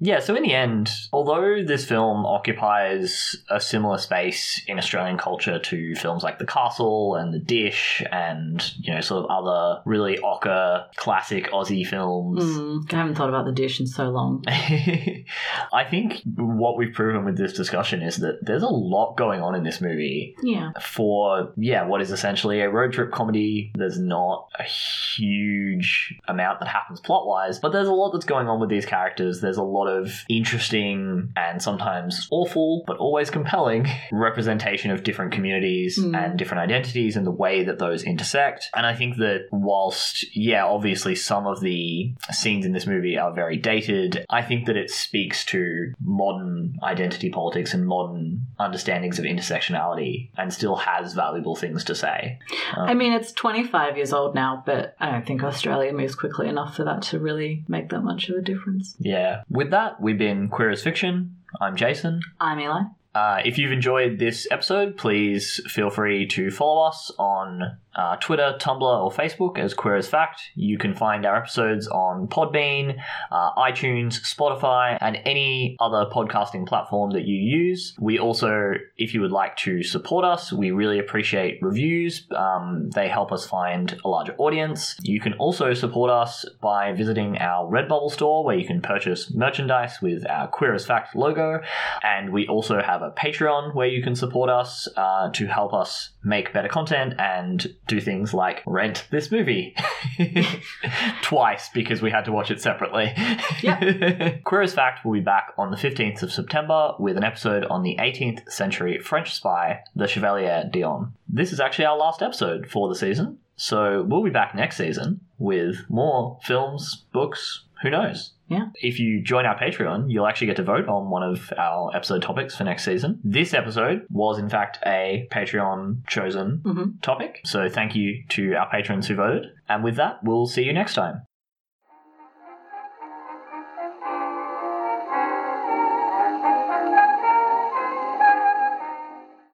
Yeah, 0.00 0.18
so 0.20 0.34
in 0.34 0.42
the 0.42 0.52
end, 0.52 0.90
although 1.12 1.62
this 1.64 1.84
film 1.84 2.26
occupies 2.26 3.36
a 3.48 3.60
similar 3.60 3.96
space 3.98 4.60
in 4.66 4.78
Australian 4.78 5.16
culture 5.18 5.58
to 5.58 5.94
films 5.94 6.22
like 6.22 6.38
The 6.38 6.46
Castle 6.46 7.14
and 7.14 7.32
The 7.32 7.38
Dish 7.38 8.02
and, 8.10 8.62
you 8.80 8.92
know, 8.92 9.00
sort 9.00 9.24
of 9.24 9.30
other 9.30 9.80
really 9.86 10.18
ochre 10.18 10.84
classic 10.96 11.50
Aussie 11.52 11.86
films, 11.86 12.44
Mm, 12.44 12.92
I 12.92 12.96
haven't 12.96 13.14
thought 13.14 13.28
about 13.28 13.44
the 13.46 13.52
dish 13.52 13.80
in 13.80 13.86
so 13.86 14.10
long. 14.10 14.42
I 14.48 15.84
think 15.88 16.20
what 16.36 16.76
we've 16.76 16.92
proven 16.92 17.24
with 17.24 17.36
this 17.36 17.52
discussion 17.52 18.02
is 18.02 18.16
that 18.18 18.44
there's 18.44 18.62
a 18.62 18.68
lot 18.68 19.16
going 19.16 19.40
on 19.40 19.54
in 19.54 19.62
this 19.62 19.80
movie 19.80 20.34
Yeah. 20.42 20.72
for 20.80 21.52
yeah 21.56 21.86
what 21.86 22.00
is 22.00 22.10
essentially 22.10 22.60
a 22.60 22.68
road 22.70 22.92
trip 22.92 23.10
comedy 23.12 23.72
there's 23.76 23.98
not 23.98 24.48
a 24.58 24.62
huge 24.64 26.14
amount 26.28 26.60
that 26.60 26.68
happens 26.68 27.00
plot 27.00 27.26
wise 27.26 27.58
but 27.58 27.72
there's 27.72 27.88
a 27.88 27.92
lot 27.92 28.10
that's 28.12 28.24
going 28.24 28.48
on 28.48 28.60
with 28.60 28.68
these 28.70 28.86
characters 28.86 29.40
there's 29.40 29.56
a 29.56 29.62
lot 29.62 29.83
of 29.88 30.24
interesting 30.28 31.32
and 31.36 31.60
sometimes 31.62 32.28
awful 32.30 32.84
but 32.86 32.96
always 32.98 33.30
compelling 33.30 33.86
representation 34.12 34.90
of 34.90 35.02
different 35.02 35.32
communities 35.32 35.98
Mm. 35.98 36.16
and 36.16 36.38
different 36.38 36.60
identities 36.62 37.16
and 37.16 37.26
the 37.26 37.30
way 37.30 37.62
that 37.64 37.78
those 37.78 38.02
intersect 38.02 38.68
and 38.74 38.84
i 38.86 38.94
think 38.94 39.16
that 39.18 39.46
whilst 39.52 40.24
yeah 40.36 40.64
obviously 40.64 41.14
some 41.14 41.46
of 41.46 41.60
the 41.60 42.12
scenes 42.32 42.64
in 42.66 42.72
this 42.72 42.86
movie 42.86 43.16
are 43.18 43.32
very 43.32 43.56
dated 43.56 44.24
i 44.30 44.42
think 44.42 44.66
that 44.66 44.76
it 44.76 44.90
speaks 44.90 45.44
to 45.44 45.92
modern 46.02 46.76
identity 46.82 47.30
politics 47.30 47.74
and 47.74 47.86
modern 47.86 48.46
understandings 48.58 49.18
of 49.18 49.24
intersectionality 49.24 50.30
and 50.36 50.52
still 50.52 50.76
has 50.76 51.14
valuable 51.14 51.54
things 51.56 51.84
to 51.84 51.94
say 51.94 52.38
Um, 52.76 52.88
I 52.88 52.94
mean, 52.94 53.12
it's 53.12 53.32
25 53.32 53.96
years 53.96 54.12
old 54.12 54.34
now, 54.34 54.62
but 54.66 54.94
I 55.00 55.10
don't 55.10 55.26
think 55.26 55.42
Australia 55.42 55.92
moves 55.92 56.14
quickly 56.14 56.48
enough 56.48 56.76
for 56.76 56.84
that 56.84 57.02
to 57.02 57.18
really 57.18 57.64
make 57.68 57.88
that 57.90 58.00
much 58.02 58.28
of 58.28 58.36
a 58.36 58.42
difference. 58.42 58.96
yeah 58.98 59.42
with 59.48 59.70
that 59.74 60.00
we've 60.00 60.18
been 60.18 60.48
queer 60.48 60.70
as 60.70 60.82
fiction 60.84 61.36
i'm 61.60 61.74
jason 61.74 62.20
I'm 62.40 62.60
Eli. 62.60 62.82
Uh, 63.14 63.40
if 63.44 63.58
you've 63.58 63.70
enjoyed 63.70 64.18
this 64.18 64.48
episode, 64.50 64.96
please 64.96 65.60
feel 65.68 65.88
free 65.88 66.26
to 66.26 66.50
follow 66.50 66.88
us 66.88 67.12
on 67.16 67.78
uh, 67.96 68.16
Twitter, 68.16 68.56
Tumblr, 68.58 68.82
or 68.82 69.10
Facebook 69.10 69.58
as 69.58 69.74
Queer 69.74 69.96
as 69.96 70.08
Fact. 70.08 70.40
You 70.54 70.78
can 70.78 70.94
find 70.94 71.24
our 71.26 71.36
episodes 71.36 71.86
on 71.88 72.28
Podbean, 72.28 72.98
uh, 73.30 73.54
iTunes, 73.54 74.20
Spotify, 74.22 74.98
and 75.00 75.18
any 75.24 75.76
other 75.80 76.06
podcasting 76.10 76.66
platform 76.66 77.10
that 77.10 77.26
you 77.26 77.36
use. 77.36 77.94
We 78.00 78.18
also, 78.18 78.74
if 78.96 79.14
you 79.14 79.20
would 79.20 79.32
like 79.32 79.56
to 79.58 79.82
support 79.82 80.24
us, 80.24 80.52
we 80.52 80.70
really 80.70 80.98
appreciate 80.98 81.58
reviews. 81.62 82.26
Um, 82.34 82.90
they 82.94 83.08
help 83.08 83.32
us 83.32 83.46
find 83.46 83.98
a 84.04 84.08
larger 84.08 84.34
audience. 84.38 84.96
You 85.02 85.20
can 85.20 85.34
also 85.34 85.74
support 85.74 86.10
us 86.10 86.44
by 86.60 86.92
visiting 86.92 87.38
our 87.38 87.70
Redbubble 87.70 88.10
store 88.10 88.44
where 88.44 88.56
you 88.56 88.66
can 88.66 88.80
purchase 88.80 89.32
merchandise 89.32 90.00
with 90.00 90.28
our 90.28 90.48
Queer 90.48 90.74
as 90.74 90.86
Fact 90.86 91.14
logo. 91.14 91.60
And 92.02 92.32
we 92.32 92.46
also 92.46 92.80
have 92.82 93.02
a 93.02 93.10
Patreon 93.10 93.74
where 93.74 93.86
you 93.86 94.02
can 94.02 94.14
support 94.14 94.50
us 94.50 94.88
uh, 94.96 95.30
to 95.30 95.46
help 95.46 95.72
us 95.72 96.10
make 96.24 96.52
better 96.52 96.68
content 96.68 97.14
and 97.18 97.74
do 97.86 98.00
things 98.00 98.34
like 98.34 98.62
rent 98.66 99.06
this 99.10 99.30
movie 99.30 99.74
twice 101.22 101.68
because 101.70 102.02
we 102.02 102.10
had 102.10 102.24
to 102.24 102.32
watch 102.32 102.50
it 102.50 102.60
separately. 102.60 103.14
Queer 104.44 104.62
as 104.62 104.74
Fact 104.74 105.04
will 105.04 105.12
be 105.12 105.20
back 105.20 105.52
on 105.58 105.70
the 105.70 105.76
15th 105.76 106.22
of 106.22 106.32
September 106.32 106.94
with 106.98 107.16
an 107.16 107.24
episode 107.24 107.64
on 107.66 107.82
the 107.82 107.96
18th 108.00 108.50
century 108.50 108.98
French 108.98 109.34
spy, 109.34 109.80
the 109.94 110.06
Chevalier 110.06 110.68
d'Eon. 110.70 111.12
This 111.28 111.52
is 111.52 111.60
actually 111.60 111.86
our 111.86 111.96
last 111.96 112.22
episode 112.22 112.68
for 112.68 112.88
the 112.88 112.94
season, 112.94 113.38
so 113.56 114.02
we'll 114.02 114.24
be 114.24 114.30
back 114.30 114.54
next 114.54 114.76
season 114.76 115.20
with 115.38 115.84
more 115.88 116.38
films, 116.42 117.04
books, 117.12 117.64
who 117.82 117.90
knows? 117.90 118.33
Yeah. 118.48 118.66
If 118.74 118.98
you 119.00 119.22
join 119.22 119.46
our 119.46 119.58
Patreon, 119.58 120.10
you'll 120.10 120.26
actually 120.26 120.48
get 120.48 120.56
to 120.56 120.62
vote 120.62 120.86
on 120.88 121.08
one 121.10 121.22
of 121.22 121.52
our 121.56 121.90
episode 121.94 122.22
topics 122.22 122.56
for 122.56 122.64
next 122.64 122.84
season. 122.84 123.20
This 123.24 123.54
episode 123.54 124.06
was, 124.10 124.38
in 124.38 124.48
fact, 124.48 124.78
a 124.84 125.26
Patreon 125.32 126.06
chosen 126.06 126.60
Mhm. 126.64 127.00
topic. 127.02 127.40
So 127.44 127.68
thank 127.68 127.94
you 127.94 128.22
to 128.30 128.54
our 128.54 128.68
patrons 128.70 129.08
who 129.08 129.14
voted. 129.14 129.46
And 129.68 129.82
with 129.82 129.96
that, 129.96 130.22
we'll 130.22 130.46
see 130.46 130.64
you 130.64 130.72
next 130.72 130.94
time. 130.94 131.22